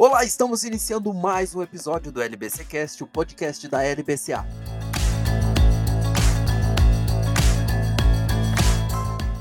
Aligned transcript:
Olá, 0.00 0.24
estamos 0.24 0.62
iniciando 0.62 1.12
mais 1.12 1.56
um 1.56 1.60
episódio 1.60 2.12
do 2.12 2.22
LBC 2.22 2.64
Cast, 2.66 3.02
o 3.02 3.06
podcast 3.08 3.66
da 3.66 3.82
LBCA. 3.82 4.46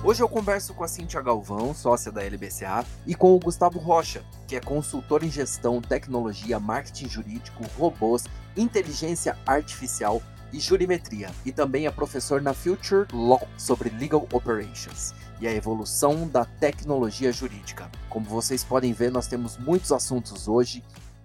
Hoje 0.04 0.24
eu 0.24 0.28
converso 0.28 0.74
com 0.74 0.84
a 0.84 0.88
Cintia 0.88 1.22
Galvão, 1.22 1.76
sócia 1.76 2.12
da 2.12 2.24
LBCA, 2.24 2.84
e 3.06 3.14
com 3.14 3.36
o 3.36 3.40
Gustavo 3.40 3.78
Rocha, 3.78 4.24
que 4.48 4.56
é 4.56 4.60
consultor 4.60 5.24
em 5.24 5.30
gestão, 5.30 5.80
tecnologia, 5.80 6.60
marketing 6.60 7.08
jurídico, 7.08 7.64
robôs, 7.78 8.24
inteligência 8.58 9.38
artificial 9.46 10.24
e 10.54 10.60
jurimetria, 10.60 11.30
e 11.46 11.52
também 11.52 11.88
é 11.88 11.92
professor 11.92 12.42
na 12.42 12.54
Future 12.54 13.08
Law 13.14 13.48
sobre 13.58 13.90
Legal 13.90 14.28
Operations 14.32 15.14
e 15.40 15.48
a 15.48 15.54
evolução 15.54 16.28
da 16.28 16.46
tecnologia 16.46 17.32
jurídica. 17.32 17.92
Como 18.10 18.26
vocês 18.26 18.64
podem 18.64 18.94
ver, 18.94 19.12
nós 19.12 19.28
temos 19.28 19.58
muitos 19.58 19.92
assuntos 19.92 20.48
hoje. 20.48 20.84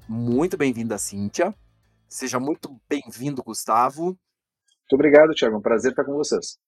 Muito 0.08 0.56
bem-vinda, 0.56 0.98
Cíntia. 0.98 1.54
Seja 2.08 2.38
muito 2.38 2.78
bem-vindo, 2.88 3.42
Gustavo. 3.42 4.04
Muito 4.04 4.92
obrigado, 4.92 5.32
Tiago. 5.32 5.54
É 5.54 5.58
um 5.58 5.62
prazer 5.62 5.92
estar 5.92 6.04
com 6.04 6.12
vocês. 6.12 6.58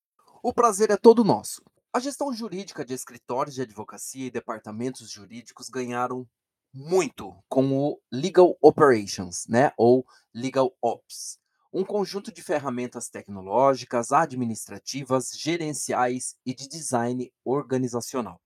O 0.43 0.53
prazer 0.53 0.91
é 0.91 0.97
todo 0.97 1.25
nosso. 1.25 1.63
A 1.93 2.01
gestão 2.01 2.33
jurídica 2.33 2.85
de 2.85 2.95
escritórios 2.95 3.55
de 3.55 3.63
advocacia 3.63 4.27
e 4.27 4.31
departamentos 4.31 5.11
jurídicos 5.11 5.69
ganharam 5.69 6.27
muito 6.73 7.37
com 7.49 7.73
o 7.73 8.01
Legal 8.11 8.57
Operations, 8.61 9.47
né? 9.49 9.73
Ou 9.77 10.05
Legal 10.35 10.75
Ops 10.83 11.39
um 11.75 11.85
conjunto 11.85 12.33
de 12.33 12.41
ferramentas 12.41 13.09
tecnológicas, 13.09 14.13
administrativas, 14.13 15.33
gerenciais 15.37 16.37
e 16.47 16.55
de 16.55 16.69
design 16.69 17.33
organizacional. 17.45 18.41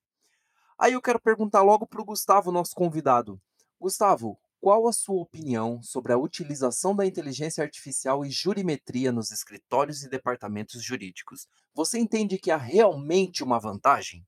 Aí 0.79 0.95
eu 0.95 1.03
quero 1.03 1.21
perguntar 1.21 1.61
logo 1.61 1.87
para 1.87 2.01
o 2.01 2.05
Gustavo, 2.07 2.51
nosso 2.51 2.75
convidado. 2.75 3.39
Gustavo, 3.79 4.41
qual 4.59 4.89
a 4.89 4.93
sua 4.93 5.21
opinião 5.21 5.83
sobre 5.83 6.15
a 6.15 6.17
utilização 6.17 6.97
da 6.97 7.05
inteligência 7.05 7.63
artificial 7.63 8.25
e 8.25 8.31
jurimetria 8.31 9.13
nos 9.13 9.31
escritórios 9.31 10.03
e 10.03 10.09
departamentos 10.09 10.83
jurídicos? 10.83 11.47
Você 11.75 11.99
entende 11.99 12.39
que 12.39 12.51
há 12.51 12.57
realmente 12.57 13.45
uma 13.45 13.61
vantagem? 13.61 14.27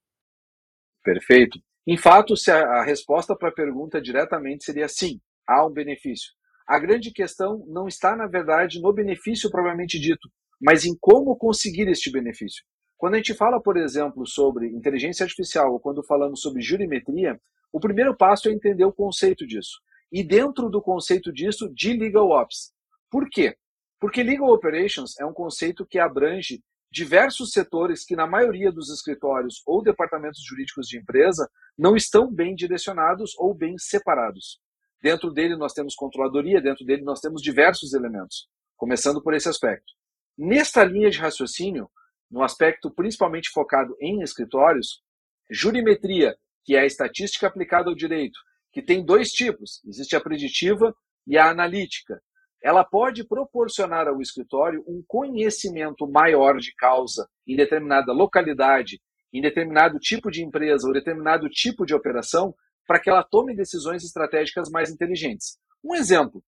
Perfeito. 1.02 1.58
Em 1.86 1.96
fato, 1.96 2.36
se 2.36 2.50
a, 2.50 2.82
resposta 2.82 3.34
para 3.34 3.48
a 3.48 3.54
pergunta 3.54 4.00
diretamente 4.00 4.64
seria 4.64 4.88
sim, 4.88 5.18
há 5.46 5.66
um 5.66 5.70
benefício. 5.70 6.32
A 6.66 6.78
grande 6.78 7.12
questão 7.12 7.64
não 7.66 7.88
está, 7.88 8.14
na 8.14 8.26
verdade, 8.26 8.80
no 8.80 8.92
benefício 8.92 9.50
propriamente 9.50 9.98
dito, 9.98 10.28
mas 10.60 10.84
em 10.84 10.96
como 11.00 11.36
conseguir 11.36 11.88
este 11.88 12.10
benefício. 12.10 12.64
Quando 12.96 13.14
a 13.14 13.16
gente 13.16 13.34
fala, 13.34 13.60
por 13.60 13.76
exemplo, 13.76 14.26
sobre 14.26 14.68
inteligência 14.68 15.24
artificial 15.24 15.72
ou 15.72 15.80
quando 15.80 16.04
falamos 16.04 16.40
sobre 16.40 16.60
jurimetria, 16.60 17.40
o 17.72 17.80
primeiro 17.80 18.14
passo 18.16 18.48
é 18.48 18.52
entender 18.52 18.84
o 18.84 18.92
conceito 18.92 19.46
disso. 19.46 19.80
E 20.12 20.22
dentro 20.22 20.68
do 20.68 20.82
conceito 20.82 21.32
disso, 21.32 21.72
de 21.72 21.92
legal 21.94 22.28
ops. 22.30 22.72
Por 23.10 23.28
quê? 23.30 23.56
Porque 23.98 24.22
legal 24.22 24.50
operations 24.50 25.18
é 25.18 25.24
um 25.24 25.32
conceito 25.32 25.86
que 25.86 25.98
abrange 25.98 26.62
diversos 26.92 27.52
setores 27.52 28.04
que, 28.04 28.16
na 28.16 28.26
maioria 28.26 28.72
dos 28.72 28.90
escritórios 28.90 29.62
ou 29.64 29.82
departamentos 29.82 30.42
jurídicos 30.44 30.86
de 30.86 30.98
empresa, 30.98 31.48
não 31.78 31.94
estão 31.94 32.30
bem 32.30 32.54
direcionados 32.54 33.32
ou 33.38 33.54
bem 33.54 33.78
separados. 33.78 34.60
Dentro 35.02 35.30
dele 35.30 35.56
nós 35.56 35.72
temos 35.72 35.94
controladoria, 35.94 36.60
dentro 36.60 36.84
dele 36.84 37.02
nós 37.02 37.20
temos 37.20 37.40
diversos 37.40 37.94
elementos, 37.94 38.48
começando 38.76 39.22
por 39.22 39.34
esse 39.34 39.48
aspecto. 39.48 39.92
Nesta 40.36 40.84
linha 40.84 41.10
de 41.10 41.18
raciocínio, 41.18 41.90
no 42.30 42.42
aspecto 42.42 42.90
principalmente 42.90 43.50
focado 43.50 43.96
em 44.00 44.22
escritórios, 44.22 45.02
jurimetria, 45.50 46.36
que 46.64 46.76
é 46.76 46.80
a 46.80 46.86
estatística 46.86 47.46
aplicada 47.46 47.88
ao 47.88 47.94
direito, 47.94 48.38
que 48.72 48.82
tem 48.82 49.04
dois 49.04 49.30
tipos, 49.30 49.82
existe 49.84 50.14
a 50.14 50.20
preditiva 50.20 50.94
e 51.26 51.36
a 51.36 51.50
analítica. 51.50 52.22
Ela 52.62 52.84
pode 52.84 53.24
proporcionar 53.24 54.06
ao 54.06 54.20
escritório 54.20 54.84
um 54.86 55.02
conhecimento 55.08 56.06
maior 56.06 56.58
de 56.58 56.74
causa 56.74 57.28
em 57.46 57.56
determinada 57.56 58.12
localidade, 58.12 59.00
em 59.32 59.40
determinado 59.40 59.98
tipo 59.98 60.30
de 60.30 60.44
empresa 60.44 60.86
ou 60.86 60.92
determinado 60.92 61.48
tipo 61.48 61.86
de 61.86 61.94
operação, 61.94 62.54
para 62.90 62.98
que 62.98 63.08
ela 63.08 63.22
tome 63.22 63.54
decisões 63.54 64.02
estratégicas 64.02 64.68
mais 64.68 64.90
inteligentes. 64.90 65.56
Um 65.84 65.94
exemplo: 65.94 66.42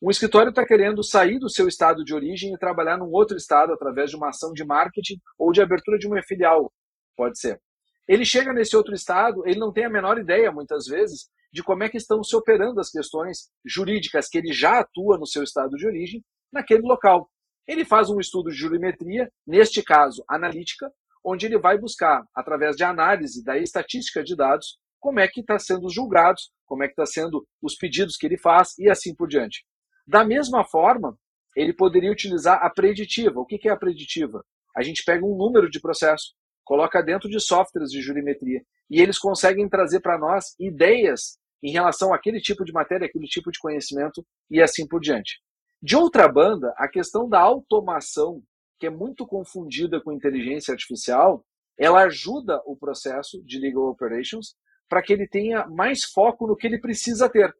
um 0.00 0.08
escritório 0.08 0.50
está 0.50 0.64
querendo 0.64 1.02
sair 1.02 1.40
do 1.40 1.50
seu 1.50 1.66
estado 1.66 2.04
de 2.04 2.14
origem 2.14 2.54
e 2.54 2.58
trabalhar 2.58 2.96
num 2.96 3.10
outro 3.10 3.36
estado 3.36 3.72
através 3.72 4.08
de 4.08 4.16
uma 4.16 4.28
ação 4.28 4.52
de 4.52 4.64
marketing 4.64 5.20
ou 5.36 5.50
de 5.50 5.60
abertura 5.60 5.98
de 5.98 6.06
uma 6.06 6.22
filial, 6.22 6.72
pode 7.16 7.40
ser. 7.40 7.60
Ele 8.06 8.24
chega 8.24 8.52
nesse 8.52 8.76
outro 8.76 8.94
estado, 8.94 9.44
ele 9.44 9.58
não 9.58 9.72
tem 9.72 9.84
a 9.84 9.90
menor 9.90 10.16
ideia, 10.16 10.52
muitas 10.52 10.86
vezes, 10.86 11.28
de 11.52 11.60
como 11.60 11.82
é 11.82 11.88
que 11.88 11.96
estão 11.96 12.22
se 12.22 12.36
operando 12.36 12.78
as 12.78 12.88
questões 12.88 13.50
jurídicas 13.66 14.28
que 14.28 14.38
ele 14.38 14.52
já 14.52 14.78
atua 14.78 15.18
no 15.18 15.26
seu 15.26 15.42
estado 15.42 15.76
de 15.76 15.88
origem 15.88 16.24
naquele 16.52 16.82
local. 16.82 17.28
Ele 17.66 17.84
faz 17.84 18.08
um 18.10 18.20
estudo 18.20 18.48
de 18.48 18.56
jurimetria, 18.56 19.28
neste 19.44 19.82
caso 19.82 20.22
analítica, 20.28 20.88
onde 21.24 21.46
ele 21.46 21.58
vai 21.58 21.76
buscar, 21.76 22.24
através 22.32 22.76
de 22.76 22.84
análise 22.84 23.42
da 23.42 23.58
estatística 23.58 24.22
de 24.22 24.36
dados, 24.36 24.78
como 25.00 25.18
é 25.18 25.26
que 25.26 25.40
está 25.40 25.58
sendo 25.58 25.86
os 25.86 25.94
julgados, 25.94 26.52
como 26.66 26.84
é 26.84 26.86
que 26.86 26.92
está 26.92 27.06
sendo 27.06 27.46
os 27.60 27.74
pedidos 27.74 28.16
que 28.16 28.26
ele 28.26 28.38
faz 28.38 28.78
e 28.78 28.88
assim 28.88 29.14
por 29.14 29.26
diante. 29.26 29.64
Da 30.06 30.24
mesma 30.24 30.64
forma, 30.64 31.18
ele 31.56 31.72
poderia 31.72 32.12
utilizar 32.12 32.62
a 32.62 32.70
preditiva. 32.70 33.40
O 33.40 33.46
que 33.46 33.68
é 33.68 33.72
a 33.72 33.76
preditiva? 33.76 34.44
A 34.76 34.82
gente 34.82 35.02
pega 35.04 35.24
um 35.24 35.36
número 35.36 35.68
de 35.68 35.80
processo, 35.80 36.34
coloca 36.64 37.02
dentro 37.02 37.28
de 37.28 37.40
softwares 37.40 37.90
de 37.90 38.00
jurimetria 38.00 38.62
e 38.88 39.00
eles 39.00 39.18
conseguem 39.18 39.68
trazer 39.68 40.00
para 40.00 40.18
nós 40.18 40.54
ideias 40.58 41.38
em 41.62 41.72
relação 41.72 42.14
àquele 42.14 42.40
tipo 42.40 42.64
de 42.64 42.72
matéria, 42.72 43.06
aquele 43.06 43.26
tipo 43.26 43.50
de 43.50 43.58
conhecimento 43.58 44.24
e 44.50 44.62
assim 44.62 44.86
por 44.86 45.00
diante. 45.00 45.40
De 45.82 45.96
outra 45.96 46.28
banda, 46.28 46.72
a 46.76 46.88
questão 46.88 47.28
da 47.28 47.40
automação, 47.40 48.42
que 48.78 48.86
é 48.86 48.90
muito 48.90 49.26
confundida 49.26 50.00
com 50.00 50.12
inteligência 50.12 50.72
artificial, 50.72 51.44
ela 51.78 52.02
ajuda 52.02 52.60
o 52.66 52.76
processo 52.76 53.42
de 53.44 53.58
legal 53.58 53.88
operations 53.88 54.54
para 54.90 55.00
que 55.00 55.12
ele 55.12 55.28
tenha 55.28 55.64
mais 55.68 56.02
foco 56.02 56.48
no 56.48 56.56
que 56.56 56.66
ele 56.66 56.80
precisa 56.80 57.30
ter, 57.30 57.54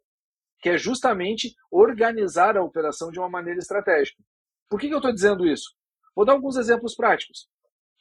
que 0.61 0.69
é 0.69 0.77
justamente 0.77 1.55
organizar 1.71 2.57
a 2.57 2.63
operação 2.63 3.13
de 3.13 3.21
uma 3.21 3.29
maneira 3.29 3.61
estratégica. 3.61 4.21
Por 4.69 4.81
que, 4.81 4.89
que 4.89 4.95
eu 4.95 4.99
estou 4.99 5.15
dizendo 5.15 5.47
isso? 5.47 5.71
Vou 6.15 6.27
dar 6.27 6.33
alguns 6.33 6.57
exemplos 6.57 6.97
práticos, 6.97 7.49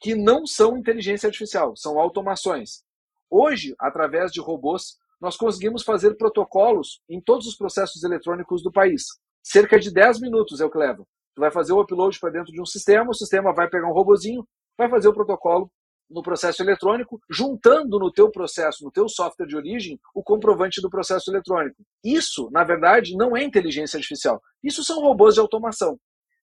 que 0.00 0.16
não 0.16 0.44
são 0.44 0.76
inteligência 0.76 1.28
artificial, 1.28 1.76
são 1.76 1.98
automações. 1.98 2.82
Hoje, 3.30 3.74
através 3.78 4.32
de 4.32 4.40
robôs, 4.40 4.98
nós 5.20 5.36
conseguimos 5.36 5.84
fazer 5.84 6.16
protocolos 6.16 7.00
em 7.08 7.20
todos 7.20 7.46
os 7.46 7.56
processos 7.56 8.02
eletrônicos 8.02 8.64
do 8.64 8.72
país. 8.72 9.04
Cerca 9.44 9.78
de 9.78 9.92
10 9.92 10.20
minutos 10.20 10.60
é 10.60 10.64
o 10.64 10.70
que 10.70 10.78
leva. 10.78 11.06
Tu 11.36 11.40
vai 11.40 11.52
fazer 11.52 11.72
o 11.72 11.80
upload 11.80 12.18
para 12.18 12.30
dentro 12.30 12.52
de 12.52 12.60
um 12.60 12.66
sistema, 12.66 13.10
o 13.10 13.14
sistema 13.14 13.54
vai 13.54 13.68
pegar 13.68 13.88
um 13.88 13.92
robozinho, 13.92 14.44
vai 14.76 14.90
fazer 14.90 15.08
o 15.08 15.14
protocolo 15.14 15.70
no 16.10 16.22
processo 16.22 16.62
eletrônico, 16.62 17.20
juntando 17.30 17.98
no 17.98 18.10
teu 18.10 18.30
processo, 18.30 18.84
no 18.84 18.90
teu 18.90 19.08
software 19.08 19.46
de 19.46 19.56
origem, 19.56 19.98
o 20.14 20.22
comprovante 20.22 20.82
do 20.82 20.90
processo 20.90 21.30
eletrônico. 21.30 21.82
Isso, 22.04 22.50
na 22.50 22.64
verdade, 22.64 23.16
não 23.16 23.36
é 23.36 23.44
inteligência 23.44 23.96
artificial. 23.96 24.42
Isso 24.62 24.82
são 24.82 25.00
robôs 25.00 25.34
de 25.34 25.40
automação. 25.40 25.98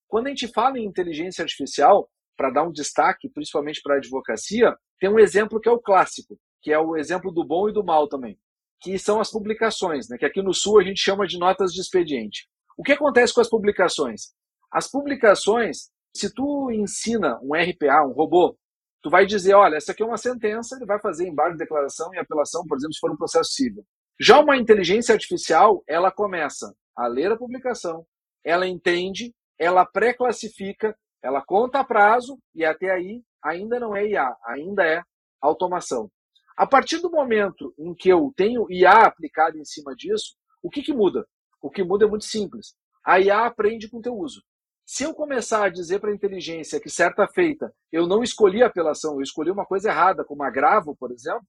Quando 0.07 0.27
a 0.27 0.29
gente 0.29 0.47
fala 0.47 0.79
em 0.79 0.85
inteligência 0.85 1.41
artificial, 1.41 2.09
para 2.37 2.51
dar 2.51 2.63
um 2.63 2.71
destaque, 2.71 3.27
principalmente 3.29 3.81
para 3.81 3.95
a 3.95 3.97
advocacia, 3.97 4.73
tem 4.99 5.09
um 5.09 5.19
exemplo 5.19 5.59
que 5.59 5.67
é 5.67 5.71
o 5.71 5.79
clássico, 5.79 6.39
que 6.61 6.71
é 6.71 6.79
o 6.79 6.95
exemplo 6.95 7.31
do 7.31 7.43
bom 7.43 7.67
e 7.67 7.73
do 7.73 7.83
mal 7.83 8.07
também, 8.07 8.37
que 8.79 8.97
são 8.99 9.19
as 9.19 9.31
publicações, 9.31 10.07
né, 10.07 10.17
que 10.17 10.25
aqui 10.25 10.41
no 10.41 10.53
Sul 10.53 10.79
a 10.79 10.83
gente 10.83 11.01
chama 11.01 11.25
de 11.25 11.37
notas 11.37 11.73
de 11.73 11.81
expediente. 11.81 12.47
O 12.77 12.83
que 12.83 12.91
acontece 12.91 13.33
com 13.33 13.41
as 13.41 13.49
publicações? 13.49 14.33
As 14.71 14.89
publicações, 14.89 15.89
se 16.15 16.31
tu 16.31 16.71
ensina 16.71 17.39
um 17.41 17.55
RPA, 17.55 18.05
um 18.05 18.13
robô, 18.13 18.55
tu 19.01 19.09
vai 19.09 19.25
dizer, 19.25 19.53
olha, 19.53 19.75
essa 19.75 19.91
aqui 19.91 20.03
é 20.03 20.05
uma 20.05 20.17
sentença, 20.17 20.75
ele 20.75 20.85
vai 20.85 20.99
fazer 20.99 21.27
embargo 21.27 21.53
de 21.53 21.59
declaração 21.59 22.13
e 22.13 22.17
apelação, 22.17 22.65
por 22.65 22.77
exemplo, 22.77 22.93
se 22.93 22.99
for 22.99 23.11
um 23.11 23.17
processo 23.17 23.51
civil. 23.51 23.85
Já 24.19 24.39
uma 24.39 24.57
inteligência 24.57 25.13
artificial, 25.13 25.83
ela 25.87 26.11
começa 26.11 26.73
a 26.95 27.07
ler 27.07 27.31
a 27.31 27.37
publicação, 27.37 28.05
ela 28.43 28.67
entende, 28.67 29.33
ela 29.59 29.85
pré-classifica, 29.85 30.97
ela 31.21 31.41
conta 31.41 31.83
prazo 31.83 32.39
e 32.55 32.65
até 32.65 32.91
aí 32.91 33.21
ainda 33.43 33.79
não 33.79 33.95
é 33.95 34.07
IA, 34.07 34.35
ainda 34.45 34.83
é 34.83 35.01
automação. 35.41 36.09
A 36.55 36.65
partir 36.65 36.99
do 36.99 37.11
momento 37.11 37.73
em 37.77 37.93
que 37.93 38.09
eu 38.09 38.33
tenho 38.35 38.65
IA 38.71 39.05
aplicado 39.05 39.57
em 39.59 39.65
cima 39.65 39.95
disso, 39.95 40.35
o 40.63 40.69
que, 40.69 40.81
que 40.81 40.93
muda? 40.93 41.27
O 41.61 41.69
que 41.69 41.83
muda 41.83 42.05
é 42.05 42.07
muito 42.09 42.25
simples. 42.25 42.75
A 43.05 43.19
IA 43.19 43.45
aprende 43.45 43.87
com 43.89 43.99
o 43.99 44.01
teu 44.01 44.15
uso. 44.15 44.41
Se 44.89 45.03
eu 45.03 45.13
começar 45.13 45.65
a 45.65 45.69
dizer 45.69 45.99
para 45.99 46.11
a 46.11 46.15
inteligência 46.15 46.79
que 46.79 46.89
certa 46.89 47.27
feita 47.27 47.73
eu 47.91 48.07
não 48.07 48.23
escolhi 48.23 48.63
a 48.63 48.67
apelação, 48.67 49.15
eu 49.15 49.21
escolhi 49.21 49.51
uma 49.51 49.65
coisa 49.65 49.89
errada, 49.89 50.23
como 50.23 50.43
agravo, 50.43 50.95
por 50.95 51.11
exemplo, 51.11 51.45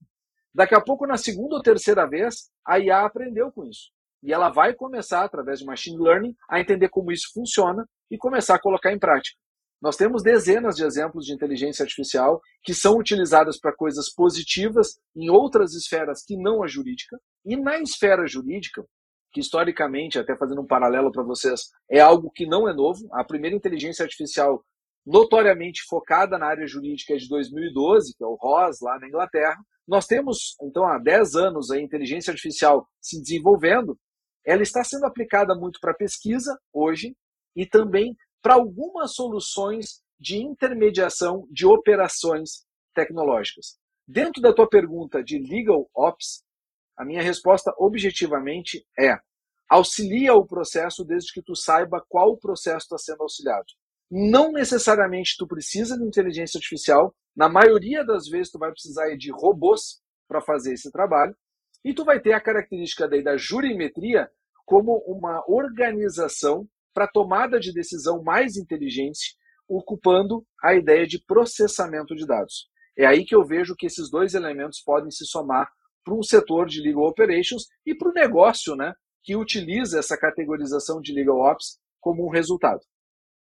daqui 0.53 0.75
a 0.75 0.81
pouco, 0.81 1.07
na 1.07 1.15
segunda 1.15 1.55
ou 1.55 1.61
terceira 1.61 2.05
vez, 2.05 2.49
a 2.67 2.77
IA 2.77 3.05
aprendeu 3.05 3.49
com 3.49 3.63
isso. 3.63 3.91
E 4.21 4.33
ela 4.33 4.49
vai 4.49 4.73
começar, 4.73 5.23
através 5.23 5.59
de 5.59 5.65
machine 5.65 5.97
learning, 5.97 6.35
a 6.49 6.59
entender 6.59 6.89
como 6.89 7.13
isso 7.13 7.31
funciona 7.33 7.87
e 8.11 8.17
começar 8.17 8.55
a 8.55 8.61
colocar 8.61 8.91
em 8.91 8.99
prática. 8.99 9.39
Nós 9.81 9.95
temos 9.95 10.21
dezenas 10.21 10.75
de 10.75 10.83
exemplos 10.83 11.25
de 11.25 11.33
inteligência 11.33 11.83
artificial 11.83 12.41
que 12.61 12.73
são 12.73 12.97
utilizadas 12.97 13.57
para 13.57 13.73
coisas 13.73 14.13
positivas 14.13 14.99
em 15.15 15.29
outras 15.29 15.73
esferas 15.73 16.25
que 16.25 16.35
não 16.35 16.61
a 16.61 16.67
jurídica. 16.67 17.17
E 17.45 17.55
na 17.55 17.79
esfera 17.79 18.27
jurídica, 18.27 18.83
que 19.31 19.39
historicamente, 19.39 20.17
até 20.17 20.35
fazendo 20.35 20.61
um 20.61 20.67
paralelo 20.67 21.11
para 21.11 21.23
vocês, 21.23 21.69
é 21.89 21.99
algo 21.99 22.31
que 22.31 22.45
não 22.45 22.67
é 22.67 22.73
novo. 22.73 23.07
A 23.13 23.23
primeira 23.23 23.55
inteligência 23.55 24.03
artificial 24.03 24.63
notoriamente 25.05 25.83
focada 25.87 26.37
na 26.37 26.47
área 26.47 26.67
jurídica 26.67 27.13
é 27.13 27.17
de 27.17 27.27
2012, 27.27 28.15
que 28.15 28.23
é 28.23 28.27
o 28.27 28.35
ROS, 28.35 28.79
lá 28.81 28.99
na 28.99 29.07
Inglaterra. 29.07 29.57
Nós 29.87 30.05
temos, 30.05 30.55
então, 30.61 30.85
há 30.85 30.99
10 30.99 31.35
anos 31.35 31.71
a 31.71 31.79
inteligência 31.79 32.31
artificial 32.31 32.87
se 33.01 33.19
desenvolvendo. 33.21 33.97
Ela 34.45 34.61
está 34.61 34.83
sendo 34.83 35.05
aplicada 35.05 35.55
muito 35.55 35.79
para 35.79 35.93
pesquisa 35.93 36.57
hoje 36.73 37.15
e 37.55 37.65
também 37.65 38.15
para 38.41 38.53
algumas 38.53 39.13
soluções 39.13 40.01
de 40.19 40.37
intermediação 40.37 41.47
de 41.49 41.65
operações 41.65 42.65
tecnológicas. 42.93 43.77
Dentro 44.07 44.41
da 44.41 44.53
tua 44.53 44.67
pergunta 44.67 45.23
de 45.23 45.39
legal 45.39 45.89
ops, 45.95 46.43
a 46.99 47.05
minha 47.05 47.21
resposta 47.21 47.73
objetivamente 47.77 48.85
é: 48.99 49.17
auxilia 49.69 50.33
o 50.33 50.45
processo 50.45 51.05
desde 51.05 51.31
que 51.31 51.41
tu 51.41 51.55
saiba 51.55 52.03
qual 52.09 52.37
processo 52.37 52.83
está 52.83 52.97
sendo 52.97 53.23
auxiliado. 53.23 53.67
Não 54.11 54.51
necessariamente 54.51 55.37
tu 55.37 55.47
precisa 55.47 55.97
de 55.97 56.03
inteligência 56.03 56.57
artificial, 56.57 57.15
na 57.33 57.47
maioria 57.47 58.03
das 58.03 58.27
vezes 58.27 58.51
tu 58.51 58.59
vai 58.59 58.71
precisar 58.71 59.15
de 59.15 59.31
robôs 59.31 60.01
para 60.27 60.41
fazer 60.41 60.73
esse 60.73 60.91
trabalho, 60.91 61.33
e 61.85 61.93
tu 61.93 62.03
vai 62.03 62.19
ter 62.19 62.33
a 62.33 62.41
característica 62.41 63.07
daí 63.07 63.23
da 63.23 63.37
jurimetria 63.37 64.29
como 64.65 64.97
uma 65.07 65.41
organização 65.47 66.67
para 66.93 67.07
tomada 67.07 67.59
de 67.61 67.71
decisão 67.71 68.21
mais 68.21 68.57
inteligente, 68.57 69.37
ocupando 69.69 70.45
a 70.61 70.73
ideia 70.73 71.07
de 71.07 71.23
processamento 71.23 72.13
de 72.13 72.25
dados. 72.25 72.67
É 72.97 73.05
aí 73.05 73.23
que 73.23 73.35
eu 73.35 73.45
vejo 73.45 73.75
que 73.77 73.85
esses 73.85 74.09
dois 74.09 74.33
elementos 74.33 74.81
podem 74.81 75.09
se 75.11 75.25
somar 75.25 75.71
para 76.09 76.17
um 76.17 76.23
setor 76.23 76.65
de 76.65 76.81
legal 76.81 77.03
operations 77.03 77.67
e 77.85 77.93
para 77.93 78.09
o 78.09 78.13
negócio, 78.13 78.75
né, 78.75 78.93
que 79.21 79.35
utiliza 79.35 79.99
essa 79.99 80.17
categorização 80.17 80.99
de 80.99 81.13
legal 81.13 81.37
ops 81.37 81.77
como 81.99 82.25
um 82.25 82.29
resultado. 82.29 82.81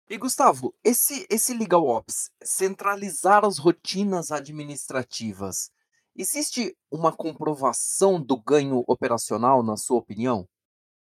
E 0.09 0.19
Gustavo, 0.19 0.75
esse, 0.83 1.25
esse 1.31 1.55
Legal 1.55 1.87
Ops, 1.87 2.33
centralizar 2.43 3.45
as 3.45 3.59
rotinas 3.59 4.33
administrativas, 4.33 5.71
existe 6.17 6.77
uma 6.91 7.13
comprovação 7.13 8.21
do 8.21 8.37
ganho 8.37 8.83
operacional, 8.89 9.63
na 9.63 9.77
sua 9.77 9.99
opinião? 9.99 10.49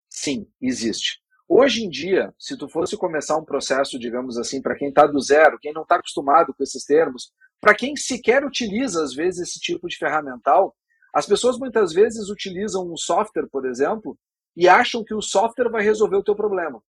Sim, 0.09 0.47
existe. 0.61 1.19
Hoje 1.45 1.83
em 1.83 1.89
dia, 1.89 2.33
se 2.39 2.57
tu 2.57 2.69
fosse 2.69 2.95
começar 2.95 3.35
um 3.35 3.43
processo, 3.43 3.99
digamos 3.99 4.37
assim, 4.37 4.61
para 4.61 4.77
quem 4.77 4.87
está 4.87 5.05
do 5.05 5.19
zero, 5.19 5.59
quem 5.59 5.73
não 5.73 5.81
está 5.81 5.97
acostumado 5.97 6.53
com 6.53 6.63
esses 6.63 6.85
termos, 6.85 7.33
para 7.59 7.75
quem 7.75 7.97
sequer 7.97 8.45
utiliza, 8.45 9.03
às 9.03 9.13
vezes, 9.13 9.49
esse 9.49 9.59
tipo 9.59 9.89
de 9.89 9.97
ferramental, 9.97 10.73
as 11.15 11.25
pessoas 11.25 11.57
muitas 11.57 11.93
vezes 11.93 12.29
utilizam 12.29 12.91
um 12.91 12.97
software, 12.97 13.47
por 13.49 13.65
exemplo, 13.65 14.17
e 14.53 14.67
acham 14.67 15.01
que 15.01 15.13
o 15.13 15.21
software 15.21 15.69
vai 15.69 15.81
resolver 15.81 16.17
o 16.17 16.23
teu 16.23 16.35
problema. 16.35 16.83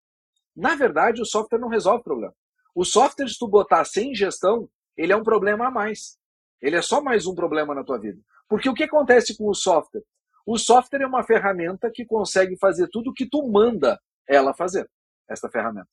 Na 0.53 0.75
verdade, 0.75 1.21
o 1.21 1.25
software 1.25 1.59
não 1.59 1.69
resolve 1.69 2.01
o 2.01 2.03
problema. 2.03 2.33
O 2.75 2.83
software, 2.83 3.29
se 3.29 3.39
tu 3.39 3.47
botar 3.47 3.85
sem 3.85 4.13
gestão, 4.13 4.69
ele 4.97 5.13
é 5.13 5.15
um 5.15 5.23
problema 5.23 5.67
a 5.67 5.71
mais. 5.71 6.17
Ele 6.61 6.75
é 6.75 6.81
só 6.81 6.99
mais 6.99 7.25
um 7.25 7.33
problema 7.33 7.73
na 7.73 7.85
tua 7.85 7.97
vida. 7.97 8.19
Porque 8.49 8.67
o 8.67 8.73
que 8.73 8.83
acontece 8.83 9.37
com 9.37 9.47
o 9.47 9.55
software? 9.55 10.03
O 10.45 10.57
software 10.57 11.03
é 11.03 11.07
uma 11.07 11.23
ferramenta 11.23 11.89
que 11.89 12.05
consegue 12.05 12.57
fazer 12.57 12.89
tudo 12.89 13.11
o 13.11 13.13
que 13.13 13.29
tu 13.29 13.49
manda 13.49 13.97
ela 14.27 14.53
fazer, 14.53 14.89
essa 15.29 15.49
ferramenta. 15.49 15.87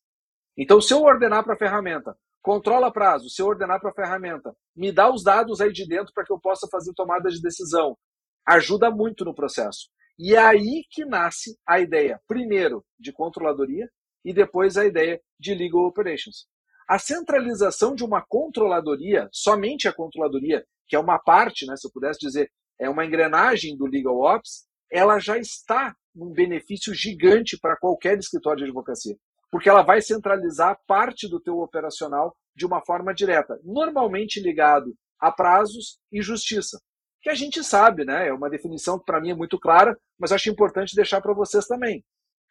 Então, 0.57 0.81
se 0.81 0.93
eu 0.93 1.03
ordenar 1.03 1.45
para 1.45 1.55
a 1.55 1.59
ferramenta, 1.59 2.17
controla 2.43 2.93
prazo, 2.93 3.31
se 3.31 3.41
eu 3.41 3.47
ordenar 3.47 3.81
para 3.81 3.91
a 3.91 3.95
ferramenta, 3.95 4.53
me 4.75 4.91
dá 4.91 5.09
os 5.09 5.23
dados 5.23 5.61
aí 5.61 5.73
de 5.73 5.87
dentro 5.87 6.13
para 6.13 6.25
que 6.25 6.33
eu 6.33 6.41
possa 6.41 6.67
fazer 6.69 6.93
tomada 6.95 7.31
de 7.31 7.41
decisão, 7.41 7.97
ajuda 8.47 8.91
muito 8.91 9.25
no 9.25 9.35
processo. 9.35 9.89
E 10.19 10.35
é 10.35 10.39
aí 10.39 10.85
que 10.91 11.05
nasce 11.05 11.59
a 11.67 11.81
ideia, 11.81 12.21
primeiro, 12.27 12.85
de 12.99 13.13
controladoria, 13.13 13.89
e 14.25 14.33
depois 14.33 14.77
a 14.77 14.87
ideia 14.87 15.21
de 15.39 15.55
legal 15.55 15.85
operations. 15.85 16.47
A 16.89 16.99
centralização 16.99 17.95
de 17.95 18.05
uma 18.05 18.23
controladoria, 18.23 19.29
somente 19.33 19.89
a 19.89 19.93
controladoria, 19.93 20.65
que 20.87 20.97
é 20.97 20.99
uma 20.99 21.19
parte, 21.19 21.67
né, 21.67 21.77
se 21.77 21.87
eu 21.87 21.93
pudesse 21.93 22.21
dizer, 22.21 22.51
é 22.79 22.89
uma 22.89 23.05
engrenagem 23.05 23.77
do 23.77 23.87
legal 23.87 24.21
ops, 24.21 24.67
ela 24.91 25.19
já 25.19 25.39
está 25.39 25.95
num 26.15 26.31
benefício 26.31 26.95
gigante 26.95 27.59
para 27.59 27.77
qualquer 27.77 28.19
escritório 28.19 28.59
de 28.59 28.65
advocacia, 28.65 29.17
porque 29.51 29.69
ela 29.69 29.83
vai 29.83 30.01
centralizar 30.01 30.79
parte 30.87 31.29
do 31.29 31.41
teu 31.41 31.59
operacional 31.59 32.37
de 32.55 32.65
uma 32.65 32.85
forma 32.85 33.13
direta, 33.13 33.59
normalmente 33.65 34.41
ligado 34.41 34.95
a 35.19 35.33
prazos 35.33 35.99
e 36.13 36.23
justiça, 36.23 36.79
que 37.25 37.31
a 37.31 37.35
gente 37.35 37.65
sabe, 37.65 38.05
né? 38.05 38.29
É 38.29 38.33
uma 38.35 38.51
definição 38.51 38.99
que 38.99 39.07
para 39.07 39.19
mim 39.19 39.31
é 39.31 39.35
muito 39.35 39.59
clara, 39.59 39.99
mas 40.19 40.31
acho 40.31 40.51
importante 40.51 40.95
deixar 40.95 41.23
para 41.23 41.33
vocês 41.33 41.67
também. 41.67 42.05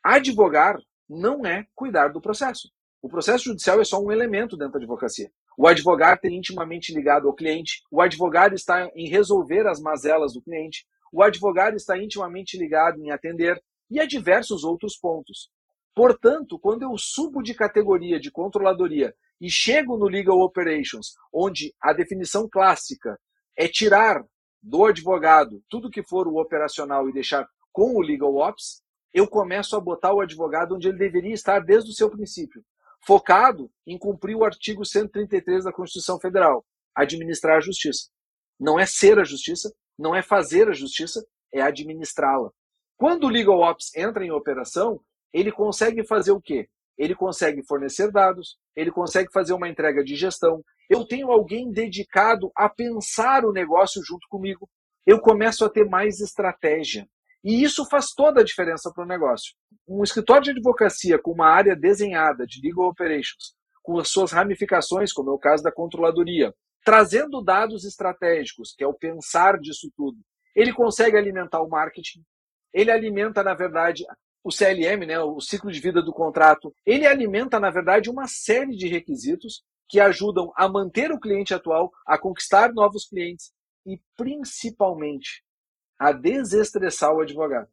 Advogar 0.03 0.79
não 1.07 1.45
é 1.45 1.67
cuidar 1.75 2.07
do 2.07 2.19
processo. 2.19 2.71
O 2.99 3.07
processo 3.07 3.43
judicial 3.43 3.79
é 3.79 3.83
só 3.83 4.01
um 4.01 4.11
elemento 4.11 4.57
dentro 4.57 4.73
da 4.73 4.79
advocacia. 4.79 5.29
O 5.55 5.67
advogado 5.67 6.21
é 6.23 6.29
intimamente 6.29 6.91
ligado 6.91 7.27
ao 7.27 7.35
cliente, 7.35 7.83
o 7.91 8.01
advogado 8.01 8.55
está 8.55 8.89
em 8.95 9.07
resolver 9.07 9.67
as 9.67 9.79
mazelas 9.79 10.33
do 10.33 10.41
cliente, 10.41 10.87
o 11.11 11.21
advogado 11.21 11.75
está 11.75 11.95
intimamente 11.95 12.57
ligado 12.57 12.99
em 12.99 13.11
atender 13.11 13.61
e 13.91 13.99
a 13.99 14.07
diversos 14.07 14.63
outros 14.63 14.97
pontos. 14.97 15.51
Portanto, 15.93 16.57
quando 16.57 16.81
eu 16.81 16.97
subo 16.97 17.43
de 17.43 17.53
categoria 17.53 18.19
de 18.19 18.31
controladoria 18.31 19.13
e 19.39 19.51
chego 19.51 19.97
no 19.97 20.07
Legal 20.07 20.39
Operations, 20.39 21.13
onde 21.31 21.75
a 21.79 21.93
definição 21.93 22.49
clássica 22.49 23.19
é 23.55 23.67
tirar 23.67 24.25
do 24.63 24.85
advogado 24.85 25.61
tudo 25.69 25.89
que 25.89 26.01
for 26.01 26.27
o 26.27 26.37
operacional 26.37 27.09
e 27.09 27.13
deixar 27.13 27.45
com 27.71 27.95
o 27.95 28.01
Legal 28.01 28.35
Ops, 28.35 28.81
eu 29.13 29.27
começo 29.27 29.75
a 29.75 29.79
botar 29.79 30.13
o 30.13 30.21
advogado 30.21 30.75
onde 30.75 30.87
ele 30.87 30.97
deveria 30.97 31.33
estar 31.33 31.59
desde 31.59 31.91
o 31.91 31.93
seu 31.93 32.09
princípio, 32.09 32.63
focado 33.05 33.69
em 33.85 33.97
cumprir 33.97 34.35
o 34.35 34.45
artigo 34.45 34.85
133 34.85 35.65
da 35.65 35.73
Constituição 35.73 36.19
Federal, 36.19 36.65
administrar 36.95 37.57
a 37.57 37.61
justiça. 37.61 38.09
Não 38.59 38.79
é 38.79 38.85
ser 38.85 39.19
a 39.19 39.23
justiça, 39.23 39.71
não 39.99 40.15
é 40.15 40.23
fazer 40.23 40.69
a 40.69 40.73
justiça, 40.73 41.23
é 41.51 41.61
administrá-la. 41.61 42.49
Quando 42.97 43.25
o 43.25 43.29
Legal 43.29 43.59
Ops 43.59 43.93
entra 43.95 44.25
em 44.25 44.31
operação, 44.31 44.99
ele 45.33 45.51
consegue 45.51 46.05
fazer 46.07 46.31
o 46.31 46.41
quê? 46.41 46.69
Ele 46.97 47.15
consegue 47.15 47.63
fornecer 47.65 48.11
dados, 48.11 48.57
ele 48.75 48.91
consegue 48.91 49.31
fazer 49.31 49.53
uma 49.53 49.67
entrega 49.67 50.03
de 50.03 50.15
gestão. 50.15 50.63
Eu 50.93 51.03
tenho 51.03 51.31
alguém 51.31 51.71
dedicado 51.71 52.51
a 52.55 52.69
pensar 52.69 53.45
o 53.45 53.51
negócio 53.51 53.99
junto 54.05 54.27
comigo. 54.29 54.69
Eu 55.07 55.19
começo 55.19 55.65
a 55.65 55.69
ter 55.69 55.89
mais 55.89 56.19
estratégia. 56.19 57.07
E 57.43 57.63
isso 57.63 57.83
faz 57.89 58.13
toda 58.13 58.41
a 58.41 58.43
diferença 58.43 58.91
para 58.93 59.03
o 59.03 59.07
negócio. 59.07 59.55
Um 59.87 60.03
escritório 60.03 60.43
de 60.43 60.51
advocacia 60.51 61.17
com 61.17 61.31
uma 61.31 61.47
área 61.47 61.75
desenhada 61.75 62.45
de 62.45 62.61
legal 62.61 62.89
operations, 62.89 63.55
com 63.81 63.97
as 63.97 64.09
suas 64.09 64.31
ramificações, 64.31 65.11
como 65.11 65.31
é 65.31 65.33
o 65.33 65.39
caso 65.39 65.63
da 65.63 65.71
controladoria, 65.71 66.53
trazendo 66.85 67.41
dados 67.41 67.85
estratégicos, 67.85 68.75
que 68.77 68.83
é 68.83 68.87
o 68.87 68.93
pensar 68.93 69.59
disso 69.59 69.91
tudo, 69.97 70.19
ele 70.55 70.71
consegue 70.71 71.17
alimentar 71.17 71.61
o 71.63 71.69
marketing, 71.69 72.21
ele 72.71 72.91
alimenta, 72.91 73.43
na 73.43 73.55
verdade, 73.55 74.05
o 74.43 74.51
CLM, 74.51 75.07
né, 75.07 75.19
o 75.19 75.41
ciclo 75.41 75.71
de 75.71 75.79
vida 75.79 76.03
do 76.03 76.13
contrato, 76.13 76.71
ele 76.85 77.07
alimenta, 77.07 77.59
na 77.59 77.71
verdade, 77.71 78.11
uma 78.11 78.27
série 78.27 78.75
de 78.75 78.87
requisitos 78.87 79.63
que 79.87 79.99
ajudam 79.99 80.51
a 80.55 80.67
manter 80.67 81.11
o 81.11 81.19
cliente 81.19 81.53
atual, 81.53 81.91
a 82.05 82.17
conquistar 82.17 82.73
novos 82.73 83.05
clientes 83.05 83.51
e, 83.85 83.99
principalmente, 84.15 85.43
a 85.99 86.11
desestressar 86.11 87.13
o 87.13 87.21
advogado. 87.21 87.67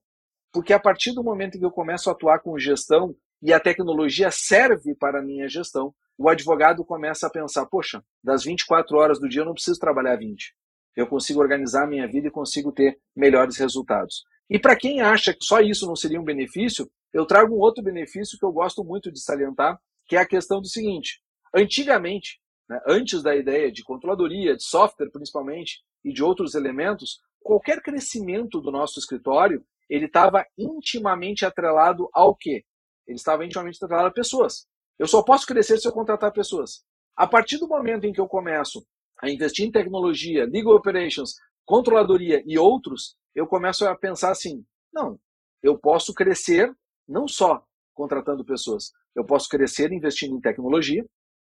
Porque 0.52 0.72
a 0.72 0.80
partir 0.80 1.12
do 1.12 1.22
momento 1.22 1.58
que 1.58 1.64
eu 1.64 1.70
começo 1.70 2.08
a 2.08 2.12
atuar 2.12 2.40
com 2.40 2.58
gestão 2.58 3.14
e 3.42 3.52
a 3.52 3.60
tecnologia 3.60 4.30
serve 4.30 4.94
para 4.94 5.20
a 5.20 5.22
minha 5.22 5.48
gestão, 5.48 5.94
o 6.18 6.28
advogado 6.28 6.84
começa 6.84 7.26
a 7.26 7.30
pensar: 7.30 7.66
poxa, 7.66 8.04
das 8.22 8.44
24 8.44 8.96
horas 8.96 9.18
do 9.18 9.28
dia 9.28 9.40
eu 9.40 9.46
não 9.46 9.54
preciso 9.54 9.78
trabalhar 9.78 10.16
20. 10.16 10.54
Eu 10.96 11.06
consigo 11.06 11.40
organizar 11.40 11.84
a 11.84 11.86
minha 11.86 12.06
vida 12.06 12.28
e 12.28 12.30
consigo 12.30 12.72
ter 12.72 12.98
melhores 13.16 13.56
resultados. 13.56 14.24
E 14.48 14.58
para 14.58 14.76
quem 14.76 15.00
acha 15.00 15.32
que 15.32 15.44
só 15.44 15.60
isso 15.60 15.86
não 15.86 15.94
seria 15.94 16.20
um 16.20 16.24
benefício, 16.24 16.90
eu 17.12 17.24
trago 17.24 17.54
um 17.54 17.58
outro 17.58 17.82
benefício 17.82 18.36
que 18.38 18.44
eu 18.44 18.52
gosto 18.52 18.84
muito 18.84 19.10
de 19.10 19.20
salientar, 19.20 19.78
que 20.06 20.16
é 20.16 20.20
a 20.20 20.26
questão 20.26 20.60
do 20.60 20.66
seguinte: 20.66 21.22
antigamente, 21.54 22.40
né, 22.69 22.80
antes 22.87 23.23
da 23.23 23.35
ideia 23.35 23.71
de 23.71 23.83
controladoria, 23.83 24.57
de 24.57 24.62
software 24.62 25.11
principalmente, 25.11 25.83
e 26.04 26.12
de 26.12 26.23
outros 26.23 26.54
elementos, 26.54 27.21
qualquer 27.40 27.83
crescimento 27.83 28.61
do 28.61 28.71
nosso 28.71 28.99
escritório, 28.99 29.64
ele 29.88 30.07
estava 30.07 30.47
intimamente 30.57 31.45
atrelado 31.45 32.09
ao 32.12 32.35
quê? 32.35 32.64
Ele 33.07 33.16
estava 33.16 33.45
intimamente 33.45 33.83
atrelado 33.83 34.09
a 34.09 34.12
pessoas. 34.12 34.66
Eu 34.99 35.09
só 35.09 35.23
posso 35.23 35.47
crescer 35.47 35.78
se 35.78 35.88
eu 35.88 35.92
contratar 35.92 36.33
pessoas. 36.33 36.85
A 37.16 37.26
partir 37.26 37.59
do 37.59 37.69
momento 37.69 38.04
em 38.04 38.12
que 38.12 38.21
eu 38.21 38.28
começo 38.28 38.87
a 39.21 39.28
investir 39.28 39.66
em 39.66 39.71
tecnologia, 39.73 40.47
legal 40.47 40.75
operations, 40.75 41.35
controladoria 41.64 42.42
e 42.47 42.59
outros, 42.59 43.16
eu 43.35 43.47
começo 43.47 43.87
a 43.87 43.97
pensar 43.97 44.30
assim: 44.30 44.64
não, 44.92 45.19
eu 45.62 45.78
posso 45.78 46.14
crescer 46.14 46.73
não 47.07 47.26
só 47.26 47.62
contratando 47.92 48.45
pessoas, 48.45 48.92
eu 49.14 49.25
posso 49.25 49.49
crescer 49.49 49.92
investindo 49.92 50.35
em 50.37 50.40
tecnologia, 50.40 51.04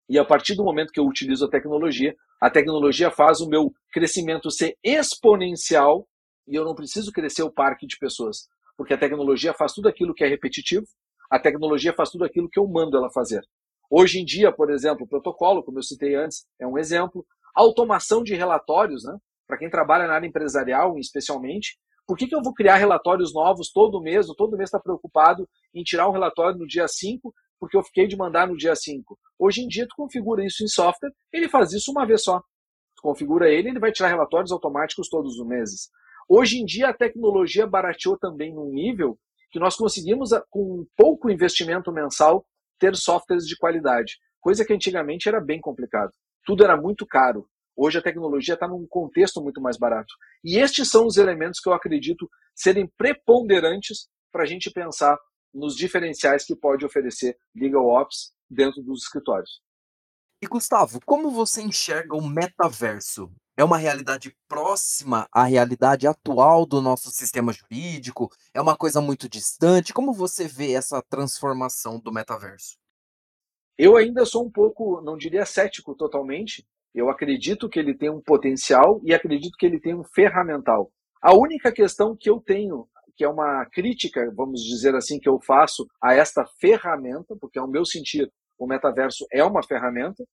e 0.08 0.18
a 0.18 0.24
partir 0.24 0.54
do 0.54 0.64
momento 0.64 0.92
que 0.92 1.00
eu 1.00 1.06
utilizo 1.06 1.46
a 1.46 1.50
tecnologia, 1.50 2.14
a 2.40 2.50
tecnologia 2.50 3.10
faz 3.10 3.40
o 3.40 3.48
meu 3.48 3.72
crescimento 3.92 4.50
ser 4.50 4.76
exponencial 4.82 6.06
e 6.46 6.54
eu 6.54 6.64
não 6.64 6.74
preciso 6.74 7.10
crescer 7.10 7.42
o 7.42 7.52
parque 7.52 7.86
de 7.86 7.98
pessoas. 7.98 8.48
porque 8.76 8.92
a 8.92 8.98
tecnologia 8.98 9.54
faz 9.54 9.72
tudo 9.72 9.88
aquilo 9.88 10.12
que 10.12 10.24
é 10.24 10.26
repetitivo, 10.26 10.84
a 11.30 11.38
tecnologia 11.38 11.92
faz 11.92 12.10
tudo 12.10 12.24
aquilo 12.24 12.48
que 12.50 12.58
eu 12.58 12.66
mando 12.66 12.96
ela 12.96 13.08
fazer. 13.08 13.40
Hoje 13.88 14.18
em 14.18 14.24
dia, 14.24 14.50
por 14.50 14.68
exemplo, 14.68 15.04
o 15.04 15.08
protocolo, 15.08 15.62
como 15.62 15.78
eu 15.78 15.82
citei 15.82 16.16
antes, 16.16 16.44
é 16.60 16.66
um 16.66 16.76
exemplo. 16.76 17.24
Automação 17.54 18.24
de 18.24 18.34
relatórios, 18.34 19.04
né? 19.04 19.16
Para 19.46 19.58
quem 19.58 19.70
trabalha 19.70 20.08
na 20.08 20.14
área 20.14 20.26
empresarial, 20.26 20.98
especialmente, 20.98 21.78
por 22.06 22.16
que, 22.16 22.26
que 22.26 22.34
eu 22.34 22.42
vou 22.42 22.52
criar 22.52 22.76
relatórios 22.76 23.32
novos 23.32 23.70
todo 23.70 24.00
mês? 24.00 24.26
Todo 24.36 24.56
mês 24.56 24.68
está 24.68 24.80
preocupado 24.80 25.48
em 25.72 25.82
tirar 25.82 26.08
um 26.08 26.12
relatório 26.12 26.58
no 26.58 26.66
dia 26.66 26.88
5, 26.88 27.32
porque 27.64 27.78
eu 27.78 27.82
fiquei 27.82 28.06
de 28.06 28.14
mandar 28.14 28.46
no 28.46 28.58
dia 28.58 28.76
5. 28.76 29.18
Hoje 29.38 29.62
em 29.62 29.66
dia, 29.66 29.86
tu 29.88 29.94
configura 29.96 30.44
isso 30.44 30.62
em 30.62 30.68
software, 30.68 31.10
ele 31.32 31.48
faz 31.48 31.72
isso 31.72 31.90
uma 31.90 32.06
vez 32.06 32.22
só. 32.22 32.40
Tu 32.94 33.00
configura 33.02 33.50
ele, 33.50 33.70
ele 33.70 33.78
vai 33.78 33.90
tirar 33.90 34.08
relatórios 34.08 34.52
automáticos 34.52 35.08
todos 35.08 35.38
os 35.38 35.46
meses. 35.46 35.88
Hoje 36.28 36.58
em 36.58 36.64
dia, 36.66 36.90
a 36.90 36.94
tecnologia 36.94 37.66
barateou 37.66 38.18
também 38.18 38.54
num 38.54 38.70
nível 38.70 39.18
que 39.50 39.58
nós 39.58 39.76
conseguimos, 39.76 40.28
com 40.50 40.86
pouco 40.94 41.30
investimento 41.30 41.90
mensal, 41.90 42.44
ter 42.78 42.94
softwares 42.96 43.46
de 43.46 43.56
qualidade, 43.56 44.18
coisa 44.42 44.62
que 44.62 44.74
antigamente 44.74 45.26
era 45.26 45.40
bem 45.40 45.58
complicado. 45.58 46.12
Tudo 46.44 46.64
era 46.64 46.76
muito 46.76 47.06
caro. 47.06 47.48
Hoje 47.74 47.98
a 47.98 48.02
tecnologia 48.02 48.54
está 48.54 48.68
num 48.68 48.86
contexto 48.86 49.42
muito 49.42 49.58
mais 49.58 49.78
barato. 49.78 50.12
E 50.44 50.58
estes 50.58 50.90
são 50.90 51.06
os 51.06 51.16
elementos 51.16 51.60
que 51.60 51.68
eu 51.68 51.72
acredito 51.72 52.28
serem 52.54 52.86
preponderantes 52.98 54.06
para 54.30 54.42
a 54.42 54.46
gente 54.46 54.70
pensar 54.70 55.16
nos 55.54 55.76
diferenciais 55.76 56.44
que 56.44 56.56
pode 56.56 56.84
oferecer 56.84 57.38
Legal 57.54 57.86
Ops 57.86 58.32
dentro 58.50 58.82
dos 58.82 59.04
escritórios. 59.04 59.62
E 60.42 60.46
Gustavo, 60.46 61.00
como 61.06 61.30
você 61.30 61.62
enxerga 61.62 62.16
o 62.16 62.26
metaverso? 62.26 63.30
É 63.56 63.62
uma 63.62 63.78
realidade 63.78 64.36
próxima 64.48 65.28
à 65.32 65.44
realidade 65.44 66.08
atual 66.08 66.66
do 66.66 66.82
nosso 66.82 67.10
sistema 67.10 67.52
jurídico? 67.52 68.28
É 68.52 68.60
uma 68.60 68.76
coisa 68.76 69.00
muito 69.00 69.28
distante? 69.28 69.94
Como 69.94 70.12
você 70.12 70.48
vê 70.48 70.72
essa 70.72 71.00
transformação 71.00 72.00
do 72.00 72.12
metaverso? 72.12 72.76
Eu 73.78 73.96
ainda 73.96 74.26
sou 74.26 74.44
um 74.44 74.50
pouco, 74.50 75.00
não 75.02 75.16
diria 75.16 75.46
cético 75.46 75.94
totalmente. 75.94 76.66
Eu 76.92 77.08
acredito 77.08 77.68
que 77.68 77.78
ele 77.78 77.94
tem 77.94 78.10
um 78.10 78.20
potencial 78.20 79.00
e 79.04 79.14
acredito 79.14 79.56
que 79.56 79.66
ele 79.66 79.80
tem 79.80 79.94
um 79.94 80.04
ferramental. 80.04 80.92
A 81.22 81.34
única 81.34 81.72
questão 81.72 82.16
que 82.16 82.28
eu 82.28 82.40
tenho, 82.40 82.88
que 83.16 83.24
é 83.24 83.28
uma 83.28 83.64
crítica, 83.66 84.32
vamos 84.34 84.62
dizer 84.62 84.94
assim, 84.94 85.18
que 85.18 85.28
eu 85.28 85.40
faço 85.40 85.86
a 86.02 86.14
esta 86.14 86.44
ferramenta, 86.60 87.36
porque 87.40 87.58
ao 87.58 87.68
meu 87.68 87.84
sentir 87.84 88.30
o 88.58 88.66
metaverso 88.66 89.26
é 89.32 89.42
uma 89.44 89.62
ferramenta. 89.62 90.24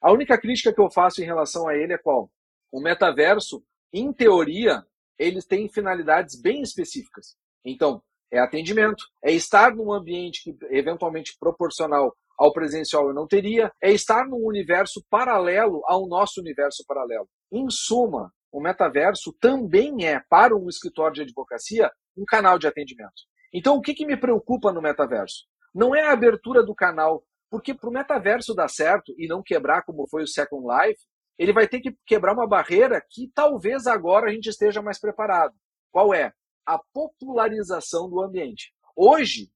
A 0.00 0.12
única 0.12 0.38
crítica 0.38 0.72
que 0.72 0.80
eu 0.80 0.90
faço 0.90 1.20
em 1.22 1.24
relação 1.24 1.68
a 1.68 1.76
ele 1.76 1.92
é 1.92 1.98
qual? 1.98 2.30
o 2.70 2.80
metaverso, 2.80 3.62
em 3.92 4.12
teoria, 4.12 4.84
eles 5.18 5.46
têm 5.46 5.68
finalidades 5.68 6.40
bem 6.40 6.62
específicas. 6.62 7.36
Então, 7.64 8.02
é 8.30 8.38
atendimento, 8.38 9.04
é 9.24 9.32
estar 9.32 9.74
num 9.74 9.92
ambiente 9.92 10.42
que 10.44 10.56
eventualmente 10.70 11.36
proporcional 11.40 12.14
ao 12.38 12.52
presencial 12.52 13.08
eu 13.08 13.14
não 13.14 13.26
teria, 13.26 13.72
é 13.82 13.90
estar 13.90 14.26
num 14.26 14.44
universo 14.44 15.04
paralelo 15.10 15.82
ao 15.86 16.06
nosso 16.06 16.40
universo 16.40 16.84
paralelo. 16.86 17.28
Em 17.50 17.66
suma, 17.70 18.32
o 18.52 18.60
metaverso 18.60 19.34
também 19.40 20.06
é, 20.06 20.22
para 20.28 20.54
um 20.54 20.68
escritório 20.68 21.14
de 21.14 21.22
advocacia, 21.22 21.90
um 22.18 22.24
canal 22.26 22.58
de 22.58 22.66
atendimento. 22.66 23.22
Então, 23.52 23.76
o 23.76 23.80
que, 23.80 23.94
que 23.94 24.06
me 24.06 24.16
preocupa 24.16 24.72
no 24.72 24.82
metaverso? 24.82 25.46
Não 25.74 25.94
é 25.94 26.02
a 26.02 26.12
abertura 26.12 26.62
do 26.62 26.74
canal, 26.74 27.24
porque 27.50 27.72
para 27.72 27.88
o 27.88 27.92
metaverso 27.92 28.54
dar 28.54 28.68
certo 28.68 29.14
e 29.16 29.26
não 29.26 29.42
quebrar 29.42 29.82
como 29.82 30.08
foi 30.08 30.22
o 30.22 30.26
Second 30.26 30.66
Life, 30.66 31.00
ele 31.38 31.52
vai 31.52 31.68
ter 31.68 31.80
que 31.80 31.96
quebrar 32.04 32.34
uma 32.34 32.48
barreira 32.48 33.02
que 33.08 33.30
talvez 33.32 33.86
agora 33.86 34.28
a 34.28 34.32
gente 34.32 34.48
esteja 34.48 34.82
mais 34.82 34.98
preparado. 34.98 35.54
Qual 35.92 36.12
é? 36.12 36.32
A 36.66 36.78
popularização 36.92 38.10
do 38.10 38.20
ambiente. 38.20 38.72
Hoje, 38.96 39.48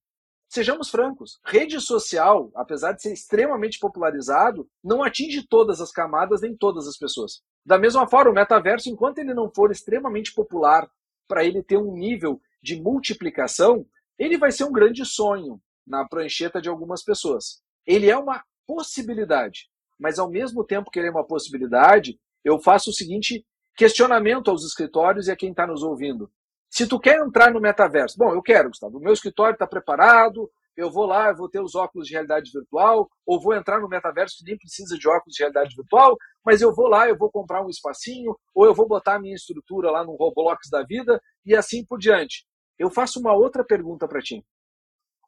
sejamos 0.48 0.88
francos, 0.88 1.40
rede 1.44 1.80
social, 1.80 2.50
apesar 2.54 2.92
de 2.92 3.02
ser 3.02 3.12
extremamente 3.12 3.78
popularizado, 3.78 4.68
não 4.82 5.02
atinge 5.02 5.46
todas 5.46 5.80
as 5.80 5.90
camadas 5.90 6.40
nem 6.40 6.56
todas 6.56 6.86
as 6.86 6.96
pessoas. 6.96 7.42
Da 7.66 7.78
mesma 7.78 8.08
forma, 8.08 8.30
o 8.30 8.34
metaverso, 8.34 8.88
enquanto 8.88 9.18
ele 9.18 9.34
não 9.34 9.50
for 9.52 9.70
extremamente 9.72 10.32
popular, 10.32 10.88
para 11.26 11.44
ele 11.44 11.62
ter 11.62 11.78
um 11.78 11.94
nível 11.94 12.40
de 12.62 12.80
multiplicação, 12.80 13.86
ele 14.18 14.38
vai 14.38 14.52
ser 14.52 14.64
um 14.64 14.72
grande 14.72 15.04
sonho 15.04 15.60
na 15.86 16.06
prancheta 16.06 16.60
de 16.60 16.68
algumas 16.68 17.02
pessoas. 17.02 17.62
Ele 17.86 18.08
é 18.08 18.16
uma 18.16 18.42
possibilidade 18.66 19.72
mas 20.02 20.18
ao 20.18 20.28
mesmo 20.28 20.64
tempo 20.64 20.90
que 20.90 20.98
ele 20.98 21.06
é 21.06 21.10
uma 21.12 21.24
possibilidade, 21.24 22.18
eu 22.44 22.58
faço 22.58 22.90
o 22.90 22.92
seguinte 22.92 23.46
questionamento 23.76 24.50
aos 24.50 24.64
escritórios 24.64 25.28
e 25.28 25.30
a 25.30 25.36
quem 25.36 25.50
está 25.50 25.64
nos 25.64 25.84
ouvindo. 25.84 26.28
Se 26.68 26.88
tu 26.88 26.98
quer 26.98 27.20
entrar 27.20 27.52
no 27.52 27.60
metaverso, 27.60 28.18
bom, 28.18 28.34
eu 28.34 28.42
quero, 28.42 28.68
Gustavo, 28.68 28.98
o 28.98 29.00
meu 29.00 29.12
escritório 29.12 29.52
está 29.52 29.64
preparado, 29.64 30.50
eu 30.76 30.90
vou 30.90 31.06
lá, 31.06 31.28
eu 31.28 31.36
vou 31.36 31.48
ter 31.48 31.60
os 31.60 31.76
óculos 31.76 32.08
de 32.08 32.14
realidade 32.14 32.50
virtual, 32.50 33.08
ou 33.24 33.40
vou 33.40 33.54
entrar 33.54 33.80
no 33.80 33.88
metaverso 33.88 34.38
que 34.38 34.44
nem 34.44 34.58
precisa 34.58 34.98
de 34.98 35.06
óculos 35.06 35.36
de 35.36 35.42
realidade 35.42 35.76
virtual, 35.76 36.16
mas 36.44 36.60
eu 36.60 36.74
vou 36.74 36.88
lá, 36.88 37.08
eu 37.08 37.16
vou 37.16 37.30
comprar 37.30 37.64
um 37.64 37.68
espacinho, 37.68 38.36
ou 38.52 38.66
eu 38.66 38.74
vou 38.74 38.88
botar 38.88 39.16
a 39.16 39.20
minha 39.20 39.36
estrutura 39.36 39.90
lá 39.90 40.04
no 40.04 40.16
Roblox 40.16 40.68
da 40.68 40.82
vida, 40.82 41.22
e 41.46 41.54
assim 41.54 41.84
por 41.84 41.98
diante. 41.98 42.44
Eu 42.82 42.90
faço 42.90 43.20
uma 43.20 43.32
outra 43.32 43.62
pergunta 43.62 44.08
para 44.08 44.20
ti. 44.20 44.44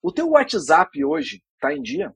O 0.02 0.10
teu 0.10 0.30
WhatsApp 0.30 1.04
hoje 1.04 1.40
está 1.54 1.72
em 1.72 1.80
dia? 1.80 2.12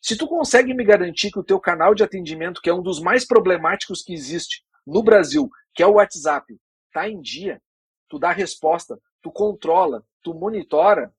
Se 0.00 0.16
tu 0.16 0.26
consegue 0.26 0.72
me 0.72 0.82
garantir 0.82 1.30
que 1.30 1.38
o 1.38 1.44
teu 1.44 1.60
canal 1.60 1.94
de 1.94 2.02
atendimento, 2.02 2.62
que 2.62 2.70
é 2.70 2.74
um 2.74 2.82
dos 2.82 2.98
mais 2.98 3.26
problemáticos 3.26 4.00
que 4.00 4.14
existe 4.14 4.64
no 4.86 5.02
Brasil, 5.02 5.50
que 5.74 5.82
é 5.82 5.86
o 5.86 5.96
WhatsApp, 5.96 6.58
tá 6.94 7.06
em 7.06 7.20
dia, 7.20 7.60
tu 8.08 8.18
dá 8.18 8.32
resposta, 8.32 8.98
tu 9.20 9.30
controla, 9.30 10.02
tu 10.22 10.32
monitora, 10.32 11.14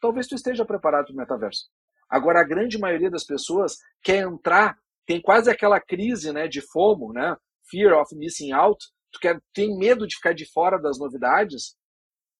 talvez 0.00 0.26
tu 0.26 0.34
esteja 0.34 0.64
preparado 0.64 1.08
para 1.08 1.12
o 1.12 1.16
metaverso. 1.18 1.68
Agora, 2.08 2.40
a 2.40 2.44
grande 2.44 2.78
maioria 2.78 3.10
das 3.10 3.24
pessoas 3.24 3.76
quer 4.02 4.22
entrar, 4.22 4.78
tem 5.04 5.20
quase 5.20 5.50
aquela 5.50 5.78
crise 5.78 6.32
né, 6.32 6.48
de 6.48 6.62
FOMO, 6.62 7.12
né? 7.12 7.36
Fear 7.68 8.00
of 8.00 8.16
missing 8.16 8.52
out, 8.52 8.82
tu 9.12 9.20
quer, 9.20 9.38
tem 9.52 9.76
medo 9.76 10.06
de 10.06 10.16
ficar 10.16 10.32
de 10.32 10.50
fora 10.50 10.78
das 10.78 10.98
novidades, 10.98 11.76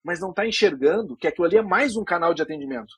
mas 0.07 0.21
não 0.21 0.31
está 0.31 0.47
enxergando 0.47 1.17
que 1.17 1.27
aquilo 1.27 1.47
ali 1.47 1.57
é 1.57 1.63
mais 1.63 1.97
um 1.97 2.05
canal 2.05 2.33
de 2.33 2.41
atendimento 2.41 2.95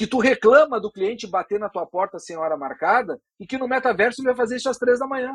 que 0.00 0.06
tu 0.06 0.18
reclama 0.18 0.80
do 0.80 0.90
cliente 0.90 1.26
bater 1.26 1.58
na 1.58 1.68
tua 1.68 1.84
porta 1.84 2.18
sem 2.18 2.34
hora 2.34 2.56
marcada 2.56 3.20
e 3.38 3.46
que 3.46 3.58
no 3.58 3.68
metaverso 3.68 4.22
ele 4.22 4.28
vai 4.28 4.36
fazer 4.36 4.56
isso 4.56 4.70
às 4.70 4.78
três 4.78 4.98
da 4.98 5.06
manhã. 5.06 5.30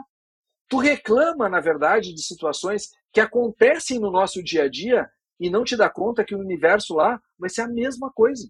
Tu 0.67 0.77
reclama, 0.77 1.47
na 1.47 1.59
verdade, 1.59 2.11
de 2.11 2.23
situações 2.23 2.89
que 3.13 3.19
acontecem 3.19 3.99
no 3.99 4.09
nosso 4.09 4.43
dia 4.43 4.63
a 4.63 4.67
dia 4.67 5.07
e 5.39 5.51
não 5.51 5.63
te 5.63 5.77
dá 5.77 5.87
conta 5.87 6.23
que 6.23 6.33
o 6.33 6.39
universo 6.39 6.95
lá 6.95 7.21
vai 7.37 7.47
ser 7.47 7.61
a 7.61 7.67
mesma 7.67 8.11
coisa. 8.11 8.49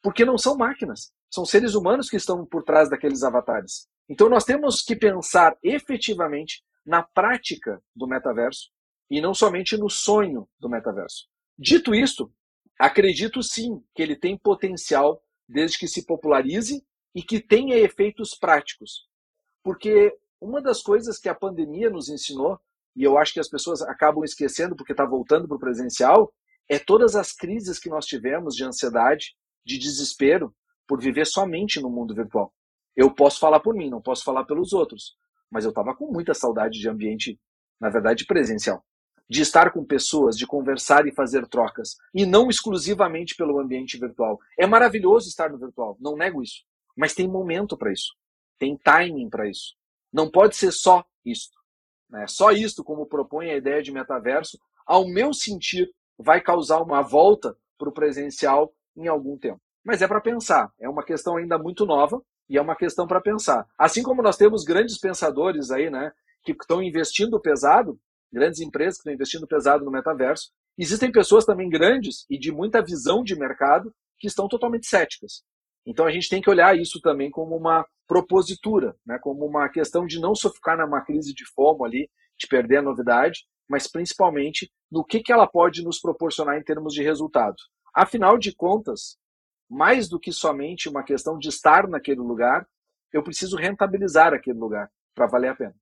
Porque 0.00 0.24
não 0.24 0.38
são 0.38 0.56
máquinas, 0.56 1.12
são 1.28 1.44
seres 1.44 1.74
humanos 1.74 2.08
que 2.08 2.16
estão 2.16 2.46
por 2.46 2.62
trás 2.62 2.88
daqueles 2.88 3.24
avatares. 3.24 3.88
Então 4.08 4.28
nós 4.28 4.44
temos 4.44 4.80
que 4.80 4.94
pensar 4.94 5.56
efetivamente 5.60 6.62
na 6.86 7.02
prática 7.02 7.82
do 7.96 8.06
metaverso 8.06 8.70
e 9.10 9.20
não 9.20 9.34
somente 9.34 9.76
no 9.76 9.90
sonho 9.90 10.48
do 10.60 10.68
metaverso. 10.68 11.31
Dito 11.64 11.94
isto, 11.94 12.28
acredito 12.76 13.40
sim 13.40 13.80
que 13.94 14.02
ele 14.02 14.16
tem 14.16 14.36
potencial 14.36 15.22
desde 15.48 15.78
que 15.78 15.86
se 15.86 16.04
popularize 16.04 16.84
e 17.14 17.22
que 17.22 17.38
tenha 17.40 17.78
efeitos 17.78 18.34
práticos. 18.34 19.06
Porque 19.62 20.12
uma 20.40 20.60
das 20.60 20.82
coisas 20.82 21.20
que 21.20 21.28
a 21.28 21.34
pandemia 21.36 21.88
nos 21.88 22.08
ensinou, 22.08 22.58
e 22.96 23.04
eu 23.04 23.16
acho 23.16 23.32
que 23.32 23.38
as 23.38 23.48
pessoas 23.48 23.80
acabam 23.80 24.24
esquecendo 24.24 24.74
porque 24.74 24.90
está 24.90 25.06
voltando 25.06 25.46
para 25.46 25.56
o 25.56 25.60
presencial, 25.60 26.34
é 26.68 26.80
todas 26.80 27.14
as 27.14 27.30
crises 27.30 27.78
que 27.78 27.88
nós 27.88 28.06
tivemos 28.06 28.56
de 28.56 28.64
ansiedade, 28.64 29.36
de 29.64 29.78
desespero, 29.78 30.52
por 30.84 31.00
viver 31.00 31.28
somente 31.28 31.80
no 31.80 31.88
mundo 31.88 32.12
virtual. 32.12 32.52
Eu 32.96 33.14
posso 33.14 33.38
falar 33.38 33.60
por 33.60 33.72
mim, 33.72 33.88
não 33.88 34.02
posso 34.02 34.24
falar 34.24 34.44
pelos 34.46 34.72
outros, 34.72 35.16
mas 35.48 35.64
eu 35.64 35.70
estava 35.70 35.94
com 35.94 36.10
muita 36.10 36.34
saudade 36.34 36.80
de 36.80 36.88
ambiente, 36.88 37.38
na 37.80 37.88
verdade, 37.88 38.26
presencial 38.26 38.84
de 39.28 39.42
estar 39.42 39.72
com 39.72 39.84
pessoas, 39.84 40.36
de 40.36 40.46
conversar 40.46 41.06
e 41.06 41.14
fazer 41.14 41.46
trocas, 41.46 41.96
e 42.14 42.26
não 42.26 42.48
exclusivamente 42.48 43.34
pelo 43.34 43.58
ambiente 43.58 43.98
virtual. 43.98 44.38
É 44.58 44.66
maravilhoso 44.66 45.28
estar 45.28 45.50
no 45.50 45.58
virtual, 45.58 45.96
não 46.00 46.16
nego 46.16 46.42
isso, 46.42 46.64
mas 46.96 47.14
tem 47.14 47.28
momento 47.28 47.76
para 47.76 47.92
isso, 47.92 48.14
tem 48.58 48.76
timing 48.76 49.30
para 49.30 49.48
isso. 49.48 49.74
Não 50.12 50.30
pode 50.30 50.56
ser 50.56 50.72
só 50.72 51.04
isto. 51.24 51.56
Né? 52.10 52.26
Só 52.28 52.52
isto, 52.52 52.84
como 52.84 53.06
propõe 53.06 53.50
a 53.50 53.56
ideia 53.56 53.82
de 53.82 53.90
metaverso, 53.90 54.58
ao 54.86 55.08
meu 55.08 55.32
sentir, 55.32 55.90
vai 56.18 56.40
causar 56.40 56.82
uma 56.82 57.00
volta 57.00 57.56
para 57.78 57.88
o 57.88 57.92
presencial 57.92 58.72
em 58.94 59.08
algum 59.08 59.38
tempo. 59.38 59.60
Mas 59.82 60.02
é 60.02 60.06
para 60.06 60.20
pensar, 60.20 60.70
é 60.78 60.88
uma 60.88 61.04
questão 61.04 61.36
ainda 61.36 61.58
muito 61.58 61.86
nova 61.86 62.22
e 62.48 62.56
é 62.56 62.60
uma 62.60 62.76
questão 62.76 63.06
para 63.06 63.20
pensar. 63.20 63.66
Assim 63.78 64.02
como 64.02 64.22
nós 64.22 64.36
temos 64.36 64.62
grandes 64.62 64.98
pensadores 64.98 65.70
aí, 65.70 65.90
né, 65.90 66.12
que 66.44 66.52
estão 66.52 66.82
investindo 66.82 67.40
pesado, 67.40 67.98
grandes 68.32 68.60
empresas 68.60 68.94
que 68.94 69.00
estão 69.00 69.12
investindo 69.12 69.46
pesado 69.46 69.84
no 69.84 69.90
metaverso. 69.90 70.50
Existem 70.78 71.12
pessoas 71.12 71.44
também 71.44 71.68
grandes 71.68 72.24
e 72.30 72.38
de 72.38 72.50
muita 72.50 72.82
visão 72.82 73.22
de 73.22 73.38
mercado 73.38 73.92
que 74.18 74.26
estão 74.26 74.48
totalmente 74.48 74.86
céticas. 74.86 75.42
Então 75.86 76.06
a 76.06 76.10
gente 76.10 76.28
tem 76.28 76.40
que 76.40 76.48
olhar 76.48 76.76
isso 76.76 77.00
também 77.00 77.30
como 77.30 77.56
uma 77.56 77.84
propositura, 78.06 78.94
né? 79.04 79.18
como 79.20 79.44
uma 79.44 79.68
questão 79.68 80.06
de 80.06 80.20
não 80.20 80.34
só 80.34 80.50
ficar 80.50 80.76
numa 80.78 81.04
crise 81.04 81.34
de 81.34 81.44
fomo 81.54 81.84
ali, 81.84 82.08
de 82.38 82.46
perder 82.46 82.78
a 82.78 82.82
novidade, 82.82 83.40
mas 83.68 83.90
principalmente 83.90 84.70
no 84.90 85.04
que, 85.04 85.20
que 85.20 85.32
ela 85.32 85.46
pode 85.46 85.82
nos 85.82 86.00
proporcionar 86.00 86.56
em 86.58 86.62
termos 86.62 86.94
de 86.94 87.02
resultado. 87.02 87.56
Afinal 87.94 88.38
de 88.38 88.54
contas, 88.54 89.16
mais 89.68 90.08
do 90.08 90.20
que 90.20 90.32
somente 90.32 90.88
uma 90.88 91.02
questão 91.02 91.38
de 91.38 91.48
estar 91.48 91.88
naquele 91.88 92.20
lugar, 92.20 92.66
eu 93.12 93.22
preciso 93.22 93.56
rentabilizar 93.56 94.32
aquele 94.32 94.58
lugar 94.58 94.90
para 95.14 95.26
valer 95.26 95.48
a 95.48 95.56
pena. 95.56 95.74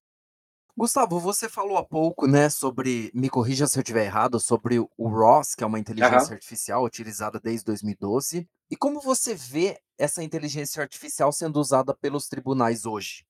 Gustavo, 0.80 1.20
você 1.20 1.46
falou 1.46 1.76
há 1.76 1.84
pouco, 1.84 2.26
né, 2.26 2.48
sobre, 2.48 3.10
me 3.12 3.28
corrija 3.28 3.66
se 3.66 3.78
eu 3.78 3.82
estiver 3.82 4.06
errado, 4.06 4.40
sobre 4.40 4.78
o 4.78 5.08
ROS, 5.08 5.54
que 5.54 5.62
é 5.62 5.66
uma 5.66 5.78
inteligência 5.78 6.28
uhum. 6.28 6.32
artificial 6.32 6.82
utilizada 6.82 7.38
desde 7.38 7.66
2012. 7.66 8.48
E 8.70 8.76
como 8.76 8.98
você 8.98 9.34
vê 9.34 9.78
essa 9.98 10.24
inteligência 10.24 10.80
artificial 10.82 11.30
sendo 11.32 11.60
usada 11.60 11.94
pelos 11.94 12.28
tribunais 12.28 12.86
hoje? 12.86 13.26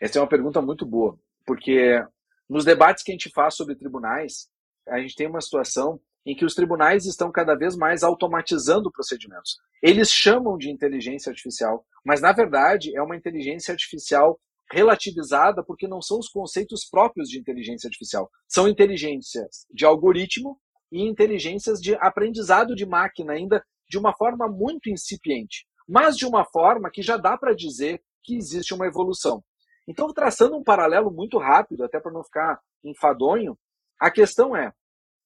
Essa 0.00 0.18
é 0.18 0.22
uma 0.22 0.26
pergunta 0.26 0.62
muito 0.62 0.86
boa, 0.86 1.18
porque 1.44 2.02
nos 2.48 2.64
debates 2.64 3.04
que 3.04 3.12
a 3.12 3.14
gente 3.14 3.28
faz 3.28 3.54
sobre 3.54 3.76
tribunais, 3.76 4.48
a 4.88 4.98
gente 5.00 5.16
tem 5.16 5.26
uma 5.26 5.42
situação 5.42 6.00
em 6.24 6.34
que 6.34 6.46
os 6.46 6.54
tribunais 6.54 7.04
estão 7.04 7.30
cada 7.30 7.54
vez 7.54 7.76
mais 7.76 8.02
automatizando 8.02 8.90
procedimentos. 8.90 9.58
Eles 9.82 10.10
chamam 10.10 10.56
de 10.56 10.70
inteligência 10.70 11.28
artificial, 11.28 11.84
mas 12.02 12.22
na 12.22 12.32
verdade 12.32 12.96
é 12.96 13.02
uma 13.02 13.16
inteligência 13.16 13.70
artificial 13.70 14.40
relativizada 14.74 15.62
porque 15.64 15.86
não 15.86 16.02
são 16.02 16.18
os 16.18 16.28
conceitos 16.28 16.84
próprios 16.90 17.28
de 17.28 17.38
inteligência 17.38 17.86
artificial. 17.86 18.28
São 18.48 18.68
inteligências 18.68 19.66
de 19.72 19.84
algoritmo 19.84 20.58
e 20.90 21.02
inteligências 21.02 21.80
de 21.80 21.94
aprendizado 21.94 22.74
de 22.74 22.84
máquina, 22.84 23.32
ainda 23.32 23.64
de 23.88 23.98
uma 23.98 24.12
forma 24.14 24.48
muito 24.48 24.90
incipiente, 24.90 25.66
mas 25.88 26.16
de 26.16 26.26
uma 26.26 26.44
forma 26.44 26.90
que 26.90 27.02
já 27.02 27.16
dá 27.16 27.38
para 27.38 27.54
dizer 27.54 28.02
que 28.22 28.36
existe 28.36 28.74
uma 28.74 28.86
evolução. 28.86 29.42
Então, 29.86 30.12
traçando 30.12 30.56
um 30.56 30.64
paralelo 30.64 31.10
muito 31.10 31.38
rápido, 31.38 31.84
até 31.84 32.00
para 32.00 32.12
não 32.12 32.24
ficar 32.24 32.58
enfadonho, 32.82 33.56
a 34.00 34.10
questão 34.10 34.56
é: 34.56 34.72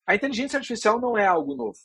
a 0.07 0.15
inteligência 0.15 0.57
artificial 0.59 1.01
não 1.01 1.17
é 1.17 1.27
algo 1.27 1.55
novo. 1.55 1.79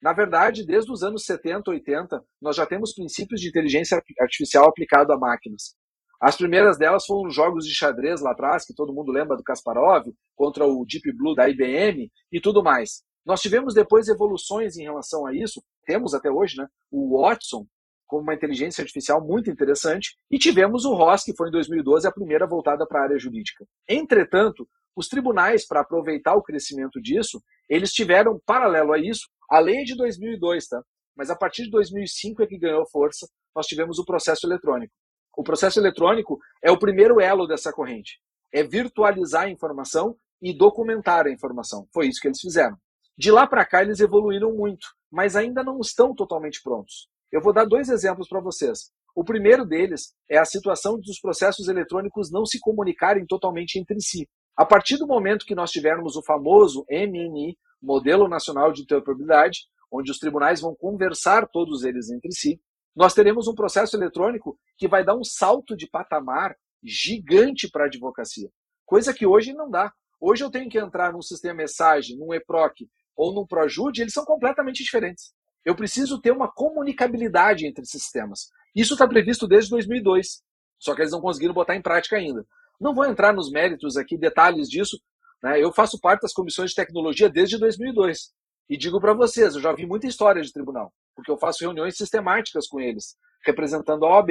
Na 0.00 0.12
verdade, 0.14 0.64
desde 0.64 0.90
os 0.90 1.02
anos 1.02 1.24
70, 1.26 1.70
80, 1.70 2.24
nós 2.40 2.56
já 2.56 2.64
temos 2.66 2.94
princípios 2.94 3.40
de 3.40 3.48
inteligência 3.48 4.00
artificial 4.20 4.66
aplicado 4.66 5.12
a 5.12 5.18
máquinas. 5.18 5.74
As 6.20 6.36
primeiras 6.36 6.76
delas 6.76 7.06
foram 7.06 7.30
jogos 7.30 7.64
de 7.64 7.74
xadrez 7.74 8.20
lá 8.20 8.32
atrás, 8.32 8.66
que 8.66 8.74
todo 8.74 8.92
mundo 8.92 9.10
lembra 9.10 9.36
do 9.36 9.42
Kasparov, 9.42 10.06
contra 10.36 10.66
o 10.66 10.84
Deep 10.84 11.10
Blue 11.16 11.34
da 11.34 11.48
IBM 11.48 12.10
e 12.30 12.40
tudo 12.40 12.62
mais. 12.62 13.02
Nós 13.24 13.40
tivemos 13.40 13.74
depois 13.74 14.06
evoluções 14.06 14.76
em 14.76 14.82
relação 14.82 15.26
a 15.26 15.34
isso, 15.34 15.62
temos 15.86 16.12
até 16.12 16.30
hoje, 16.30 16.58
né? 16.58 16.66
O 16.90 17.18
Watson, 17.18 17.66
como 18.06 18.22
uma 18.22 18.34
inteligência 18.34 18.82
artificial 18.82 19.24
muito 19.24 19.50
interessante, 19.50 20.14
e 20.30 20.38
tivemos 20.38 20.84
o 20.84 20.92
ROS, 20.92 21.22
que 21.22 21.34
foi 21.34 21.48
em 21.48 21.52
2012 21.52 22.06
a 22.06 22.12
primeira 22.12 22.46
voltada 22.46 22.86
para 22.86 23.00
a 23.00 23.04
área 23.04 23.18
jurídica. 23.18 23.64
Entretanto, 23.88 24.68
os 24.94 25.08
tribunais, 25.08 25.66
para 25.66 25.80
aproveitar 25.80 26.34
o 26.34 26.42
crescimento 26.42 27.00
disso, 27.00 27.40
eles 27.68 27.92
tiveram, 27.92 28.38
paralelo 28.44 28.92
a 28.92 28.98
isso, 28.98 29.26
a 29.48 29.58
lei 29.58 29.84
de 29.84 29.96
2002, 29.96 30.66
tá? 30.66 30.82
Mas 31.16 31.30
a 31.30 31.36
partir 31.36 31.64
de 31.64 31.70
2005 31.70 32.42
é 32.42 32.46
que 32.46 32.58
ganhou 32.58 32.86
força, 32.90 33.26
nós 33.54 33.66
tivemos 33.66 33.98
o 33.98 34.04
processo 34.04 34.46
eletrônico. 34.46 34.92
O 35.36 35.42
processo 35.42 35.78
eletrônico 35.78 36.38
é 36.62 36.70
o 36.70 36.78
primeiro 36.78 37.20
elo 37.20 37.46
dessa 37.46 37.72
corrente. 37.72 38.20
É 38.52 38.62
virtualizar 38.62 39.44
a 39.44 39.50
informação 39.50 40.16
e 40.42 40.56
documentar 40.56 41.26
a 41.26 41.30
informação. 41.30 41.86
Foi 41.92 42.08
isso 42.08 42.20
que 42.20 42.28
eles 42.28 42.40
fizeram. 42.40 42.76
De 43.16 43.30
lá 43.30 43.46
para 43.46 43.64
cá, 43.64 43.82
eles 43.82 44.00
evoluíram 44.00 44.52
muito, 44.52 44.88
mas 45.10 45.36
ainda 45.36 45.62
não 45.62 45.78
estão 45.80 46.14
totalmente 46.14 46.62
prontos. 46.62 47.08
Eu 47.30 47.40
vou 47.40 47.52
dar 47.52 47.64
dois 47.64 47.88
exemplos 47.88 48.28
para 48.28 48.40
vocês. 48.40 48.90
O 49.14 49.24
primeiro 49.24 49.64
deles 49.64 50.14
é 50.28 50.38
a 50.38 50.44
situação 50.44 50.98
dos 50.98 51.20
processos 51.20 51.68
eletrônicos 51.68 52.30
não 52.30 52.46
se 52.46 52.58
comunicarem 52.58 53.26
totalmente 53.26 53.78
entre 53.78 54.00
si. 54.00 54.28
A 54.56 54.64
partir 54.64 54.96
do 54.96 55.06
momento 55.06 55.44
que 55.44 55.54
nós 55.54 55.70
tivermos 55.70 56.16
o 56.16 56.22
famoso 56.22 56.84
MNI, 56.90 57.56
Modelo 57.82 58.28
Nacional 58.28 58.72
de 58.72 58.82
Interoperabilidade, 58.82 59.60
onde 59.90 60.10
os 60.10 60.18
tribunais 60.18 60.60
vão 60.60 60.74
conversar 60.74 61.48
todos 61.48 61.82
eles 61.82 62.10
entre 62.10 62.32
si, 62.32 62.60
nós 62.94 63.14
teremos 63.14 63.46
um 63.46 63.54
processo 63.54 63.96
eletrônico 63.96 64.58
que 64.76 64.88
vai 64.88 65.04
dar 65.04 65.16
um 65.16 65.24
salto 65.24 65.76
de 65.76 65.88
patamar 65.88 66.56
gigante 66.82 67.70
para 67.70 67.84
a 67.84 67.86
advocacia, 67.86 68.50
coisa 68.84 69.14
que 69.14 69.26
hoje 69.26 69.52
não 69.52 69.70
dá. 69.70 69.92
Hoje 70.20 70.44
eu 70.44 70.50
tenho 70.50 70.68
que 70.68 70.78
entrar 70.78 71.12
num 71.12 71.22
sistema 71.22 71.54
mensagem, 71.54 72.16
num 72.16 72.34
EPROC 72.34 72.88
ou 73.16 73.34
num 73.34 73.46
ProJude, 73.46 74.02
eles 74.02 74.12
são 74.12 74.24
completamente 74.24 74.82
diferentes. 74.82 75.32
Eu 75.64 75.74
preciso 75.74 76.20
ter 76.20 76.30
uma 76.30 76.50
comunicabilidade 76.50 77.66
entre 77.66 77.84
sistemas. 77.84 78.48
Isso 78.74 78.94
está 78.94 79.06
previsto 79.06 79.46
desde 79.46 79.70
2002, 79.70 80.42
só 80.78 80.94
que 80.94 81.02
eles 81.02 81.12
não 81.12 81.20
conseguiram 81.20 81.54
botar 81.54 81.76
em 81.76 81.82
prática 81.82 82.16
ainda. 82.16 82.46
Não 82.80 82.94
vou 82.94 83.04
entrar 83.04 83.34
nos 83.34 83.50
méritos 83.50 83.96
aqui, 83.96 84.16
detalhes 84.16 84.68
disso. 84.68 84.98
Né? 85.42 85.62
Eu 85.62 85.72
faço 85.72 86.00
parte 86.00 86.22
das 86.22 86.32
comissões 86.32 86.70
de 86.70 86.76
tecnologia 86.76 87.28
desde 87.28 87.58
2002. 87.58 88.32
E 88.68 88.76
digo 88.76 89.00
para 89.00 89.12
vocês, 89.12 89.54
eu 89.54 89.60
já 89.60 89.72
vi 89.72 89.84
muita 89.84 90.06
história 90.06 90.40
de 90.42 90.52
tribunal, 90.52 90.92
porque 91.20 91.30
eu 91.30 91.38
faço 91.38 91.64
reuniões 91.64 91.96
sistemáticas 91.96 92.66
com 92.66 92.80
eles, 92.80 93.14
representando 93.44 94.06
a 94.06 94.16
OAB. 94.16 94.30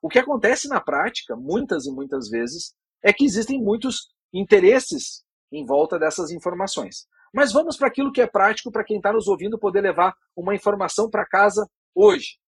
O 0.00 0.08
que 0.08 0.18
acontece 0.18 0.68
na 0.68 0.80
prática, 0.80 1.34
muitas 1.36 1.84
e 1.84 1.90
muitas 1.90 2.28
vezes, 2.28 2.74
é 3.02 3.12
que 3.12 3.24
existem 3.24 3.60
muitos 3.60 4.08
interesses 4.32 5.24
em 5.50 5.66
volta 5.66 5.98
dessas 5.98 6.30
informações. 6.30 7.06
Mas 7.34 7.52
vamos 7.52 7.76
para 7.76 7.88
aquilo 7.88 8.12
que 8.12 8.20
é 8.20 8.26
prático 8.26 8.70
para 8.70 8.84
quem 8.84 8.98
está 8.98 9.12
nos 9.12 9.26
ouvindo 9.26 9.58
poder 9.58 9.80
levar 9.80 10.14
uma 10.36 10.54
informação 10.54 11.10
para 11.10 11.26
casa 11.26 11.68
hoje. 11.94 12.38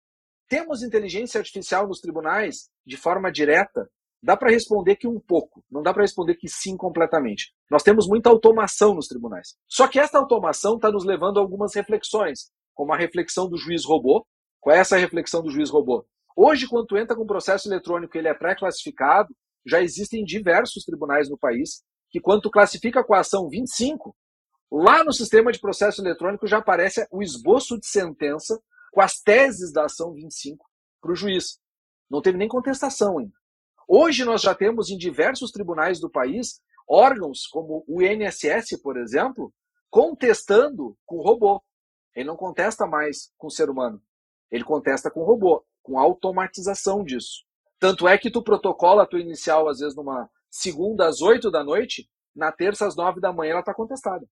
Temos 0.48 0.82
inteligência 0.82 1.38
artificial 1.38 1.88
nos 1.88 2.00
tribunais 2.00 2.70
de 2.86 2.96
forma 2.96 3.32
direta 3.32 3.88
Dá 4.24 4.38
para 4.38 4.50
responder 4.50 4.96
que 4.96 5.06
um 5.06 5.20
pouco, 5.20 5.62
não 5.70 5.82
dá 5.82 5.92
para 5.92 6.00
responder 6.00 6.36
que 6.36 6.48
sim 6.48 6.78
completamente. 6.78 7.52
Nós 7.70 7.82
temos 7.82 8.08
muita 8.08 8.30
automação 8.30 8.94
nos 8.94 9.06
tribunais. 9.06 9.54
Só 9.68 9.86
que 9.86 10.00
essa 10.00 10.16
automação 10.16 10.76
está 10.76 10.90
nos 10.90 11.04
levando 11.04 11.36
a 11.36 11.42
algumas 11.42 11.74
reflexões, 11.74 12.50
como 12.74 12.92
a 12.92 12.96
reflexão 12.96 13.48
do 13.48 13.56
juiz 13.56 13.84
robô. 13.84 14.26
Qual 14.60 14.74
é 14.74 14.80
essa 14.80 14.96
reflexão 14.96 15.42
do 15.42 15.50
juiz 15.50 15.70
robô? 15.70 16.06
Hoje, 16.36 16.66
quando 16.66 16.86
tu 16.86 16.96
entra 16.96 17.14
com 17.16 17.22
um 17.22 17.26
processo 17.26 17.68
eletrônico 17.68 18.16
ele 18.18 18.28
é 18.28 18.34
pré-classificado, 18.34 19.34
já 19.64 19.80
existem 19.80 20.24
diversos 20.24 20.84
tribunais 20.84 21.30
no 21.30 21.38
país 21.38 21.82
que 22.10 22.20
quando 22.20 22.42
tu 22.42 22.50
classifica 22.50 23.02
com 23.02 23.14
a 23.14 23.20
ação 23.20 23.48
25, 23.48 24.14
lá 24.70 25.02
no 25.04 25.12
sistema 25.12 25.52
de 25.52 25.60
processo 25.60 26.02
eletrônico 26.02 26.46
já 26.46 26.58
aparece 26.58 27.06
o 27.10 27.22
esboço 27.22 27.78
de 27.78 27.86
sentença 27.86 28.60
com 28.92 29.00
as 29.00 29.20
teses 29.20 29.72
da 29.72 29.86
ação 29.86 30.12
25 30.12 30.64
para 31.00 31.12
o 31.12 31.16
juiz. 31.16 31.58
Não 32.10 32.22
teve 32.22 32.38
nem 32.38 32.48
contestação 32.48 33.18
ainda. 33.18 33.34
Hoje 33.88 34.24
nós 34.24 34.42
já 34.42 34.54
temos 34.54 34.90
em 34.90 34.96
diversos 34.96 35.50
tribunais 35.50 36.00
do 36.00 36.10
país 36.10 36.60
órgãos 36.88 37.46
como 37.46 37.84
o 37.88 38.02
INSS, 38.02 38.80
por 38.82 38.96
exemplo, 38.96 39.52
contestando 39.90 40.96
com 41.04 41.22
robô. 41.22 41.62
Ele 42.14 42.28
não 42.28 42.36
contesta 42.36 42.86
mais 42.86 43.32
com 43.36 43.48
o 43.48 43.50
ser 43.50 43.68
humano. 43.68 44.02
Ele 44.50 44.64
contesta 44.64 45.10
com 45.10 45.20
o 45.20 45.24
robô, 45.24 45.64
com 45.82 45.98
automatização 45.98 47.04
disso. 47.04 47.44
Tanto 47.78 48.06
é 48.06 48.16
que 48.16 48.30
tu 48.30 48.42
protocola 48.42 49.02
a 49.02 49.06
tua 49.06 49.20
inicial, 49.20 49.68
às 49.68 49.80
vezes, 49.80 49.96
numa 49.96 50.30
segunda 50.50 51.06
às 51.08 51.20
oito 51.20 51.50
da 51.50 51.64
noite, 51.64 52.08
na 52.34 52.52
terça 52.52 52.86
às 52.86 52.96
nove 52.96 53.20
da 53.20 53.32
manhã 53.32 53.52
ela 53.52 53.60
está 53.60 53.74
contestada. 53.74 54.26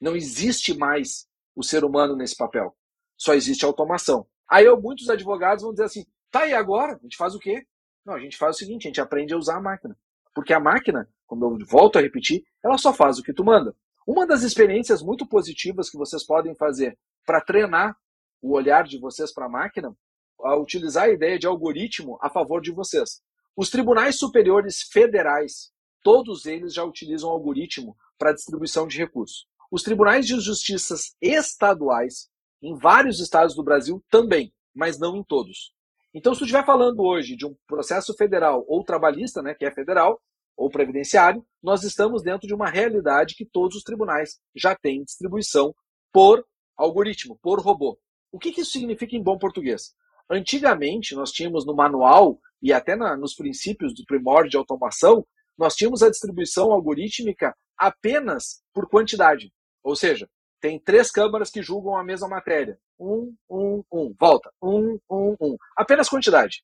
Não 0.00 0.16
existe 0.16 0.76
mais 0.76 1.28
o 1.54 1.62
ser 1.62 1.84
humano 1.84 2.16
nesse 2.16 2.36
papel. 2.36 2.76
Só 3.16 3.34
existe 3.34 3.64
automação. 3.64 4.26
Aí 4.48 4.64
eu, 4.64 4.80
muitos 4.80 5.08
advogados 5.08 5.62
vão 5.62 5.72
dizer 5.72 5.84
assim, 5.84 6.06
tá, 6.30 6.46
e 6.46 6.52
agora? 6.52 6.94
A 6.94 6.98
gente 7.02 7.16
faz 7.16 7.34
o 7.34 7.38
quê? 7.38 7.66
Não, 8.04 8.14
a 8.14 8.20
gente 8.20 8.36
faz 8.36 8.56
o 8.56 8.58
seguinte, 8.58 8.86
a 8.86 8.88
gente 8.88 9.00
aprende 9.00 9.34
a 9.34 9.38
usar 9.38 9.56
a 9.56 9.60
máquina. 9.60 9.96
Porque 10.34 10.52
a 10.52 10.60
máquina, 10.60 11.08
quando 11.26 11.44
eu 11.44 11.66
volto 11.66 11.98
a 11.98 12.00
repetir, 12.00 12.44
ela 12.64 12.78
só 12.78 12.92
faz 12.92 13.18
o 13.18 13.22
que 13.22 13.32
tu 13.32 13.44
manda. 13.44 13.74
Uma 14.06 14.26
das 14.26 14.42
experiências 14.42 15.02
muito 15.02 15.26
positivas 15.26 15.90
que 15.90 15.98
vocês 15.98 16.24
podem 16.24 16.54
fazer 16.54 16.98
para 17.28 17.42
treinar 17.42 17.94
o 18.40 18.54
olhar 18.54 18.84
de 18.84 18.98
vocês 18.98 19.30
para 19.34 19.44
a 19.44 19.50
máquina, 19.50 19.94
a 20.40 20.56
utilizar 20.56 21.04
a 21.04 21.12
ideia 21.12 21.38
de 21.38 21.46
algoritmo 21.46 22.18
a 22.22 22.30
favor 22.30 22.62
de 22.62 22.72
vocês. 22.72 23.20
Os 23.54 23.68
tribunais 23.68 24.18
superiores 24.18 24.80
federais, 24.90 25.70
todos 26.02 26.46
eles 26.46 26.72
já 26.72 26.82
utilizam 26.82 27.28
algoritmo 27.28 27.94
para 28.16 28.32
distribuição 28.32 28.86
de 28.86 28.96
recursos. 28.96 29.46
Os 29.70 29.82
tribunais 29.82 30.26
de 30.26 30.40
justiça 30.40 30.94
estaduais, 31.20 32.30
em 32.62 32.74
vários 32.74 33.20
estados 33.20 33.54
do 33.54 33.62
Brasil, 33.62 34.02
também, 34.10 34.50
mas 34.74 34.98
não 34.98 35.14
em 35.14 35.22
todos. 35.22 35.74
Então, 36.14 36.32
se 36.32 36.38
tu 36.38 36.44
estiver 36.44 36.64
falando 36.64 37.00
hoje 37.02 37.36
de 37.36 37.44
um 37.44 37.54
processo 37.66 38.14
federal 38.14 38.64
ou 38.66 38.82
trabalhista, 38.82 39.42
né, 39.42 39.54
que 39.54 39.66
é 39.66 39.70
federal, 39.70 40.18
ou 40.56 40.70
previdenciário, 40.70 41.44
nós 41.62 41.82
estamos 41.82 42.22
dentro 42.22 42.48
de 42.48 42.54
uma 42.54 42.70
realidade 42.70 43.34
que 43.34 43.44
todos 43.44 43.76
os 43.76 43.82
tribunais 43.82 44.40
já 44.56 44.74
têm 44.74 45.04
distribuição 45.04 45.74
por 46.10 46.42
algoritmo, 46.78 47.38
por 47.42 47.60
robô. 47.60 47.98
O 48.32 48.38
que, 48.38 48.52
que 48.52 48.60
isso 48.60 48.72
significa 48.72 49.16
em 49.16 49.22
bom 49.22 49.36
português? 49.36 49.94
Antigamente, 50.30 51.14
nós 51.14 51.32
tínhamos 51.32 51.66
no 51.66 51.74
manual 51.74 52.38
e 52.62 52.72
até 52.72 52.94
na, 52.94 53.16
nos 53.16 53.34
princípios 53.34 53.94
do 53.94 54.04
primórdio 54.04 54.50
de 54.50 54.56
automação, 54.56 55.26
nós 55.56 55.74
tínhamos 55.74 56.02
a 56.02 56.10
distribuição 56.10 56.70
algorítmica 56.70 57.54
apenas 57.76 58.62
por 58.72 58.88
quantidade. 58.88 59.52
Ou 59.82 59.96
seja, 59.96 60.28
tem 60.60 60.78
três 60.78 61.10
câmaras 61.10 61.50
que 61.50 61.62
julgam 61.62 61.96
a 61.96 62.04
mesma 62.04 62.28
matéria. 62.28 62.78
Um, 62.98 63.34
um, 63.48 63.82
um. 63.92 64.14
Volta. 64.18 64.50
Um, 64.62 64.98
um, 65.10 65.36
um. 65.40 65.56
Apenas 65.76 66.08
quantidade. 66.08 66.62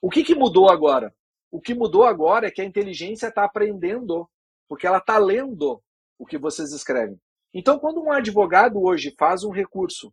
O 0.00 0.10
que, 0.10 0.22
que 0.22 0.34
mudou 0.34 0.70
agora? 0.70 1.14
O 1.50 1.60
que 1.60 1.74
mudou 1.74 2.04
agora 2.04 2.46
é 2.46 2.50
que 2.50 2.62
a 2.62 2.64
inteligência 2.64 3.28
está 3.28 3.44
aprendendo, 3.44 4.28
porque 4.68 4.86
ela 4.86 4.98
está 4.98 5.18
lendo 5.18 5.82
o 6.18 6.24
que 6.24 6.38
vocês 6.38 6.72
escrevem. 6.72 7.18
Então, 7.52 7.78
quando 7.78 8.00
um 8.00 8.12
advogado 8.12 8.80
hoje 8.80 9.14
faz 9.18 9.42
um 9.44 9.50
recurso 9.50 10.12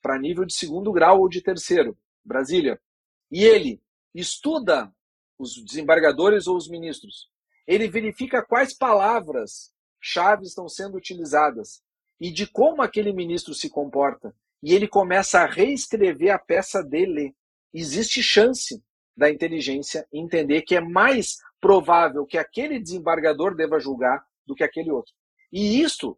para 0.00 0.18
nível 0.18 0.44
de 0.44 0.54
segundo 0.54 0.92
grau 0.92 1.20
ou 1.20 1.28
de 1.28 1.42
terceiro, 1.42 1.96
Brasília. 2.24 2.80
E 3.30 3.44
ele 3.44 3.82
estuda 4.14 4.92
os 5.38 5.62
desembargadores 5.64 6.46
ou 6.46 6.56
os 6.56 6.68
ministros. 6.68 7.28
Ele 7.66 7.88
verifica 7.88 8.44
quais 8.44 8.72
palavras 8.72 9.72
chave 10.00 10.44
estão 10.44 10.68
sendo 10.68 10.96
utilizadas 10.96 11.82
e 12.20 12.30
de 12.30 12.46
como 12.46 12.82
aquele 12.82 13.12
ministro 13.12 13.52
se 13.52 13.68
comporta. 13.68 14.34
E 14.62 14.72
ele 14.74 14.88
começa 14.88 15.40
a 15.40 15.46
reescrever 15.46 16.32
a 16.32 16.38
peça 16.38 16.82
dele. 16.82 17.34
Existe 17.74 18.22
chance 18.22 18.82
da 19.16 19.30
inteligência 19.30 20.06
entender 20.12 20.62
que 20.62 20.76
é 20.76 20.80
mais 20.80 21.38
provável 21.60 22.24
que 22.24 22.38
aquele 22.38 22.78
desembargador 22.78 23.54
deva 23.54 23.80
julgar 23.80 24.24
do 24.46 24.54
que 24.54 24.62
aquele 24.62 24.90
outro. 24.90 25.12
E 25.52 25.80
isso, 25.80 26.16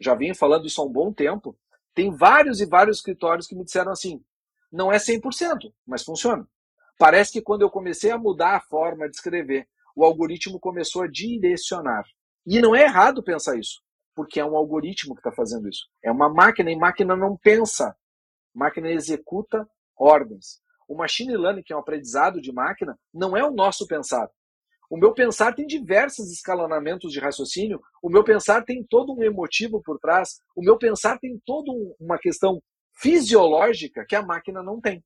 já 0.00 0.14
vim 0.14 0.34
falando 0.34 0.66
isso 0.66 0.80
há 0.80 0.84
um 0.84 0.92
bom 0.92 1.12
tempo, 1.12 1.56
tem 1.94 2.10
vários 2.10 2.60
e 2.60 2.66
vários 2.66 2.98
escritórios 2.98 3.46
que 3.46 3.54
me 3.54 3.64
disseram 3.64 3.92
assim: 3.92 4.22
não 4.70 4.92
é 4.92 4.96
100%, 4.96 5.72
mas 5.86 6.02
funciona. 6.02 6.46
Parece 6.98 7.32
que 7.32 7.42
quando 7.42 7.62
eu 7.62 7.70
comecei 7.70 8.10
a 8.10 8.18
mudar 8.18 8.56
a 8.56 8.60
forma 8.60 9.08
de 9.08 9.16
escrever, 9.16 9.68
o 9.94 10.04
algoritmo 10.04 10.58
começou 10.58 11.02
a 11.02 11.08
direcionar. 11.08 12.04
E 12.46 12.60
não 12.60 12.74
é 12.74 12.82
errado 12.82 13.22
pensar 13.22 13.56
isso, 13.58 13.80
porque 14.14 14.40
é 14.40 14.44
um 14.44 14.56
algoritmo 14.56 15.14
que 15.14 15.20
está 15.20 15.32
fazendo 15.32 15.68
isso. 15.68 15.86
É 16.02 16.10
uma 16.10 16.28
máquina 16.28 16.70
e 16.70 16.76
máquina 16.76 17.16
não 17.16 17.36
pensa. 17.36 17.96
Máquina 18.52 18.90
executa 18.90 19.68
ordens. 19.96 20.60
O 20.86 20.96
machine 20.96 21.36
learning, 21.36 21.62
que 21.62 21.72
é 21.72 21.76
um 21.76 21.80
aprendizado 21.80 22.40
de 22.40 22.52
máquina, 22.52 22.98
não 23.12 23.36
é 23.36 23.42
o 23.44 23.52
nosso 23.52 23.86
pensar. 23.86 24.28
O 24.90 24.96
meu 24.96 25.12
pensar 25.12 25.54
tem 25.54 25.66
diversos 25.66 26.30
escalonamentos 26.30 27.12
de 27.12 27.18
raciocínio, 27.18 27.80
o 28.02 28.10
meu 28.10 28.22
pensar 28.22 28.64
tem 28.64 28.84
todo 28.84 29.14
um 29.14 29.22
emotivo 29.22 29.82
por 29.82 29.98
trás, 29.98 30.36
o 30.54 30.62
meu 30.62 30.76
pensar 30.76 31.18
tem 31.18 31.40
toda 31.44 31.72
uma 31.98 32.18
questão 32.18 32.62
fisiológica 32.96 34.04
que 34.06 34.14
a 34.14 34.22
máquina 34.22 34.62
não 34.62 34.80
tem. 34.80 35.02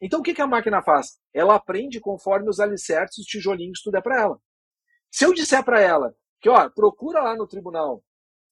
Então 0.00 0.20
o 0.20 0.22
que, 0.22 0.40
a 0.40 0.46
máquina 0.46 0.82
faz? 0.82 1.18
Ela 1.32 1.54
aprende 1.54 2.00
conforme 2.00 2.48
os 2.48 2.60
alicerces, 2.60 3.18
os 3.18 3.26
tijolinhos, 3.26 3.80
tudo 3.82 3.96
é 3.96 4.00
para 4.00 4.20
ela. 4.20 4.38
Se 5.10 5.24
eu 5.24 5.32
disser 5.32 5.64
para 5.64 5.80
ela 5.80 6.14
que, 6.40 6.48
ó, 6.48 6.68
procura 6.68 7.22
lá 7.22 7.34
no 7.34 7.46
tribunal, 7.46 8.02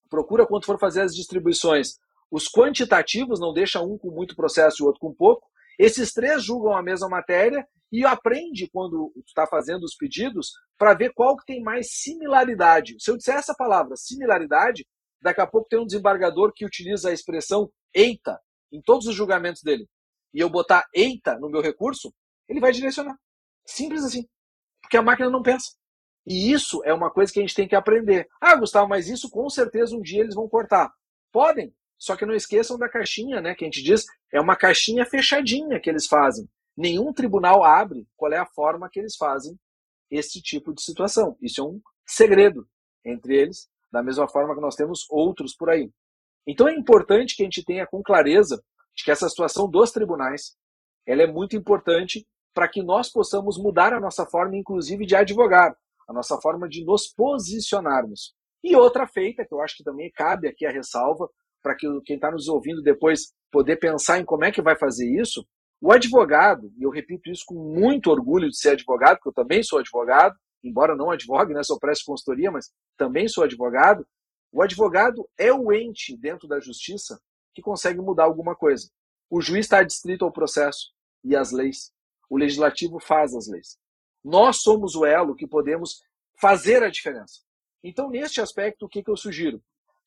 procura 0.08 0.46
quando 0.46 0.64
for 0.64 0.78
fazer 0.78 1.02
as 1.02 1.14
distribuições, 1.14 1.98
os 2.30 2.48
quantitativos, 2.48 3.38
não 3.38 3.52
deixa 3.52 3.80
um 3.80 3.98
com 3.98 4.10
muito 4.10 4.34
processo 4.34 4.76
e 4.80 4.82
o 4.82 4.86
outro 4.86 5.00
com 5.00 5.14
pouco, 5.14 5.46
esses 5.78 6.12
três 6.12 6.44
julgam 6.44 6.76
a 6.76 6.82
mesma 6.82 7.08
matéria 7.08 7.66
e 7.90 8.04
aprende 8.04 8.68
quando 8.72 9.12
está 9.26 9.46
fazendo 9.46 9.84
os 9.84 9.94
pedidos 9.94 10.50
para 10.78 10.94
ver 10.94 11.12
qual 11.14 11.36
que 11.36 11.46
tem 11.46 11.62
mais 11.62 11.88
similaridade. 11.90 12.96
Se 12.98 13.10
eu 13.10 13.16
disser 13.16 13.36
essa 13.36 13.54
palavra, 13.54 13.96
similaridade, 13.96 14.86
daqui 15.22 15.40
a 15.40 15.46
pouco 15.46 15.68
tem 15.68 15.78
um 15.78 15.86
desembargador 15.86 16.52
que 16.52 16.64
utiliza 16.64 17.08
a 17.08 17.12
expressão 17.12 17.70
eita 17.94 18.40
em 18.72 18.82
todos 18.82 19.06
os 19.06 19.14
julgamentos 19.14 19.62
dele. 19.62 19.88
E 20.32 20.40
eu 20.40 20.50
botar 20.50 20.84
eita 20.92 21.38
no 21.38 21.48
meu 21.48 21.62
recurso, 21.62 22.12
ele 22.48 22.60
vai 22.60 22.72
direcionar. 22.72 23.16
Simples 23.64 24.04
assim. 24.04 24.26
Porque 24.82 24.96
a 24.96 25.02
máquina 25.02 25.30
não 25.30 25.42
pensa. 25.42 25.72
E 26.26 26.52
isso 26.52 26.82
é 26.84 26.92
uma 26.92 27.10
coisa 27.10 27.32
que 27.32 27.38
a 27.38 27.42
gente 27.42 27.54
tem 27.54 27.68
que 27.68 27.76
aprender. 27.76 28.26
Ah, 28.40 28.56
Gustavo, 28.56 28.88
mas 28.88 29.08
isso 29.08 29.30
com 29.30 29.48
certeza 29.48 29.96
um 29.96 30.00
dia 30.00 30.20
eles 30.20 30.34
vão 30.34 30.48
cortar. 30.48 30.92
Podem, 31.30 31.74
só 31.98 32.16
que 32.16 32.26
não 32.26 32.34
esqueçam 32.34 32.78
da 32.78 32.88
caixinha, 32.88 33.40
né? 33.40 33.54
Que 33.54 33.64
a 33.64 33.66
gente 33.66 33.82
diz, 33.82 34.04
é 34.32 34.40
uma 34.40 34.56
caixinha 34.56 35.04
fechadinha 35.06 35.80
que 35.80 35.88
eles 35.88 36.06
fazem. 36.06 36.48
Nenhum 36.76 37.12
tribunal 37.12 37.64
abre 37.64 38.06
qual 38.16 38.32
é 38.32 38.38
a 38.38 38.46
forma 38.46 38.88
que 38.90 38.98
eles 38.98 39.16
fazem 39.16 39.58
esse 40.10 40.40
tipo 40.42 40.74
de 40.74 40.82
situação. 40.82 41.36
Isso 41.40 41.60
é 41.60 41.64
um 41.64 41.80
segredo 42.06 42.66
entre 43.04 43.36
eles, 43.36 43.68
da 43.92 44.02
mesma 44.02 44.28
forma 44.28 44.54
que 44.54 44.60
nós 44.60 44.74
temos 44.74 45.06
outros 45.10 45.54
por 45.54 45.70
aí. 45.70 45.90
Então 46.46 46.68
é 46.68 46.74
importante 46.74 47.36
que 47.36 47.42
a 47.42 47.46
gente 47.46 47.64
tenha 47.64 47.86
com 47.86 48.02
clareza 48.02 48.62
de 48.94 49.04
que 49.04 49.10
essa 49.10 49.28
situação 49.28 49.68
dos 49.68 49.90
tribunais 49.90 50.56
ela 51.06 51.22
é 51.22 51.26
muito 51.26 51.56
importante 51.56 52.26
para 52.52 52.68
que 52.68 52.82
nós 52.82 53.10
possamos 53.10 53.58
mudar 53.58 53.92
a 53.92 54.00
nossa 54.00 54.24
forma, 54.26 54.56
inclusive, 54.56 55.04
de 55.04 55.16
advogar 55.16 55.76
a 56.08 56.12
nossa 56.12 56.40
forma 56.40 56.68
de 56.68 56.84
nos 56.84 57.08
posicionarmos. 57.08 58.34
E 58.62 58.76
outra 58.76 59.06
feita, 59.06 59.44
que 59.44 59.52
eu 59.52 59.60
acho 59.60 59.76
que 59.76 59.84
também 59.84 60.10
cabe 60.12 60.48
aqui 60.48 60.64
a 60.64 60.70
ressalva, 60.70 61.28
para 61.64 61.74
que 61.74 61.88
quem 62.02 62.16
está 62.16 62.30
nos 62.30 62.46
ouvindo 62.46 62.82
depois 62.82 63.32
poder 63.50 63.76
pensar 63.76 64.20
em 64.20 64.24
como 64.24 64.44
é 64.44 64.52
que 64.52 64.60
vai 64.60 64.76
fazer 64.76 65.10
isso, 65.18 65.46
o 65.80 65.90
advogado, 65.90 66.70
e 66.76 66.82
eu 66.82 66.90
repito 66.90 67.30
isso 67.30 67.44
com 67.46 67.54
muito 67.54 68.10
orgulho 68.10 68.50
de 68.50 68.58
ser 68.58 68.70
advogado, 68.70 69.16
porque 69.16 69.30
eu 69.30 69.32
também 69.32 69.62
sou 69.62 69.78
advogado, 69.78 70.36
embora 70.62 70.94
não 70.94 71.10
advogue, 71.10 71.54
né, 71.54 71.62
sou 71.62 71.78
preste 71.78 72.04
consultoria, 72.04 72.50
mas 72.50 72.70
também 72.98 73.26
sou 73.28 73.44
advogado, 73.44 74.06
o 74.52 74.62
advogado 74.62 75.26
é 75.38 75.52
o 75.52 75.72
ente 75.72 76.16
dentro 76.16 76.46
da 76.46 76.60
justiça 76.60 77.18
que 77.54 77.62
consegue 77.62 77.98
mudar 77.98 78.24
alguma 78.24 78.54
coisa. 78.54 78.88
O 79.30 79.40
juiz 79.40 79.64
está 79.64 79.78
adstrito 79.78 80.24
ao 80.24 80.32
processo 80.32 80.92
e 81.24 81.34
às 81.34 81.50
leis. 81.50 81.90
O 82.28 82.36
legislativo 82.36 83.00
faz 83.00 83.34
as 83.34 83.48
leis. 83.48 83.78
Nós 84.22 84.58
somos 84.62 84.94
o 84.94 85.04
elo 85.04 85.34
que 85.34 85.46
podemos 85.46 86.02
fazer 86.40 86.82
a 86.82 86.90
diferença. 86.90 87.40
Então, 87.82 88.08
neste 88.10 88.40
aspecto, 88.40 88.86
o 88.86 88.88
que, 88.88 89.02
que 89.02 89.10
eu 89.10 89.16
sugiro? 89.16 89.62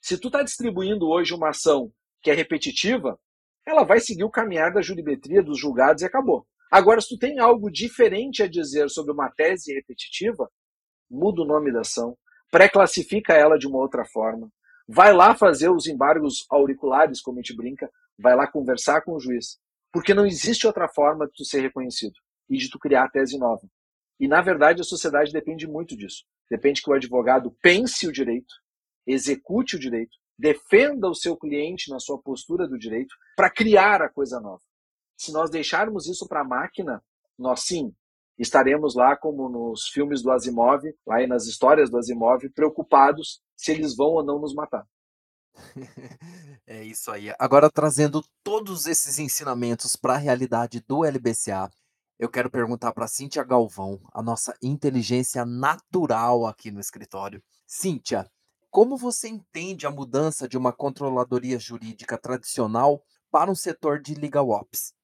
Se 0.08 0.18
tu 0.18 0.30
está 0.30 0.42
distribuindo 0.42 1.10
hoje 1.10 1.34
uma 1.34 1.50
ação 1.50 1.92
que 2.22 2.32
é 2.32 2.34
repetitiva, 2.34 3.20
ela 3.66 3.84
vai 3.84 4.00
seguir 4.00 4.24
o 4.24 4.30
caminhar 4.30 4.72
da 4.72 4.82
jurimetria 4.82 5.44
dos 5.44 5.60
julgados 5.60 6.02
e 6.02 6.06
acabou. 6.06 6.48
Agora, 6.72 7.02
se 7.02 7.10
tu 7.10 7.18
tem 7.18 7.40
algo 7.40 7.70
diferente 7.70 8.42
a 8.42 8.48
dizer 8.48 8.90
sobre 8.90 9.12
uma 9.12 9.30
tese 9.30 9.74
repetitiva, 9.74 10.50
muda 11.12 11.42
o 11.42 11.46
nome 11.46 11.74
da 11.74 11.82
ação, 11.82 12.18
pré-classifica 12.50 13.34
ela 13.34 13.58
de 13.58 13.68
uma 13.68 13.80
outra 13.80 14.06
forma, 14.06 14.50
vai 14.88 15.12
lá 15.12 15.36
fazer 15.36 15.70
os 15.70 15.88
embargos 15.88 16.46
auriculares, 16.50 17.20
como 17.20 17.40
a 17.40 17.42
gente 17.42 17.54
brinca, 17.54 17.92
vai 18.18 18.34
lá 18.34 18.50
conversar 18.50 19.02
com 19.02 19.12
o 19.12 19.20
juiz, 19.20 19.60
porque 19.92 20.14
não 20.14 20.26
existe 20.26 20.66
outra 20.66 20.88
forma 20.88 21.28
de 21.28 21.34
tu 21.34 21.44
ser 21.44 21.60
reconhecido 21.60 22.16
e 22.50 22.56
de 22.56 22.70
tu 22.70 22.80
criar 22.80 23.04
a 23.04 23.10
tese 23.10 23.38
nova. 23.38 23.68
E, 24.18 24.26
na 24.26 24.42
verdade, 24.42 24.80
a 24.80 24.86
sociedade 24.86 25.34
depende 25.34 25.68
muito 25.68 25.98
disso. 25.98 26.24
Depende 26.50 26.82
que 26.82 26.90
o 26.90 26.94
advogado 26.94 27.54
pense 27.62 28.08
o 28.08 28.12
direito, 28.14 28.56
execute 29.08 29.78
o 29.78 29.80
direito, 29.80 30.16
defenda 30.38 31.10
o 31.10 31.16
seu 31.16 31.36
cliente 31.36 31.90
na 31.90 32.00
sua 32.00 32.22
postura 32.22 32.68
do 32.68 32.78
direito 32.78 33.16
para 33.36 33.50
criar 33.50 34.02
a 34.02 34.10
coisa 34.10 34.40
nova. 34.40 34.62
Se 35.18 35.32
nós 35.32 35.50
deixarmos 35.50 36.08
isso 36.08 36.28
para 36.28 36.42
a 36.42 36.48
máquina, 36.48 37.02
nós 37.38 37.64
sim 37.64 37.92
estaremos 38.38 38.94
lá 38.94 39.18
como 39.18 39.50
nos 39.50 39.88
filmes 39.88 40.22
do 40.22 40.32
Asimov, 40.32 40.84
lá 41.06 41.26
nas 41.26 41.48
histórias 41.48 41.90
do 41.90 41.98
Asimov, 41.98 42.48
preocupados 42.54 43.42
se 43.56 43.72
eles 43.72 43.96
vão 43.96 44.10
ou 44.10 44.24
não 44.24 44.40
nos 44.40 44.54
matar. 44.54 44.86
É 46.70 46.84
isso 46.84 47.10
aí. 47.12 47.34
Agora 47.40 47.72
trazendo 47.72 48.22
todos 48.44 48.88
esses 48.88 49.20
ensinamentos 49.20 49.96
para 49.96 50.16
a 50.16 50.18
realidade 50.18 50.82
do 50.82 51.06
LBCA, 51.06 51.72
eu 52.20 52.28
quero 52.28 52.52
perguntar 52.52 52.92
para 52.92 53.08
Cíntia 53.08 53.42
Galvão, 53.42 54.02
a 54.12 54.22
nossa 54.22 54.54
inteligência 54.62 55.46
natural 55.46 56.46
aqui 56.46 56.70
no 56.70 56.82
escritório. 56.82 57.42
Cíntia, 57.66 58.30
como 58.72 58.98
você 58.98 59.28
entende 59.28 59.86
a 59.88 59.92
mudança 59.92 60.48
de 60.48 60.58
uma 60.58 60.74
controladoria 60.74 61.60
jurídica 61.60 62.18
tradicional 62.18 63.04
para 63.32 63.52
um 63.52 63.56
setor 63.56 64.02
de 64.02 64.16
legal 64.16 64.50
ops? 64.50 64.97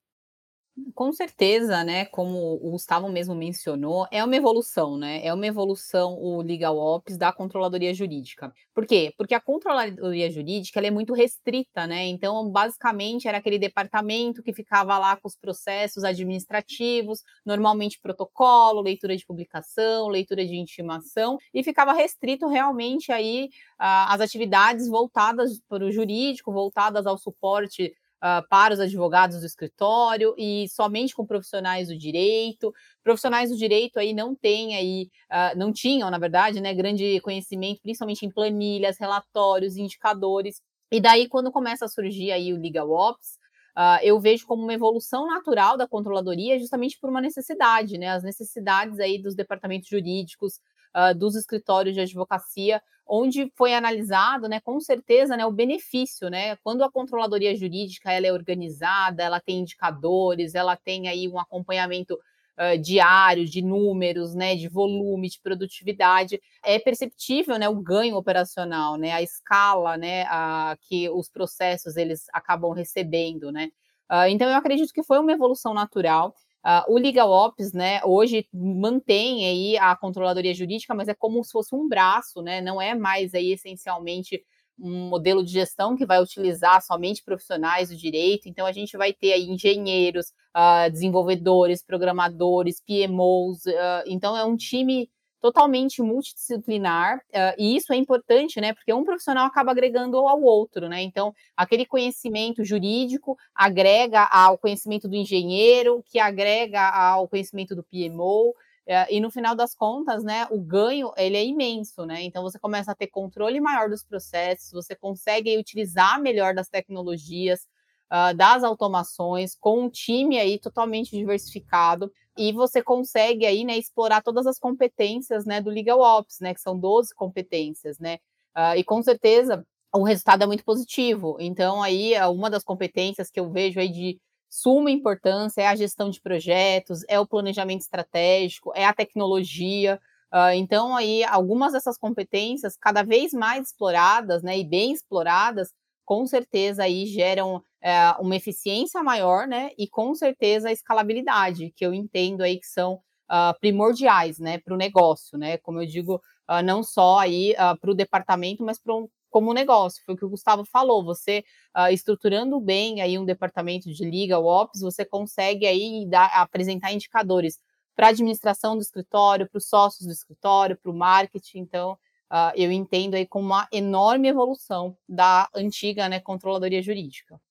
Com 0.96 1.12
certeza, 1.12 1.84
né, 1.84 2.06
como 2.06 2.56
o 2.56 2.72
Gustavo 2.72 3.08
mesmo 3.08 3.36
mencionou, 3.36 4.08
é 4.12 4.24
uma 4.24 4.36
evolução, 4.36 4.98
né? 4.98 5.24
É 5.24 5.32
uma 5.32 5.46
evolução 5.46 6.16
o 6.20 6.42
Legal 6.42 6.76
Ops 6.76 7.16
da 7.16 7.32
controladoria 7.32 7.94
jurídica. 7.94 8.52
Por 8.74 8.84
quê? 8.88 9.14
Porque 9.16 9.36
a 9.36 9.40
controladoria 9.40 10.32
jurídica 10.32 10.80
é 10.80 10.90
muito 10.90 11.14
restrita, 11.14 11.86
né? 11.86 12.08
Então, 12.08 12.50
basicamente, 12.50 13.28
era 13.28 13.38
aquele 13.38 13.60
departamento 13.60 14.42
que 14.42 14.52
ficava 14.52 14.98
lá 14.98 15.16
com 15.16 15.28
os 15.28 15.36
processos 15.36 16.04
administrativos, 16.04 17.22
normalmente 17.46 18.00
protocolo, 18.02 18.82
leitura 18.82 19.16
de 19.16 19.26
publicação, 19.28 20.08
leitura 20.08 20.44
de 20.44 20.56
intimação, 20.56 21.38
e 21.54 21.64
ficava 21.64 21.94
restrito 21.94 22.48
realmente 22.48 23.12
aí 23.12 23.50
às 23.78 24.20
atividades 24.22 24.88
voltadas 24.88 25.60
para 25.70 25.86
o 25.86 25.92
jurídico, 25.92 26.52
voltadas 26.52 27.06
ao 27.06 27.18
suporte 27.18 27.94
uh, 28.24 28.48
para 28.48 28.74
os 28.74 28.80
advogados 28.80 29.42
do 29.42 29.46
escritório 29.46 30.34
e 30.38 30.68
somente 30.70 31.14
com 31.14 31.26
profissionais 31.26 31.90
do 31.90 31.98
direito. 31.98 32.74
Profissionais 33.04 33.50
do 33.50 33.58
direito 33.58 34.00
aí 34.00 34.14
não 34.14 34.34
têm 34.34 34.76
aí, 34.76 35.10
uh, 35.30 35.58
não 35.58 35.74
tinham, 35.74 36.10
na 36.10 36.18
verdade, 36.18 36.62
né, 36.62 36.74
grande 36.74 37.20
conhecimento, 37.20 37.82
principalmente 37.82 38.26
em 38.26 38.32
planilhas, 38.32 38.98
relatórios, 38.98 39.76
indicadores. 39.76 40.62
E 40.90 41.02
daí, 41.02 41.28
quando 41.28 41.52
começa 41.52 41.86
a 41.86 41.90
surgir 41.90 42.32
aí 42.32 42.54
o 42.54 42.60
Legal 42.60 42.90
Ops, 42.90 43.44
Uh, 43.76 43.98
eu 44.04 44.20
vejo 44.20 44.46
como 44.46 44.62
uma 44.62 44.74
evolução 44.76 45.26
natural 45.26 45.76
da 45.76 45.88
controladoria, 45.88 46.60
justamente 46.60 46.96
por 47.00 47.10
uma 47.10 47.20
necessidade, 47.20 47.98
né? 47.98 48.10
As 48.10 48.22
necessidades 48.22 49.00
aí 49.00 49.20
dos 49.20 49.34
departamentos 49.34 49.90
jurídicos, 49.90 50.60
uh, 50.96 51.18
dos 51.18 51.36
escritórios 51.36 51.96
de 51.96 52.02
advocacia, 52.02 52.80
onde 53.08 53.52
foi 53.56 53.74
analisado, 53.74 54.48
né, 54.48 54.60
com 54.62 54.80
certeza, 54.80 55.36
né, 55.38 55.46
o 55.46 55.52
benefício, 55.52 56.30
né, 56.30 56.56
quando 56.58 56.84
a 56.84 56.92
controladoria 56.92 57.56
jurídica 57.56 58.12
ela 58.12 58.28
é 58.28 58.34
organizada, 58.34 59.24
ela 59.24 59.40
tem 59.40 59.60
indicadores, 59.60 60.56
ela 60.56 60.76
tem 60.76 61.08
aí 61.08 61.28
um 61.28 61.38
acompanhamento 61.40 62.14
uh, 62.58 62.78
diário 62.82 63.46
de 63.46 63.62
números, 63.62 64.34
né, 64.34 64.56
de 64.56 64.68
volume, 64.68 65.30
de 65.30 65.40
produtividade, 65.42 66.40
é 66.64 66.80
perceptível, 66.80 67.58
né, 67.58 67.68
o 67.70 67.76
ganho 67.76 68.16
operacional, 68.16 68.98
né, 68.98 69.12
a 69.12 69.22
escala, 69.22 69.98
né, 69.98 70.24
a, 70.30 70.78
que 70.82 71.10
os 71.10 71.30
processos 71.30 71.98
eles 71.98 72.26
acabam 72.34 72.72
recebendo, 72.72 73.52
né. 73.52 73.70
Uh, 74.12 74.28
então, 74.30 74.50
eu 74.50 74.56
acredito 74.56 74.94
que 74.94 75.04
foi 75.04 75.18
uma 75.18 75.32
evolução 75.32 75.74
natural. 75.74 76.36
Uh, 76.66 76.94
o 76.94 76.98
Legal 76.98 77.30
Ops, 77.30 77.74
né, 77.74 78.02
hoje 78.06 78.48
mantém 78.54 79.46
aí 79.46 79.78
a 79.78 79.96
controladoria 79.96 80.54
jurídica, 80.54 80.94
mas 80.94 81.10
é 81.10 81.14
como 81.14 81.44
se 81.44 81.52
fosse 81.52 81.76
um 81.76 81.90
braço, 81.90 82.42
né, 82.42 82.62
não 82.62 82.82
é 82.82 82.96
mais 82.96 83.34
aí 83.34 83.52
essencialmente 83.52 84.42
um 84.80 85.10
modelo 85.10 85.44
de 85.44 85.52
gestão 85.52 85.96
que 85.96 86.06
vai 86.06 86.22
utilizar 86.22 86.82
somente 86.82 87.24
profissionais 87.24 87.90
do 87.90 87.96
direito. 87.96 88.48
Então, 88.50 88.66
a 88.66 88.72
gente 88.72 88.98
vai 88.98 89.14
ter 89.14 89.34
aí 89.34 89.44
engenheiros, 89.44 90.28
uh, 90.56 90.90
desenvolvedores, 90.92 91.84
programadores, 91.84 92.82
PMOs. 92.82 93.66
Uh, 93.66 94.04
então, 94.08 94.36
é 94.36 94.44
um 94.44 94.58
time 94.58 95.10
totalmente 95.44 96.02
multidisciplinar, 96.02 97.18
uh, 97.18 97.54
e 97.58 97.76
isso 97.76 97.92
é 97.92 97.98
importante, 97.98 98.62
né? 98.62 98.72
Porque 98.72 98.94
um 98.94 99.04
profissional 99.04 99.46
acaba 99.46 99.72
agregando 99.72 100.18
ao 100.20 100.42
outro, 100.42 100.88
né? 100.88 101.02
Então, 101.02 101.36
aquele 101.58 101.86
conhecimento 101.86 102.64
jurídico 102.64 103.38
agrega 103.54 104.24
ao 104.32 104.58
conhecimento 104.58 105.06
do 105.06 105.18
engenheiro, 105.18 106.02
que 106.08 106.18
agrega 106.18 106.88
ao 106.88 107.28
conhecimento 107.28 107.76
do 107.76 107.84
PMO, 107.84 108.56
é, 108.88 109.14
e 109.14 109.20
no 109.20 109.30
final 109.30 109.54
das 109.54 109.76
contas, 109.76 110.24
né, 110.24 110.48
o 110.50 110.62
ganho 110.62 111.12
ele 111.18 111.36
é 111.36 111.44
imenso, 111.44 112.06
né? 112.06 112.22
Então 112.24 112.42
você 112.42 112.58
começa 112.58 112.94
a 112.94 112.96
ter 112.96 113.08
controle 113.08 113.60
maior 113.60 113.90
dos 113.90 114.02
processos, 114.02 114.72
você 114.72 114.96
consegue 114.96 115.58
utilizar 115.58 116.22
melhor 116.22 116.54
das 116.56 116.70
tecnologias, 116.70 117.68
uh, 118.10 118.34
das 118.34 118.64
automações, 118.64 119.56
com 119.56 119.84
um 119.84 119.90
time 119.90 120.40
aí 120.40 120.58
totalmente 120.58 121.12
diversificado, 121.12 122.10
e 122.38 122.52
você 122.52 122.82
consegue 122.82 123.46
aí, 123.46 123.64
né, 123.64 123.78
explorar 123.78 124.22
todas 124.22 124.48
as 124.48 124.60
competências, 124.60 125.46
né, 125.46 125.62
do 125.62 125.70
Legal 125.70 126.00
Ops, 126.00 126.40
né, 126.40 126.54
que 126.54 126.62
são 126.62 126.78
12 126.78 127.14
competências, 127.16 128.00
né? 128.00 128.18
Uh, 128.56 128.78
e 128.78 128.84
com 128.84 129.02
certeza 129.02 129.66
o 129.96 130.04
resultado 130.04 130.44
é 130.44 130.48
muito 130.48 130.64
positivo. 130.64 131.38
Então 131.40 131.82
aí 131.84 132.14
uma 132.32 132.50
das 132.50 132.64
competências 132.64 133.30
que 133.30 133.40
eu 133.40 133.50
vejo 133.52 133.80
aí 133.80 133.90
de 133.90 134.20
suma 134.50 134.92
importância 134.92 135.62
é 135.62 135.68
a 135.68 135.76
gestão 135.76 136.12
de 136.12 136.22
projetos, 136.22 137.02
é 137.08 137.20
o 137.20 137.26
planejamento 137.26 137.82
estratégico, 137.82 138.72
é 138.76 138.86
a 138.86 138.94
tecnologia. 138.94 140.00
Uh, 140.32 140.54
então, 140.56 140.96
aí, 140.96 141.24
algumas 141.24 141.74
dessas 141.74 141.98
competências, 141.98 142.78
cada 142.78 143.02
vez 143.04 143.34
mais 143.34 143.68
exploradas, 143.68 144.44
né, 144.44 144.58
e 144.60 144.64
bem 144.64 144.92
exploradas, 144.92 145.74
com 146.06 146.28
certeza 146.28 146.84
aí 146.84 147.08
geram 147.08 147.64
é, 147.84 148.12
uma 148.20 148.36
eficiência 148.36 149.04
maior, 149.04 149.48
né, 149.48 149.72
e 149.78 149.88
com 149.88 150.16
certeza 150.16 150.70
a 150.70 150.72
escalabilidade, 150.72 151.74
que 151.76 151.86
eu 151.86 151.94
entendo 151.94 152.42
aí 152.42 152.60
que 152.60 152.68
são 152.68 152.94
uh, 153.30 153.60
primordiais, 153.60 154.40
né, 154.40 154.58
para 154.58 154.74
o 154.74 154.78
negócio, 154.78 155.38
né, 155.38 155.58
como 155.58 155.82
eu 155.82 155.86
digo, 155.86 156.16
uh, 156.50 156.64
não 156.64 156.82
só 156.82 157.20
aí 157.20 157.54
para 157.82 157.92
o 157.92 157.96
departamento, 157.96 158.64
mas 158.64 158.80
para 158.80 158.96
um 158.96 159.08
como 159.34 159.52
negócio. 159.52 160.04
Foi 160.06 160.14
o 160.14 160.18
que 160.18 160.24
o 160.24 160.30
Gustavo 160.30 160.64
falou. 160.64 161.04
Você 161.04 161.44
uh, 161.76 161.92
estruturando 161.92 162.60
bem 162.62 163.02
aí 163.02 163.18
um 163.18 163.26
departamento 163.26 163.92
de 163.92 164.06
legal 164.06 164.46
ops, 164.46 164.82
você 164.82 165.04
consegue 165.04 165.66
aí 165.66 166.06
dar, 166.08 166.28
apresentar 166.40 166.94
indicadores 166.94 167.58
para 167.96 168.08
a 168.08 168.10
administração 168.12 168.76
do 168.76 168.82
escritório, 168.82 169.50
para 169.50 169.58
os 169.58 169.68
sócios 169.68 170.06
do 170.06 170.14
escritório, 170.14 170.78
para 170.78 170.92
o 170.92 170.96
marketing. 170.96 171.60
Então, 171.60 171.94
uh, 172.32 172.54
eu 172.56 172.72
entendo 172.72 173.16
aí 173.16 173.26
como 173.26 173.48
uma 173.48 173.68
enorme 173.72 174.28
evolução 174.28 174.96
da 175.10 175.50
antiga 175.56 176.08
né, 176.08 176.20
controladoria 176.20 176.82
jurídica. 176.82 177.42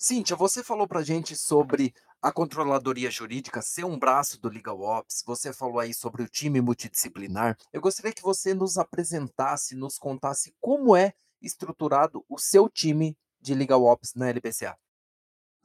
Cíntia, 0.00 0.36
você 0.36 0.62
falou 0.62 0.86
para 0.86 1.02
gente 1.02 1.34
sobre 1.34 1.92
a 2.22 2.30
controladoria 2.30 3.10
jurídica 3.10 3.60
ser 3.60 3.84
um 3.84 3.98
braço 3.98 4.40
do 4.40 4.48
Legal 4.48 4.80
Ops, 4.80 5.24
você 5.26 5.52
falou 5.52 5.80
aí 5.80 5.92
sobre 5.92 6.22
o 6.22 6.28
time 6.28 6.60
multidisciplinar. 6.60 7.58
Eu 7.72 7.80
gostaria 7.80 8.12
que 8.12 8.22
você 8.22 8.54
nos 8.54 8.78
apresentasse, 8.78 9.74
nos 9.74 9.98
contasse 9.98 10.54
como 10.60 10.94
é 10.94 11.14
estruturado 11.42 12.24
o 12.28 12.38
seu 12.38 12.68
time 12.68 13.18
de 13.40 13.56
Legal 13.56 13.82
Ops 13.82 14.14
na 14.14 14.28
LBCA. 14.28 14.78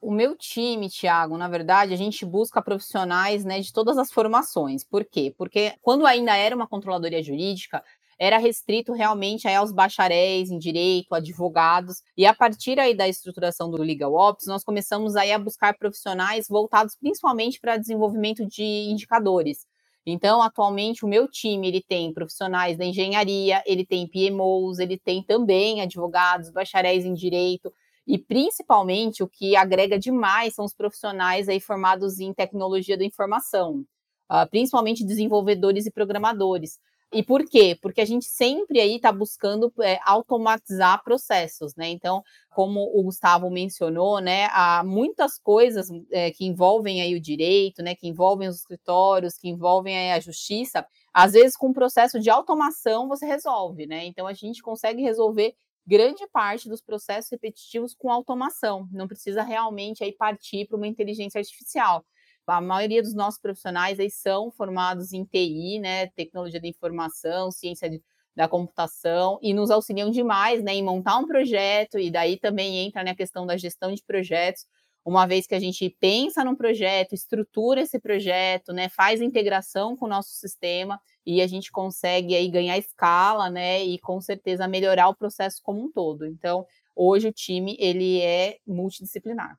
O 0.01 0.11
meu 0.11 0.35
time, 0.35 0.89
Tiago, 0.89 1.37
na 1.37 1.47
verdade, 1.47 1.93
a 1.93 1.97
gente 1.97 2.25
busca 2.25 2.59
profissionais 2.59 3.45
né, 3.45 3.59
de 3.59 3.71
todas 3.71 3.99
as 3.99 4.11
formações. 4.11 4.83
Por 4.83 5.05
quê? 5.05 5.31
Porque 5.37 5.75
quando 5.79 6.07
ainda 6.07 6.35
era 6.35 6.55
uma 6.55 6.67
controladoria 6.67 7.21
jurídica, 7.21 7.83
era 8.23 8.37
restrito 8.37 8.93
realmente 8.93 9.49
aos 9.49 9.73
bacharéis 9.73 10.49
em 10.49 10.57
direito, 10.57 11.13
advogados, 11.13 12.01
e 12.15 12.25
a 12.25 12.33
partir 12.33 12.79
aí 12.79 12.95
da 12.95 13.05
estruturação 13.05 13.69
do 13.69 13.75
Legal 13.75 14.13
Ops, 14.13 14.45
nós 14.47 14.63
começamos 14.63 15.17
aí 15.17 15.33
a 15.33 15.37
buscar 15.37 15.77
profissionais 15.77 16.47
voltados 16.47 16.95
principalmente 16.95 17.59
para 17.59 17.75
desenvolvimento 17.75 18.45
de 18.45 18.63
indicadores. 18.63 19.65
Então, 20.05 20.41
atualmente, 20.41 21.03
o 21.03 21.07
meu 21.07 21.27
time, 21.27 21.67
ele 21.67 21.83
tem 21.85 22.13
profissionais 22.13 22.77
da 22.77 22.85
engenharia, 22.85 23.61
ele 23.65 23.85
tem 23.85 24.07
PMOs, 24.07 24.79
ele 24.79 24.97
tem 24.97 25.21
também 25.21 25.81
advogados, 25.81 26.49
bacharéis 26.49 27.03
em 27.03 27.13
direito, 27.13 27.73
e 28.07 28.17
principalmente 28.17 29.21
o 29.21 29.27
que 29.27 29.53
agrega 29.57 29.99
demais 29.99 30.55
são 30.55 30.63
os 30.63 30.73
profissionais 30.73 31.49
aí 31.49 31.59
formados 31.59 32.21
em 32.21 32.33
tecnologia 32.33 32.97
da 32.97 33.03
informação, 33.03 33.85
uh, 34.31 34.49
principalmente 34.49 35.05
desenvolvedores 35.05 35.85
e 35.85 35.91
programadores. 35.91 36.79
E 37.13 37.21
por 37.21 37.45
quê? 37.45 37.77
Porque 37.81 38.01
a 38.01 38.05
gente 38.05 38.25
sempre 38.25 38.79
aí 38.79 38.95
está 38.95 39.11
buscando 39.11 39.71
é, 39.81 39.99
automatizar 40.03 41.03
processos, 41.03 41.75
né? 41.75 41.87
Então, 41.89 42.23
como 42.49 42.81
o 42.81 43.03
Gustavo 43.03 43.49
mencionou, 43.51 44.19
né, 44.19 44.47
há 44.51 44.83
muitas 44.83 45.37
coisas 45.39 45.87
é, 46.11 46.31
que 46.31 46.45
envolvem 46.45 47.01
aí 47.01 47.15
o 47.15 47.21
direito, 47.21 47.81
né, 47.81 47.95
que 47.95 48.07
envolvem 48.07 48.47
os 48.47 48.57
escritórios, 48.57 49.37
que 49.37 49.49
envolvem 49.49 49.97
aí 49.97 50.11
a 50.11 50.19
justiça. 50.19 50.85
Às 51.13 51.33
vezes, 51.33 51.55
com 51.55 51.69
um 51.69 51.73
processo 51.73 52.19
de 52.19 52.29
automação 52.29 53.07
você 53.07 53.25
resolve, 53.25 53.85
né? 53.85 54.05
Então, 54.05 54.25
a 54.27 54.33
gente 54.33 54.61
consegue 54.61 55.01
resolver 55.01 55.53
grande 55.85 56.25
parte 56.27 56.67
dos 56.69 56.81
processos 56.81 57.29
repetitivos 57.31 57.93
com 57.93 58.09
automação. 58.11 58.87
Não 58.91 59.07
precisa 59.07 59.43
realmente 59.43 60.03
aí 60.03 60.11
partir 60.11 60.65
para 60.67 60.77
uma 60.77 60.87
inteligência 60.87 61.39
artificial 61.39 62.03
a 62.47 62.61
maioria 62.61 63.01
dos 63.01 63.13
nossos 63.13 63.39
profissionais 63.39 63.99
aí 63.99 64.09
são 64.09 64.51
formados 64.51 65.13
em 65.13 65.23
TI, 65.23 65.79
né, 65.79 66.07
tecnologia 66.07 66.59
da 66.59 66.67
informação, 66.67 67.51
ciência 67.51 67.89
de, 67.89 68.01
da 68.35 68.47
computação, 68.47 69.39
e 69.41 69.53
nos 69.53 69.71
auxiliam 69.71 70.09
demais, 70.11 70.63
né, 70.63 70.73
em 70.73 70.83
montar 70.83 71.17
um 71.17 71.27
projeto, 71.27 71.97
e 71.99 72.11
daí 72.11 72.37
também 72.37 72.77
entra 72.79 73.03
né, 73.03 73.11
a 73.11 73.15
questão 73.15 73.45
da 73.45 73.57
gestão 73.57 73.93
de 73.93 74.03
projetos, 74.03 74.65
uma 75.05 75.25
vez 75.25 75.45
que 75.45 75.55
a 75.55 75.59
gente 75.59 75.89
pensa 75.99 76.45
num 76.45 76.55
projeto, 76.55 77.13
estrutura 77.13 77.81
esse 77.81 77.99
projeto, 77.99 78.71
né, 78.71 78.89
faz 78.89 79.21
integração 79.21 79.95
com 79.97 80.05
o 80.05 80.09
nosso 80.09 80.31
sistema, 80.31 80.99
e 81.25 81.41
a 81.41 81.47
gente 81.47 81.71
consegue 81.71 82.35
aí 82.35 82.49
ganhar 82.49 82.77
escala, 82.77 83.49
né, 83.49 83.83
e 83.83 83.99
com 83.99 84.19
certeza 84.21 84.67
melhorar 84.67 85.09
o 85.09 85.15
processo 85.15 85.61
como 85.63 85.83
um 85.83 85.91
todo. 85.91 86.25
Então, 86.25 86.65
hoje 86.95 87.27
o 87.27 87.33
time, 87.33 87.75
ele 87.79 88.21
é 88.21 88.57
multidisciplinar. 88.65 89.57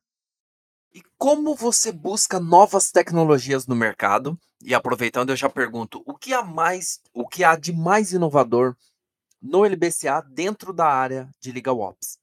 E 0.94 1.02
como 1.18 1.56
você 1.56 1.90
busca 1.90 2.38
novas 2.38 2.92
tecnologias 2.92 3.66
no 3.66 3.74
mercado? 3.74 4.38
E 4.62 4.72
aproveitando, 4.72 5.30
eu 5.30 5.36
já 5.36 5.48
pergunto, 5.48 6.00
o 6.06 6.14
que 6.14 6.32
há 6.32 6.40
mais, 6.40 7.00
o 7.12 7.26
que 7.26 7.42
há 7.42 7.56
de 7.56 7.72
mais 7.72 8.12
inovador 8.12 8.76
no 9.42 9.64
LBCA 9.64 10.22
dentro 10.30 10.72
da 10.72 10.86
área 10.86 11.28
de 11.40 11.50
Legal 11.50 11.80
Ops? 11.80 12.16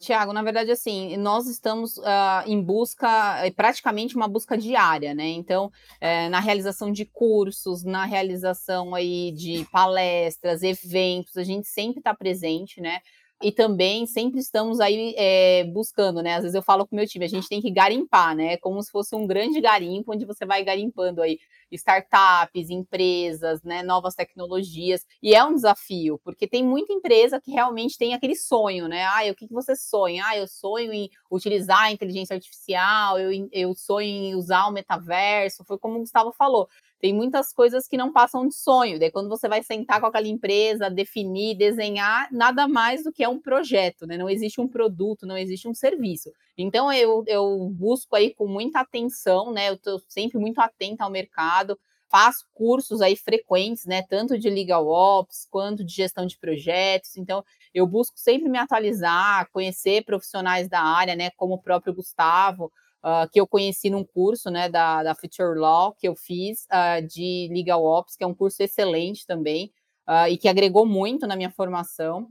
Tiago, 0.00 0.32
na 0.32 0.42
verdade, 0.42 0.70
assim, 0.70 1.16
nós 1.18 1.46
estamos 1.46 1.98
uh, 1.98 2.42
em 2.46 2.60
busca, 2.60 3.38
é 3.44 3.50
praticamente 3.50 4.16
uma 4.16 4.26
busca 4.26 4.56
diária, 4.56 5.14
né? 5.14 5.28
Então, 5.28 5.70
é, 6.00 6.28
na 6.30 6.40
realização 6.40 6.90
de 6.90 7.04
cursos, 7.04 7.84
na 7.84 8.04
realização 8.04 8.94
aí 8.94 9.30
de 9.32 9.64
palestras, 9.70 10.62
eventos, 10.62 11.36
a 11.36 11.44
gente 11.44 11.68
sempre 11.68 12.00
está 12.00 12.12
presente, 12.12 12.80
né? 12.80 13.00
E 13.42 13.52
também 13.52 14.06
sempre 14.06 14.40
estamos 14.40 14.80
aí 14.80 15.14
é, 15.16 15.64
buscando, 15.64 16.22
né? 16.22 16.34
Às 16.34 16.42
vezes 16.42 16.54
eu 16.54 16.62
falo 16.62 16.86
com 16.86 16.94
o 16.94 16.98
meu 16.98 17.06
time, 17.06 17.24
a 17.24 17.28
gente 17.28 17.48
tem 17.48 17.60
que 17.60 17.70
garimpar, 17.70 18.34
né? 18.36 18.56
Como 18.58 18.82
se 18.82 18.90
fosse 18.90 19.14
um 19.14 19.26
grande 19.26 19.60
garimpo 19.60 20.12
onde 20.12 20.24
você 20.24 20.46
vai 20.46 20.64
garimpando 20.64 21.22
aí 21.22 21.38
startups, 21.70 22.70
empresas, 22.70 23.62
né, 23.62 23.82
novas 23.82 24.14
tecnologias. 24.14 25.06
E 25.22 25.34
é 25.34 25.42
um 25.44 25.54
desafio, 25.54 26.20
porque 26.22 26.46
tem 26.46 26.64
muita 26.64 26.92
empresa 26.92 27.40
que 27.40 27.50
realmente 27.50 27.96
tem 27.96 28.14
aquele 28.14 28.36
sonho, 28.36 28.88
né? 28.88 29.04
Ah, 29.04 29.30
o 29.30 29.34
que, 29.34 29.48
que 29.48 29.54
você 29.54 29.74
sonha? 29.74 30.22
Ah, 30.26 30.36
eu 30.36 30.46
sonho 30.46 30.92
em 30.92 31.10
utilizar 31.30 31.82
a 31.82 31.92
inteligência 31.92 32.34
artificial, 32.34 33.18
eu, 33.18 33.48
eu 33.52 33.74
sonho 33.74 34.06
em 34.06 34.34
usar 34.34 34.66
o 34.66 34.72
metaverso. 34.72 35.64
Foi 35.64 35.78
como 35.78 35.96
o 35.96 36.00
Gustavo 36.00 36.32
falou 36.32 36.68
tem 37.02 37.12
muitas 37.12 37.52
coisas 37.52 37.88
que 37.88 37.96
não 37.96 38.12
passam 38.12 38.46
de 38.46 38.54
sonho. 38.54 38.96
Daí, 38.96 39.10
quando 39.10 39.28
você 39.28 39.48
vai 39.48 39.60
sentar 39.60 40.00
com 40.00 40.06
aquela 40.06 40.28
empresa, 40.28 40.88
definir, 40.88 41.56
desenhar, 41.56 42.28
nada 42.30 42.68
mais 42.68 43.02
do 43.02 43.12
que 43.12 43.24
é 43.24 43.28
um 43.28 43.40
projeto, 43.40 44.06
né? 44.06 44.16
Não 44.16 44.30
existe 44.30 44.60
um 44.60 44.68
produto, 44.68 45.26
não 45.26 45.36
existe 45.36 45.66
um 45.66 45.74
serviço. 45.74 46.30
Então, 46.56 46.92
eu, 46.92 47.24
eu 47.26 47.68
busco 47.70 48.14
aí 48.14 48.32
com 48.32 48.46
muita 48.46 48.78
atenção, 48.78 49.52
né? 49.52 49.68
Eu 49.68 49.74
estou 49.74 50.00
sempre 50.06 50.38
muito 50.38 50.60
atenta 50.60 51.02
ao 51.02 51.10
mercado, 51.10 51.76
faço 52.08 52.46
cursos 52.54 53.02
aí 53.02 53.16
frequentes, 53.16 53.84
né? 53.84 54.02
Tanto 54.02 54.38
de 54.38 54.48
legal 54.48 54.86
ops 54.86 55.44
quanto 55.50 55.82
de 55.82 55.92
gestão 55.92 56.24
de 56.24 56.38
projetos. 56.38 57.16
Então, 57.16 57.44
eu 57.74 57.84
busco 57.84 58.16
sempre 58.16 58.48
me 58.48 58.58
atualizar, 58.58 59.50
conhecer 59.50 60.04
profissionais 60.04 60.68
da 60.68 60.80
área, 60.80 61.16
né? 61.16 61.30
Como 61.30 61.54
o 61.54 61.60
próprio 61.60 61.92
Gustavo 61.92 62.70
uh, 63.04 63.28
que 63.30 63.40
eu 63.40 63.46
conheci 63.46 63.90
num 63.90 64.04
curso 64.04 64.50
né, 64.50 64.68
da, 64.68 65.02
da 65.02 65.14
Future 65.14 65.58
Law 65.58 65.94
que 65.94 66.08
eu 66.08 66.14
fiz 66.14 66.66
uh, 66.66 67.06
de 67.06 67.48
Legal 67.52 67.84
Ops, 67.84 68.16
que 68.16 68.24
é 68.24 68.26
um 68.26 68.34
curso 68.34 68.62
excelente 68.62 69.26
também, 69.26 69.72
uh, 70.08 70.28
e 70.28 70.36
que 70.36 70.48
agregou 70.48 70.86
muito 70.86 71.26
na 71.26 71.36
minha 71.36 71.50
formação. 71.50 72.28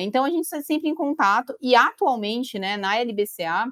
então 0.00 0.24
a 0.24 0.30
gente 0.30 0.44
está 0.44 0.60
sempre 0.62 0.88
em 0.88 0.94
contato, 0.94 1.56
e 1.60 1.74
atualmente, 1.74 2.58
né, 2.58 2.76
na 2.76 2.96
LBCA, 2.96 3.66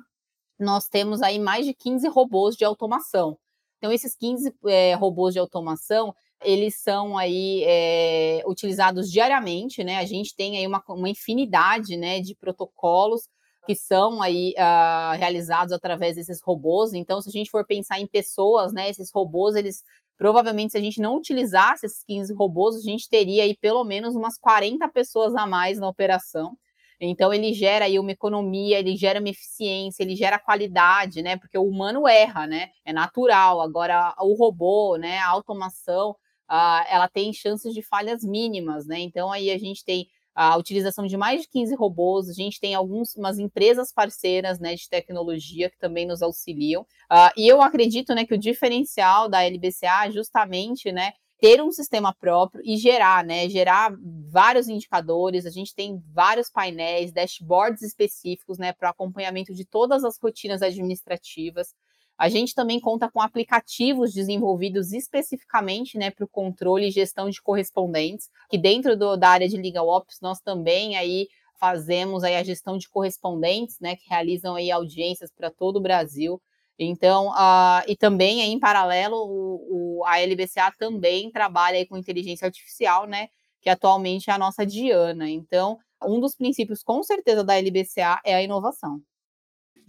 nós 0.58 0.88
temos 0.88 1.22
aí 1.22 1.38
mais 1.38 1.64
de 1.64 1.74
15 1.74 2.08
robôs 2.08 2.56
de 2.56 2.64
automação. 2.64 3.38
Então, 3.78 3.90
esses 3.90 4.14
15 4.14 4.54
é, 4.66 4.94
robôs 4.94 5.32
de 5.32 5.40
automação, 5.40 6.14
eles 6.42 6.76
são 6.76 7.16
aí 7.16 7.64
é, 7.64 8.42
utilizados 8.46 9.10
diariamente, 9.10 9.82
né? 9.82 9.96
A 9.96 10.04
gente 10.04 10.36
tem 10.36 10.58
aí 10.58 10.66
uma, 10.66 10.82
uma 10.88 11.08
infinidade 11.08 11.96
né, 11.96 12.20
de 12.20 12.34
protocolos 12.34 13.26
que 13.66 13.74
são 13.74 14.22
aí 14.22 14.54
uh, 14.56 15.18
realizados 15.18 15.72
através 15.72 16.16
desses 16.16 16.40
robôs. 16.42 16.92
Então, 16.92 17.20
se 17.20 17.28
a 17.28 17.32
gente 17.32 17.50
for 17.50 17.64
pensar 17.66 18.00
em 18.00 18.06
pessoas, 18.06 18.72
né, 18.72 18.88
esses 18.88 19.10
robôs, 19.12 19.54
eles 19.54 19.82
provavelmente, 20.16 20.72
se 20.72 20.78
a 20.78 20.82
gente 20.82 21.00
não 21.00 21.16
utilizasse 21.16 21.86
esses 21.86 22.04
15 22.04 22.34
robôs, 22.34 22.76
a 22.76 22.80
gente 22.80 23.08
teria 23.08 23.42
aí 23.42 23.56
pelo 23.56 23.82
menos 23.84 24.14
umas 24.14 24.36
40 24.38 24.86
pessoas 24.88 25.34
a 25.34 25.46
mais 25.46 25.78
na 25.78 25.88
operação. 25.88 26.58
Então 27.00 27.32
ele 27.32 27.54
gera 27.54 27.86
aí 27.86 27.98
uma 27.98 28.12
economia, 28.12 28.78
ele 28.78 28.94
gera 28.94 29.18
uma 29.18 29.30
eficiência, 29.30 30.02
ele 30.02 30.14
gera 30.14 30.38
qualidade, 30.38 31.22
né? 31.22 31.38
Porque 31.38 31.56
o 31.56 31.64
humano 31.64 32.06
erra, 32.06 32.46
né? 32.46 32.68
É 32.84 32.92
natural. 32.92 33.62
Agora 33.62 34.14
o 34.18 34.34
robô, 34.34 34.98
né? 34.98 35.18
A 35.18 35.28
automação, 35.28 36.10
uh, 36.10 36.84
ela 36.86 37.08
tem 37.08 37.32
chances 37.32 37.72
de 37.72 37.80
falhas 37.80 38.22
mínimas, 38.22 38.86
né? 38.86 39.00
Então 39.00 39.32
aí 39.32 39.50
a 39.50 39.56
gente 39.56 39.82
tem 39.82 40.06
a 40.34 40.56
utilização 40.56 41.06
de 41.06 41.16
mais 41.16 41.42
de 41.42 41.48
15 41.48 41.74
robôs, 41.74 42.28
a 42.28 42.32
gente 42.32 42.60
tem 42.60 42.74
algumas 42.74 43.38
empresas 43.38 43.92
parceiras 43.92 44.58
né, 44.58 44.74
de 44.74 44.88
tecnologia 44.88 45.70
que 45.70 45.78
também 45.78 46.06
nos 46.06 46.22
auxiliam. 46.22 46.82
Uh, 46.82 47.30
e 47.36 47.46
eu 47.48 47.60
acredito 47.60 48.14
né, 48.14 48.24
que 48.24 48.34
o 48.34 48.38
diferencial 48.38 49.28
da 49.28 49.42
LBCA 49.42 50.06
é 50.06 50.10
justamente 50.10 50.92
né, 50.92 51.12
ter 51.40 51.62
um 51.62 51.72
sistema 51.72 52.14
próprio 52.14 52.62
e 52.64 52.76
gerar, 52.76 53.24
né? 53.24 53.48
Gerar 53.48 53.92
vários 54.30 54.68
indicadores. 54.68 55.46
A 55.46 55.50
gente 55.50 55.74
tem 55.74 56.02
vários 56.12 56.50
painéis, 56.50 57.12
dashboards 57.12 57.82
específicos, 57.82 58.58
né, 58.58 58.72
para 58.72 58.90
acompanhamento 58.90 59.54
de 59.54 59.64
todas 59.64 60.04
as 60.04 60.18
rotinas 60.18 60.60
administrativas. 60.60 61.74
A 62.20 62.28
gente 62.28 62.54
também 62.54 62.78
conta 62.78 63.10
com 63.10 63.18
aplicativos 63.18 64.12
desenvolvidos 64.12 64.92
especificamente 64.92 65.96
né, 65.96 66.10
para 66.10 66.26
o 66.26 66.28
controle 66.28 66.86
e 66.86 66.90
gestão 66.90 67.30
de 67.30 67.40
correspondentes, 67.40 68.28
que 68.50 68.58
dentro 68.58 68.94
do, 68.94 69.16
da 69.16 69.30
área 69.30 69.48
de 69.48 69.56
Legal 69.56 69.88
Ops 69.88 70.18
nós 70.20 70.38
também 70.38 70.98
aí 70.98 71.28
fazemos 71.58 72.22
aí 72.22 72.36
a 72.36 72.42
gestão 72.42 72.76
de 72.76 72.90
correspondentes, 72.90 73.80
né, 73.80 73.96
que 73.96 74.06
realizam 74.06 74.54
aí 74.54 74.70
audiências 74.70 75.32
para 75.34 75.50
todo 75.50 75.76
o 75.76 75.80
Brasil. 75.80 76.38
Então, 76.78 77.28
uh, 77.28 77.82
e 77.88 77.96
também 77.96 78.42
aí, 78.42 78.50
em 78.50 78.60
paralelo, 78.60 79.16
o, 79.16 80.00
o, 80.00 80.04
a 80.04 80.20
LBCA 80.20 80.70
também 80.78 81.30
trabalha 81.30 81.78
aí 81.78 81.86
com 81.86 81.96
inteligência 81.96 82.44
artificial, 82.44 83.06
né, 83.06 83.28
que 83.62 83.70
atualmente 83.70 84.28
é 84.28 84.34
a 84.34 84.38
nossa 84.38 84.66
Diana. 84.66 85.30
Então, 85.30 85.78
um 86.04 86.20
dos 86.20 86.34
princípios, 86.34 86.82
com 86.82 87.02
certeza, 87.02 87.42
da 87.42 87.56
LBCA 87.56 88.20
é 88.26 88.34
a 88.34 88.42
inovação. 88.42 89.00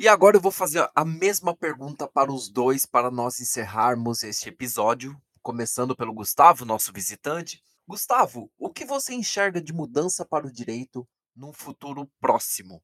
E 0.02 0.08
agora 0.08 0.36
eu 0.36 0.42
vou 0.42 0.52
fazer 0.52 0.90
a 0.96 1.06
mesma 1.06 1.56
pergunta 1.56 2.08
para 2.08 2.34
os 2.34 2.50
dois 2.50 2.88
para 2.88 3.12
nós 3.12 3.40
encerrarmos 3.40 4.24
este 4.24 4.50
episódio, 4.50 5.16
começando 5.44 5.96
pelo 5.96 6.12
Gustavo, 6.12 6.66
nosso 6.66 6.92
visitante. 6.92 7.64
Gustavo, 7.88 8.52
o 8.58 8.72
que 8.72 8.84
você 8.84 9.14
enxerga 9.14 9.62
de 9.62 9.72
mudança 9.72 10.26
para 10.26 10.48
o 10.48 10.52
direito 10.52 11.08
num 11.36 11.54
futuro 11.54 12.10
próximo? 12.20 12.82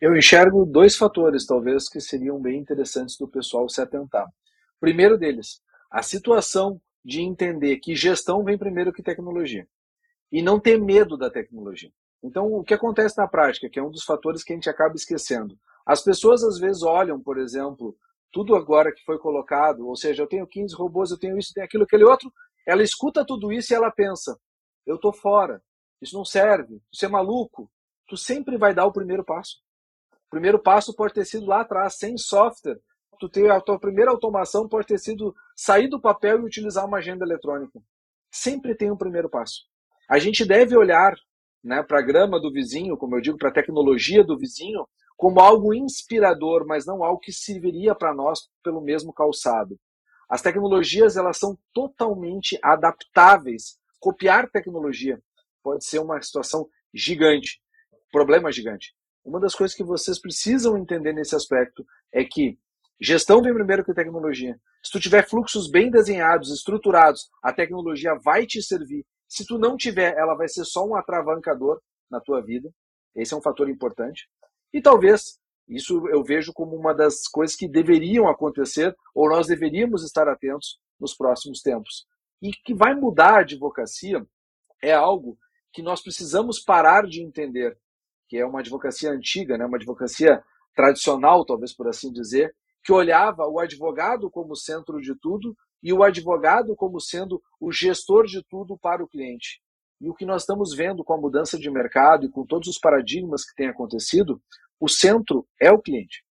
Eu 0.00 0.16
enxergo 0.16 0.64
dois 0.64 0.94
fatores, 0.94 1.44
talvez, 1.44 1.88
que 1.88 2.00
seriam 2.00 2.40
bem 2.40 2.60
interessantes 2.60 3.16
do 3.18 3.26
pessoal 3.26 3.68
se 3.68 3.80
atentar. 3.80 4.32
Primeiro 4.78 5.18
deles, 5.18 5.60
a 5.90 6.00
situação 6.00 6.80
de 7.04 7.22
entender 7.22 7.78
que 7.78 7.96
gestão 7.96 8.44
vem 8.44 8.56
primeiro 8.56 8.92
que 8.92 9.02
tecnologia. 9.02 9.66
E 10.30 10.42
não 10.42 10.60
ter 10.60 10.80
medo 10.80 11.16
da 11.16 11.28
tecnologia. 11.28 11.90
Então, 12.22 12.52
o 12.52 12.64
que 12.64 12.74
acontece 12.74 13.16
na 13.18 13.28
prática, 13.28 13.68
que 13.68 13.78
é 13.78 13.82
um 13.82 13.90
dos 13.90 14.04
fatores 14.04 14.42
que 14.42 14.52
a 14.52 14.56
gente 14.56 14.70
acaba 14.70 14.94
esquecendo. 14.94 15.58
As 15.84 16.02
pessoas, 16.02 16.42
às 16.42 16.58
vezes, 16.58 16.82
olham, 16.82 17.20
por 17.20 17.38
exemplo, 17.38 17.96
tudo 18.32 18.56
agora 18.56 18.92
que 18.92 19.04
foi 19.04 19.18
colocado, 19.18 19.86
ou 19.86 19.96
seja, 19.96 20.22
eu 20.22 20.26
tenho 20.26 20.46
15 20.46 20.74
robôs, 20.74 21.10
eu 21.10 21.18
tenho 21.18 21.38
isso, 21.38 21.52
tenho 21.54 21.64
aquilo, 21.64 21.84
aquele 21.84 22.04
outro, 22.04 22.32
ela 22.66 22.82
escuta 22.82 23.24
tudo 23.24 23.52
isso 23.52 23.72
e 23.72 23.76
ela 23.76 23.90
pensa, 23.90 24.38
eu 24.84 24.98
tô 24.98 25.12
fora, 25.12 25.62
isso 26.00 26.16
não 26.16 26.24
serve, 26.24 26.82
isso 26.92 27.04
é 27.04 27.08
maluco. 27.08 27.70
Tu 28.08 28.16
sempre 28.16 28.56
vai 28.56 28.74
dar 28.74 28.86
o 28.86 28.92
primeiro 28.92 29.24
passo. 29.24 29.56
O 30.26 30.30
primeiro 30.30 30.58
passo 30.58 30.94
pode 30.94 31.14
ter 31.14 31.24
sido 31.24 31.46
lá 31.46 31.60
atrás, 31.60 31.96
sem 31.96 32.16
software. 32.16 32.80
Tu 33.18 33.28
ter 33.28 33.50
a 33.50 33.60
tua 33.60 33.78
primeira 33.78 34.10
automação 34.10 34.68
pode 34.68 34.86
ter 34.86 34.98
sido 34.98 35.34
sair 35.56 35.88
do 35.88 36.00
papel 36.00 36.40
e 36.40 36.44
utilizar 36.44 36.84
uma 36.84 36.98
agenda 36.98 37.24
eletrônica. 37.24 37.80
Sempre 38.30 38.74
tem 38.74 38.90
um 38.90 38.96
primeiro 38.96 39.30
passo. 39.30 39.62
A 40.08 40.18
gente 40.18 40.44
deve 40.44 40.76
olhar 40.76 41.14
né, 41.66 41.82
para 41.82 41.98
a 41.98 42.02
grama 42.02 42.40
do 42.40 42.52
vizinho, 42.52 42.96
como 42.96 43.16
eu 43.16 43.20
digo, 43.20 43.36
para 43.36 43.48
a 43.48 43.52
tecnologia 43.52 44.22
do 44.22 44.38
vizinho, 44.38 44.86
como 45.16 45.40
algo 45.40 45.74
inspirador, 45.74 46.64
mas 46.64 46.86
não 46.86 47.02
algo 47.02 47.18
que 47.18 47.32
serviria 47.32 47.92
para 47.92 48.14
nós 48.14 48.48
pelo 48.62 48.80
mesmo 48.80 49.12
calçado. 49.12 49.76
As 50.30 50.40
tecnologias 50.40 51.16
elas 51.16 51.38
são 51.38 51.58
totalmente 51.74 52.56
adaptáveis. 52.62 53.78
Copiar 53.98 54.48
tecnologia 54.48 55.20
pode 55.60 55.84
ser 55.84 55.98
uma 55.98 56.22
situação 56.22 56.68
gigante, 56.94 57.60
problema 58.12 58.52
gigante. 58.52 58.94
Uma 59.24 59.40
das 59.40 59.54
coisas 59.54 59.76
que 59.76 59.82
vocês 59.82 60.20
precisam 60.20 60.78
entender 60.78 61.12
nesse 61.12 61.34
aspecto 61.34 61.84
é 62.12 62.24
que 62.24 62.56
gestão 63.00 63.42
vem 63.42 63.52
primeiro 63.52 63.84
que 63.84 63.92
tecnologia. 63.92 64.56
Se 64.84 64.92
tu 64.92 65.00
tiver 65.00 65.28
fluxos 65.28 65.68
bem 65.68 65.90
desenhados, 65.90 66.52
estruturados, 66.52 67.28
a 67.42 67.52
tecnologia 67.52 68.14
vai 68.24 68.46
te 68.46 68.62
servir. 68.62 69.04
Se 69.28 69.44
tu 69.44 69.58
não 69.58 69.76
tiver, 69.76 70.16
ela 70.16 70.34
vai 70.34 70.48
ser 70.48 70.64
só 70.64 70.86
um 70.86 70.94
atravancador 70.94 71.80
na 72.10 72.20
tua 72.20 72.40
vida. 72.40 72.70
Esse 73.14 73.34
é 73.34 73.36
um 73.36 73.42
fator 73.42 73.68
importante. 73.68 74.28
E 74.72 74.80
talvez 74.80 75.38
isso 75.68 76.06
eu 76.08 76.22
vejo 76.22 76.52
como 76.52 76.76
uma 76.76 76.94
das 76.94 77.26
coisas 77.26 77.56
que 77.56 77.68
deveriam 77.68 78.28
acontecer 78.28 78.94
ou 79.14 79.28
nós 79.28 79.46
deveríamos 79.46 80.04
estar 80.04 80.28
atentos 80.28 80.78
nos 81.00 81.14
próximos 81.14 81.60
tempos. 81.60 82.06
E 82.40 82.50
que 82.50 82.74
vai 82.74 82.94
mudar 82.94 83.34
a 83.34 83.40
advocacia 83.40 84.24
é 84.82 84.92
algo 84.92 85.36
que 85.72 85.82
nós 85.82 86.02
precisamos 86.02 86.60
parar 86.60 87.06
de 87.06 87.22
entender 87.22 87.76
que 88.28 88.38
é 88.38 88.46
uma 88.46 88.60
advocacia 88.60 89.10
antiga, 89.10 89.56
né, 89.56 89.64
uma 89.64 89.76
advocacia 89.76 90.42
tradicional, 90.74 91.44
talvez 91.44 91.74
por 91.74 91.88
assim 91.88 92.12
dizer, 92.12 92.54
que 92.84 92.92
olhava 92.92 93.46
o 93.46 93.58
advogado 93.58 94.30
como 94.30 94.56
centro 94.56 95.00
de 95.00 95.14
tudo 95.16 95.56
e 95.86 95.92
o 95.92 96.02
advogado 96.02 96.74
como 96.74 97.00
sendo 97.00 97.40
o 97.60 97.70
gestor 97.70 98.26
de 98.26 98.42
tudo 98.42 98.76
para 98.76 99.04
o 99.04 99.06
cliente. 99.06 99.62
E 100.00 100.10
o 100.10 100.14
que 100.14 100.26
nós 100.26 100.42
estamos 100.42 100.74
vendo 100.74 101.04
com 101.04 101.12
a 101.12 101.16
mudança 101.16 101.56
de 101.56 101.70
mercado 101.70 102.26
e 102.26 102.28
com 102.28 102.44
todos 102.44 102.66
os 102.66 102.76
paradigmas 102.76 103.44
que 103.44 103.54
têm 103.54 103.68
acontecido, 103.68 104.42
o 104.80 104.88
centro 104.88 105.46
é 105.60 105.70
o 105.70 105.80
cliente. 105.80 106.24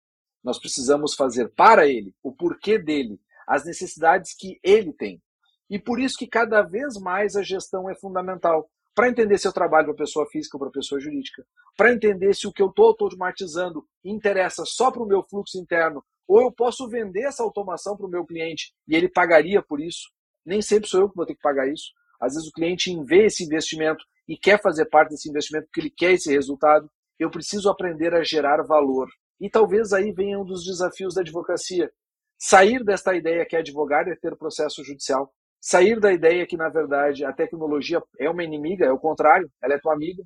Nós 0.43 0.59
precisamos 0.59 1.15
fazer 1.15 1.53
para 1.55 1.87
ele, 1.87 2.13
o 2.21 2.33
porquê 2.33 2.77
dele, 2.77 3.17
as 3.47 3.63
necessidades 3.63 4.35
que 4.37 4.59
ele 4.61 4.91
tem. 4.91 5.23
E 5.69 5.79
por 5.79 6.01
isso 6.01 6.17
que 6.17 6.27
cada 6.27 6.61
vez 6.61 6.97
mais 6.97 7.37
a 7.37 7.41
gestão 7.41 7.89
é 7.89 7.95
fundamental 7.95 8.69
para 8.93 9.07
entender 9.07 9.37
se 9.37 9.47
eu 9.47 9.53
trabalho 9.53 9.87
para 9.87 10.03
pessoa 10.03 10.27
física 10.27 10.57
ou 10.57 10.59
para 10.59 10.69
pessoa 10.69 10.99
jurídica, 10.99 11.45
para 11.77 11.93
entender 11.93 12.35
se 12.35 12.45
o 12.45 12.51
que 12.51 12.61
eu 12.61 12.67
estou 12.67 12.87
automatizando 12.87 13.87
interessa 14.03 14.65
só 14.65 14.91
para 14.91 15.01
o 15.01 15.07
meu 15.07 15.23
fluxo 15.23 15.57
interno, 15.57 16.03
ou 16.27 16.41
eu 16.41 16.51
posso 16.51 16.88
vender 16.88 17.23
essa 17.23 17.43
automação 17.43 17.95
para 17.95 18.05
o 18.05 18.09
meu 18.09 18.25
cliente 18.25 18.73
e 18.88 18.95
ele 18.95 19.09
pagaria 19.09 19.61
por 19.61 19.79
isso. 19.79 20.09
Nem 20.45 20.61
sempre 20.61 20.89
sou 20.89 21.01
eu 21.01 21.09
que 21.09 21.15
vou 21.15 21.25
ter 21.25 21.35
que 21.35 21.41
pagar 21.41 21.67
isso. 21.67 21.91
Às 22.19 22.33
vezes 22.33 22.47
o 22.47 22.51
cliente 22.51 22.95
vê 23.03 23.25
esse 23.25 23.43
investimento 23.43 24.03
e 24.27 24.38
quer 24.38 24.61
fazer 24.61 24.85
parte 24.85 25.09
desse 25.09 25.29
investimento 25.29 25.67
porque 25.67 25.81
ele 25.81 25.93
quer 25.95 26.13
esse 26.13 26.31
resultado. 26.31 26.89
Eu 27.19 27.29
preciso 27.29 27.69
aprender 27.69 28.13
a 28.13 28.23
gerar 28.23 28.63
valor. 28.63 29.07
E 29.39 29.49
talvez 29.49 29.93
aí 29.93 30.11
venha 30.11 30.39
um 30.39 30.45
dos 30.45 30.63
desafios 30.63 31.13
da 31.13 31.21
advocacia. 31.21 31.91
Sair 32.38 32.83
desta 32.83 33.15
ideia 33.15 33.45
que 33.45 33.55
advogar 33.55 34.07
é 34.07 34.15
ter 34.15 34.35
processo 34.35 34.83
judicial 34.83 35.31
sair 35.65 36.00
da 36.00 36.13
ideia 36.13 36.45
que, 36.45 36.56
na 36.56 36.69
verdade, 36.69 37.25
a 37.25 37.33
tecnologia 37.33 38.00
é 38.19 38.29
uma 38.29 38.43
inimiga, 38.43 38.85
é 38.85 38.91
o 38.91 39.00
contrário, 39.00 39.50
ela 39.63 39.73
é 39.73 39.79
tua 39.79 39.95
amiga, 39.95 40.23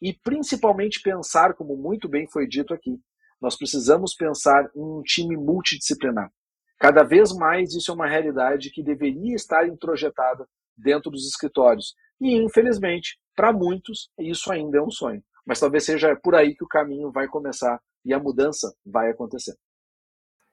e 0.00 0.12
principalmente 0.12 1.00
pensar, 1.00 1.54
como 1.54 1.76
muito 1.76 2.08
bem 2.08 2.26
foi 2.26 2.48
dito 2.48 2.74
aqui, 2.74 2.98
nós 3.42 3.56
precisamos 3.56 4.14
pensar 4.14 4.70
em 4.74 4.80
um 4.80 5.02
time 5.02 5.36
multidisciplinar. 5.36 6.30
Cada 6.78 7.02
vez 7.02 7.32
mais 7.32 7.74
isso 7.74 7.90
é 7.90 7.94
uma 7.94 8.06
realidade 8.06 8.70
que 8.70 8.82
deveria 8.82 9.34
estar 9.34 9.68
introjetada 9.68 10.48
dentro 10.76 11.10
dos 11.10 11.26
escritórios. 11.26 11.94
E, 12.20 12.36
infelizmente, 12.36 13.18
para 13.34 13.52
muitos, 13.52 14.10
isso 14.16 14.52
ainda 14.52 14.78
é 14.78 14.82
um 14.82 14.90
sonho. 14.90 15.22
Mas 15.44 15.58
talvez 15.58 15.84
seja 15.84 16.14
por 16.14 16.36
aí 16.36 16.54
que 16.54 16.64
o 16.64 16.68
caminho 16.68 17.10
vai 17.10 17.26
começar 17.26 17.80
e 18.04 18.14
a 18.14 18.18
mudança 18.18 18.72
vai 18.86 19.10
acontecer. 19.10 19.56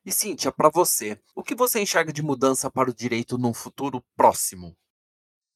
E 0.04 0.12
Cíntia, 0.12 0.52
para 0.52 0.70
você, 0.70 1.20
o 1.36 1.44
que 1.44 1.54
você 1.54 1.80
enxerga 1.80 2.12
de 2.12 2.24
mudança 2.24 2.72
para 2.72 2.90
o 2.90 2.94
direito 2.94 3.38
num 3.38 3.54
futuro 3.54 4.04
próximo? 4.16 4.76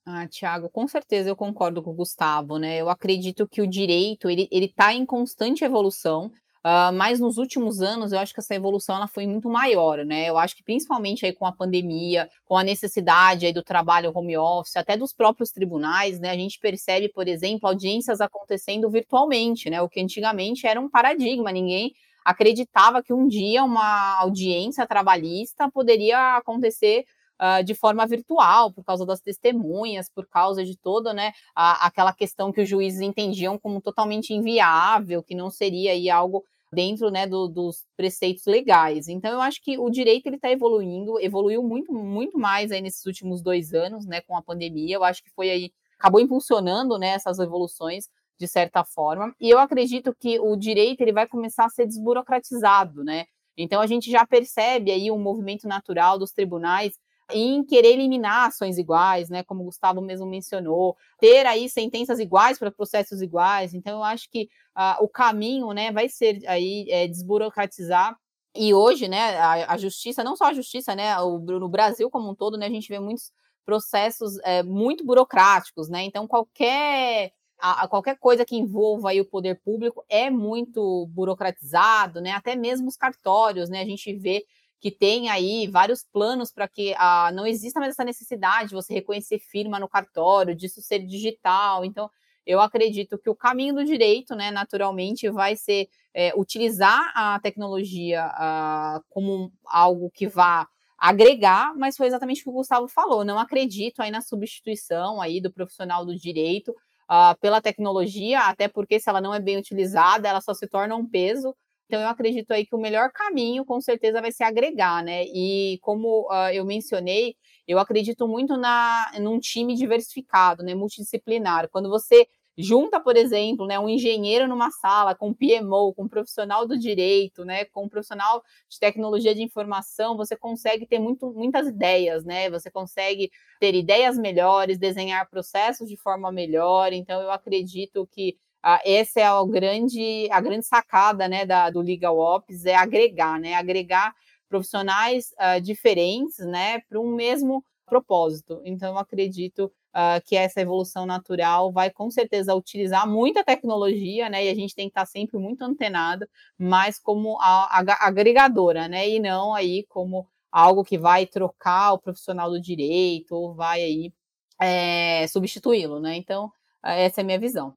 Ah, 0.05 0.27
Tiago, 0.27 0.69
com 0.69 0.87
certeza 0.87 1.29
eu 1.29 1.35
concordo 1.35 1.81
com 1.81 1.91
o 1.91 1.95
Gustavo, 1.95 2.59
né? 2.59 2.77
Eu 2.77 2.89
acredito 2.89 3.47
que 3.47 3.61
o 3.61 3.67
direito 3.67 4.29
ele 4.29 4.49
está 4.51 4.93
em 4.93 5.05
constante 5.05 5.63
evolução, 5.63 6.29
uh, 6.65 6.93
mas 6.93 7.19
nos 7.19 7.37
últimos 7.37 7.81
anos 7.81 8.11
eu 8.11 8.19
acho 8.19 8.33
que 8.33 8.39
essa 8.39 8.55
evolução 8.55 8.95
ela 8.95 9.07
foi 9.07 9.27
muito 9.27 9.49
maior, 9.49 10.05
né? 10.05 10.29
Eu 10.29 10.37
acho 10.37 10.55
que 10.55 10.63
principalmente 10.63 11.25
aí 11.25 11.33
com 11.33 11.45
a 11.45 11.51
pandemia, 11.51 12.29
com 12.45 12.57
a 12.57 12.63
necessidade 12.63 13.45
aí 13.45 13.53
do 13.53 13.63
trabalho 13.63 14.11
home 14.13 14.37
office, 14.37 14.77
até 14.77 14.97
dos 14.97 15.13
próprios 15.13 15.51
tribunais, 15.51 16.19
né? 16.19 16.29
A 16.29 16.37
gente 16.37 16.59
percebe, 16.59 17.09
por 17.09 17.27
exemplo, 17.27 17.67
audiências 17.67 18.21
acontecendo 18.21 18.89
virtualmente, 18.89 19.69
né? 19.69 19.81
O 19.81 19.89
que 19.89 20.01
antigamente 20.01 20.65
era 20.67 20.79
um 20.79 20.89
paradigma, 20.89 21.51
ninguém 21.51 21.93
acreditava 22.23 23.03
que 23.03 23.13
um 23.13 23.27
dia 23.27 23.63
uma 23.63 24.19
audiência 24.19 24.87
trabalhista 24.87 25.69
poderia 25.69 26.37
acontecer 26.37 27.05
uh, 27.41 27.63
de 27.63 27.73
forma 27.75 28.05
virtual, 28.05 28.71
por 28.71 28.83
causa 28.83 29.05
das 29.05 29.19
testemunhas, 29.19 30.09
por 30.09 30.27
causa 30.27 30.63
de 30.63 30.77
toda 30.77 31.13
né, 31.13 31.33
a, 31.55 31.87
aquela 31.87 32.13
questão 32.13 32.51
que 32.51 32.61
os 32.61 32.69
juízes 32.69 33.01
entendiam 33.01 33.57
como 33.57 33.81
totalmente 33.81 34.33
inviável, 34.33 35.23
que 35.23 35.35
não 35.35 35.49
seria 35.49 35.91
aí 35.91 36.09
algo 36.09 36.43
dentro 36.73 37.09
né, 37.09 37.27
do, 37.27 37.47
dos 37.47 37.85
preceitos 37.95 38.45
legais. 38.45 39.07
Então, 39.07 39.31
eu 39.31 39.41
acho 39.41 39.61
que 39.61 39.77
o 39.77 39.89
direito 39.89 40.27
ele 40.27 40.35
está 40.35 40.51
evoluindo, 40.51 41.19
evoluiu 41.19 41.63
muito, 41.63 41.93
muito 41.93 42.37
mais 42.37 42.71
aí 42.71 42.81
nesses 42.81 43.05
últimos 43.05 43.41
dois 43.41 43.73
anos, 43.73 44.05
né, 44.05 44.21
com 44.21 44.35
a 44.35 44.41
pandemia. 44.41 44.95
Eu 44.95 45.03
acho 45.03 45.23
que 45.23 45.29
foi 45.31 45.49
aí, 45.49 45.71
acabou 45.97 46.19
impulsionando 46.19 46.97
né, 46.97 47.09
essas 47.09 47.39
evoluções 47.39 48.09
de 48.39 48.47
certa 48.47 48.83
forma. 48.83 49.33
E 49.39 49.49
eu 49.49 49.59
acredito 49.59 50.13
que 50.19 50.39
o 50.39 50.55
direito 50.55 51.01
ele 51.01 51.13
vai 51.13 51.27
começar 51.27 51.65
a 51.65 51.69
ser 51.69 51.85
desburocratizado, 51.85 53.03
né? 53.03 53.25
Então 53.55 53.79
a 53.79 53.87
gente 53.87 54.09
já 54.09 54.25
percebe 54.25 54.91
aí 54.91 55.11
um 55.11 55.19
movimento 55.19 55.67
natural 55.67 56.17
dos 56.17 56.31
tribunais 56.31 56.97
em 57.31 57.63
querer 57.63 57.93
eliminar 57.93 58.47
ações 58.47 58.77
iguais, 58.77 59.29
né, 59.29 59.43
como 59.43 59.61
o 59.61 59.65
Gustavo 59.65 60.01
mesmo 60.01 60.25
mencionou, 60.25 60.95
ter 61.19 61.45
aí 61.45 61.69
sentenças 61.69 62.19
iguais 62.19 62.59
para 62.59 62.71
processos 62.71 63.21
iguais. 63.21 63.73
Então, 63.73 63.97
eu 63.99 64.03
acho 64.03 64.29
que 64.29 64.49
uh, 64.77 65.03
o 65.03 65.07
caminho, 65.07 65.71
né, 65.71 65.91
vai 65.91 66.09
ser 66.09 66.41
aí 66.47 66.85
é, 66.89 67.07
desburocratizar. 67.07 68.17
E 68.55 68.73
hoje, 68.73 69.07
né, 69.07 69.37
a, 69.37 69.73
a, 69.73 69.77
justiça, 69.77 70.23
não 70.23 70.35
só 70.35 70.45
a 70.45 70.53
justiça, 70.53 70.95
né, 70.95 71.19
o, 71.19 71.39
no 71.39 71.69
Brasil 71.69 72.09
como 72.09 72.29
um 72.29 72.35
todo, 72.35 72.57
né, 72.57 72.67
a 72.67 72.69
gente 72.69 72.87
vê 72.87 72.99
muitos 72.99 73.31
processos 73.65 74.37
é, 74.43 74.61
muito 74.61 75.05
burocráticos, 75.05 75.89
né. 75.89 76.03
Então, 76.03 76.27
qualquer 76.27 77.31
a, 77.63 77.83
a, 77.83 77.87
qualquer 77.87 78.17
coisa 78.19 78.43
que 78.45 78.57
envolva 78.57 79.11
aí 79.11 79.21
o 79.21 79.25
poder 79.25 79.59
público 79.63 80.03
é 80.09 80.29
muito 80.29 81.07
burocratizado, 81.07 82.19
né? 82.19 82.31
Até 82.31 82.57
mesmo 82.57 82.89
os 82.89 82.97
cartórios, 82.97 83.69
né? 83.69 83.81
A 83.81 83.85
gente 83.85 84.13
vê 84.17 84.45
que 84.83 84.91
tem 84.91 85.29
aí 85.29 85.65
vários 85.65 86.03
planos 86.03 86.51
para 86.51 86.67
que 86.67 86.93
ah, 86.97 87.31
não 87.33 87.47
exista 87.47 87.79
mais 87.79 87.93
essa 87.93 88.03
necessidade 88.03 88.71
de 88.71 88.75
você 88.75 88.93
reconhecer 88.93 89.39
firma 89.39 89.79
no 89.79 89.87
cartório, 89.87 90.53
disso 90.53 90.81
ser 90.81 90.99
digital. 90.99 91.85
Então, 91.85 92.11
eu 92.45 92.59
acredito 92.59 93.17
que 93.17 93.29
o 93.29 93.35
caminho 93.35 93.73
do 93.75 93.85
direito, 93.85 94.35
né, 94.35 94.51
naturalmente, 94.51 95.29
vai 95.29 95.55
ser 95.55 95.87
é, 96.13 96.33
utilizar 96.35 97.13
a 97.15 97.39
tecnologia 97.39 98.25
ah, 98.25 99.01
como 99.09 99.53
algo 99.65 100.11
que 100.11 100.27
vá 100.27 100.67
agregar, 100.97 101.73
mas 101.77 101.95
foi 101.95 102.07
exatamente 102.07 102.41
o 102.41 102.43
que 102.43 102.49
o 102.49 102.53
Gustavo 102.53 102.89
falou. 102.89 103.23
Não 103.23 103.39
acredito 103.39 104.01
aí 104.01 104.11
na 104.11 104.19
substituição 104.19 105.21
aí 105.21 105.39
do 105.39 105.49
profissional 105.49 106.05
do 106.05 106.13
direito 106.13 106.71
uh, 106.71 107.39
pela 107.39 107.61
tecnologia, 107.61 108.41
até 108.41 108.67
porque 108.67 108.99
se 108.99 109.09
ela 109.09 109.21
não 109.21 109.33
é 109.33 109.39
bem 109.39 109.57
utilizada, 109.57 110.27
ela 110.27 110.41
só 110.41 110.53
se 110.53 110.67
torna 110.67 110.93
um 110.93 111.07
peso 111.07 111.55
então, 111.87 112.01
eu 112.01 112.07
acredito 112.07 112.51
aí 112.51 112.65
que 112.65 112.75
o 112.75 112.79
melhor 112.79 113.11
caminho, 113.11 113.65
com 113.65 113.79
certeza, 113.81 114.21
vai 114.21 114.31
ser 114.31 114.45
agregar, 114.45 115.03
né? 115.03 115.23
E 115.25 115.77
como 115.81 116.27
uh, 116.31 116.49
eu 116.53 116.65
mencionei, 116.65 117.35
eu 117.67 117.77
acredito 117.79 118.27
muito 118.27 118.57
na, 118.57 119.11
num 119.19 119.39
time 119.39 119.75
diversificado, 119.75 120.63
né? 120.63 120.73
Multidisciplinar. 120.73 121.69
Quando 121.69 121.89
você 121.89 122.27
junta, 122.57 122.99
por 122.99 123.15
exemplo, 123.17 123.65
né, 123.65 123.79
um 123.79 123.89
engenheiro 123.89 124.47
numa 124.47 124.69
sala 124.71 125.15
com 125.15 125.29
um 125.29 125.33
PMO, 125.33 125.93
com 125.93 126.03
um 126.03 126.07
profissional 126.07 126.67
do 126.67 126.77
direito, 126.77 127.43
né, 127.43 127.65
com 127.65 127.85
um 127.85 127.89
profissional 127.89 128.43
de 128.69 128.79
tecnologia 128.79 129.33
de 129.33 129.41
informação, 129.41 130.15
você 130.15 130.35
consegue 130.35 130.85
ter 130.85 130.99
muito, 130.99 131.31
muitas 131.33 131.67
ideias, 131.67 132.23
né? 132.23 132.49
Você 132.49 132.69
consegue 132.71 133.31
ter 133.59 133.73
ideias 133.75 134.17
melhores, 134.17 134.77
desenhar 134.77 135.29
processos 135.29 135.89
de 135.89 135.97
forma 135.97 136.31
melhor. 136.31 136.93
Então, 136.93 137.21
eu 137.21 137.31
acredito 137.31 138.07
que 138.11 138.37
ah, 138.63 138.81
essa 138.85 139.19
é 139.19 139.23
a 139.25 139.43
grande, 139.43 140.27
a 140.31 140.39
grande 140.39 140.65
sacada 140.65 141.27
né, 141.27 141.45
da, 141.45 141.69
do 141.69 141.81
Legal 141.81 142.17
Ops, 142.17 142.65
é 142.65 142.75
agregar, 142.75 143.37
né? 143.37 143.55
Agregar 143.55 144.15
profissionais 144.47 145.33
uh, 145.33 145.59
diferentes 145.59 146.37
né, 146.39 146.79
para 146.87 146.99
um 146.99 147.13
mesmo 147.13 147.63
propósito. 147.85 148.61
Então, 148.63 148.93
eu 148.93 148.97
acredito 148.97 149.65
uh, 149.65 150.21
que 150.25 150.35
essa 150.35 150.61
evolução 150.61 151.05
natural 151.05 151.71
vai 151.71 151.89
com 151.91 152.09
certeza 152.09 152.55
utilizar 152.55 153.07
muita 153.07 153.43
tecnologia, 153.43 154.29
né? 154.29 154.45
E 154.45 154.49
a 154.49 154.55
gente 154.55 154.75
tem 154.75 154.87
que 154.87 154.91
estar 154.91 155.05
sempre 155.05 155.37
muito 155.37 155.61
antenado, 155.63 156.25
mas 156.57 156.97
como 156.99 157.37
a, 157.41 157.79
a, 157.79 158.07
agregadora, 158.07 158.87
né? 158.87 159.09
E 159.09 159.19
não 159.19 159.53
aí 159.53 159.85
como 159.89 160.27
algo 160.51 160.83
que 160.83 160.97
vai 160.97 161.25
trocar 161.25 161.93
o 161.93 161.99
profissional 161.99 162.49
do 162.49 162.61
direito 162.61 163.35
ou 163.35 163.53
vai 163.53 163.81
aí 163.81 164.13
é, 164.61 165.27
substituí-lo, 165.27 165.99
né? 165.99 166.15
Então, 166.15 166.51
essa 166.83 167.21
é 167.21 167.23
a 167.23 167.25
minha 167.25 167.39
visão. 167.39 167.75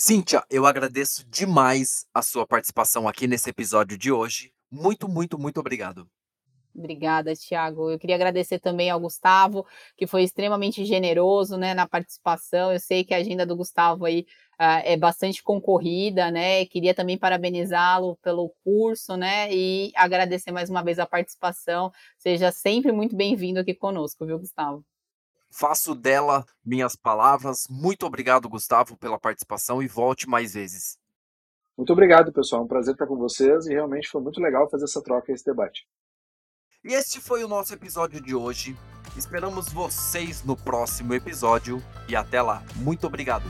Cíntia, 0.00 0.44
eu 0.48 0.64
agradeço 0.64 1.26
demais 1.28 2.06
a 2.14 2.22
sua 2.22 2.46
participação 2.46 3.08
aqui 3.08 3.26
nesse 3.26 3.50
episódio 3.50 3.98
de 3.98 4.12
hoje. 4.12 4.52
Muito, 4.70 5.08
muito, 5.08 5.36
muito 5.36 5.58
obrigado. 5.58 6.08
Obrigada, 6.72 7.34
Tiago. 7.34 7.90
Eu 7.90 7.98
queria 7.98 8.14
agradecer 8.14 8.60
também 8.60 8.88
ao 8.88 9.00
Gustavo, 9.00 9.66
que 9.96 10.06
foi 10.06 10.22
extremamente 10.22 10.84
generoso 10.84 11.56
né, 11.56 11.74
na 11.74 11.84
participação. 11.84 12.72
Eu 12.72 12.78
sei 12.78 13.02
que 13.02 13.12
a 13.12 13.16
agenda 13.16 13.44
do 13.44 13.56
Gustavo 13.56 14.04
aí 14.04 14.20
uh, 14.60 14.82
é 14.84 14.96
bastante 14.96 15.42
concorrida, 15.42 16.30
né? 16.30 16.64
Queria 16.66 16.94
também 16.94 17.18
parabenizá-lo 17.18 18.16
pelo 18.22 18.54
curso, 18.62 19.16
né? 19.16 19.52
E 19.52 19.90
agradecer 19.96 20.52
mais 20.52 20.70
uma 20.70 20.84
vez 20.84 21.00
a 21.00 21.06
participação. 21.06 21.90
Seja 22.16 22.52
sempre 22.52 22.92
muito 22.92 23.16
bem-vindo 23.16 23.58
aqui 23.58 23.74
conosco, 23.74 24.24
viu, 24.24 24.38
Gustavo? 24.38 24.84
Faço 25.50 25.94
dela 25.94 26.44
minhas 26.64 26.94
palavras. 26.94 27.66
Muito 27.68 28.06
obrigado, 28.06 28.48
Gustavo, 28.48 28.96
pela 28.96 29.18
participação 29.18 29.82
e 29.82 29.88
volte 29.88 30.28
mais 30.28 30.54
vezes. 30.54 30.98
Muito 31.76 31.92
obrigado, 31.92 32.32
pessoal. 32.32 32.62
É 32.62 32.64
um 32.64 32.68
prazer 32.68 32.94
estar 32.94 33.06
com 33.06 33.16
vocês 33.16 33.66
e 33.66 33.72
realmente 33.72 34.08
foi 34.08 34.20
muito 34.20 34.40
legal 34.40 34.68
fazer 34.68 34.84
essa 34.84 35.02
troca 35.02 35.30
e 35.30 35.34
esse 35.34 35.44
debate. 35.44 35.86
E 36.84 36.92
este 36.92 37.20
foi 37.20 37.44
o 37.44 37.48
nosso 37.48 37.72
episódio 37.72 38.20
de 38.20 38.34
hoje. 38.34 38.76
Esperamos 39.16 39.72
vocês 39.72 40.44
no 40.44 40.56
próximo 40.56 41.14
episódio 41.14 41.82
e 42.08 42.14
até 42.14 42.42
lá. 42.42 42.62
Muito 42.76 43.06
obrigado. 43.06 43.44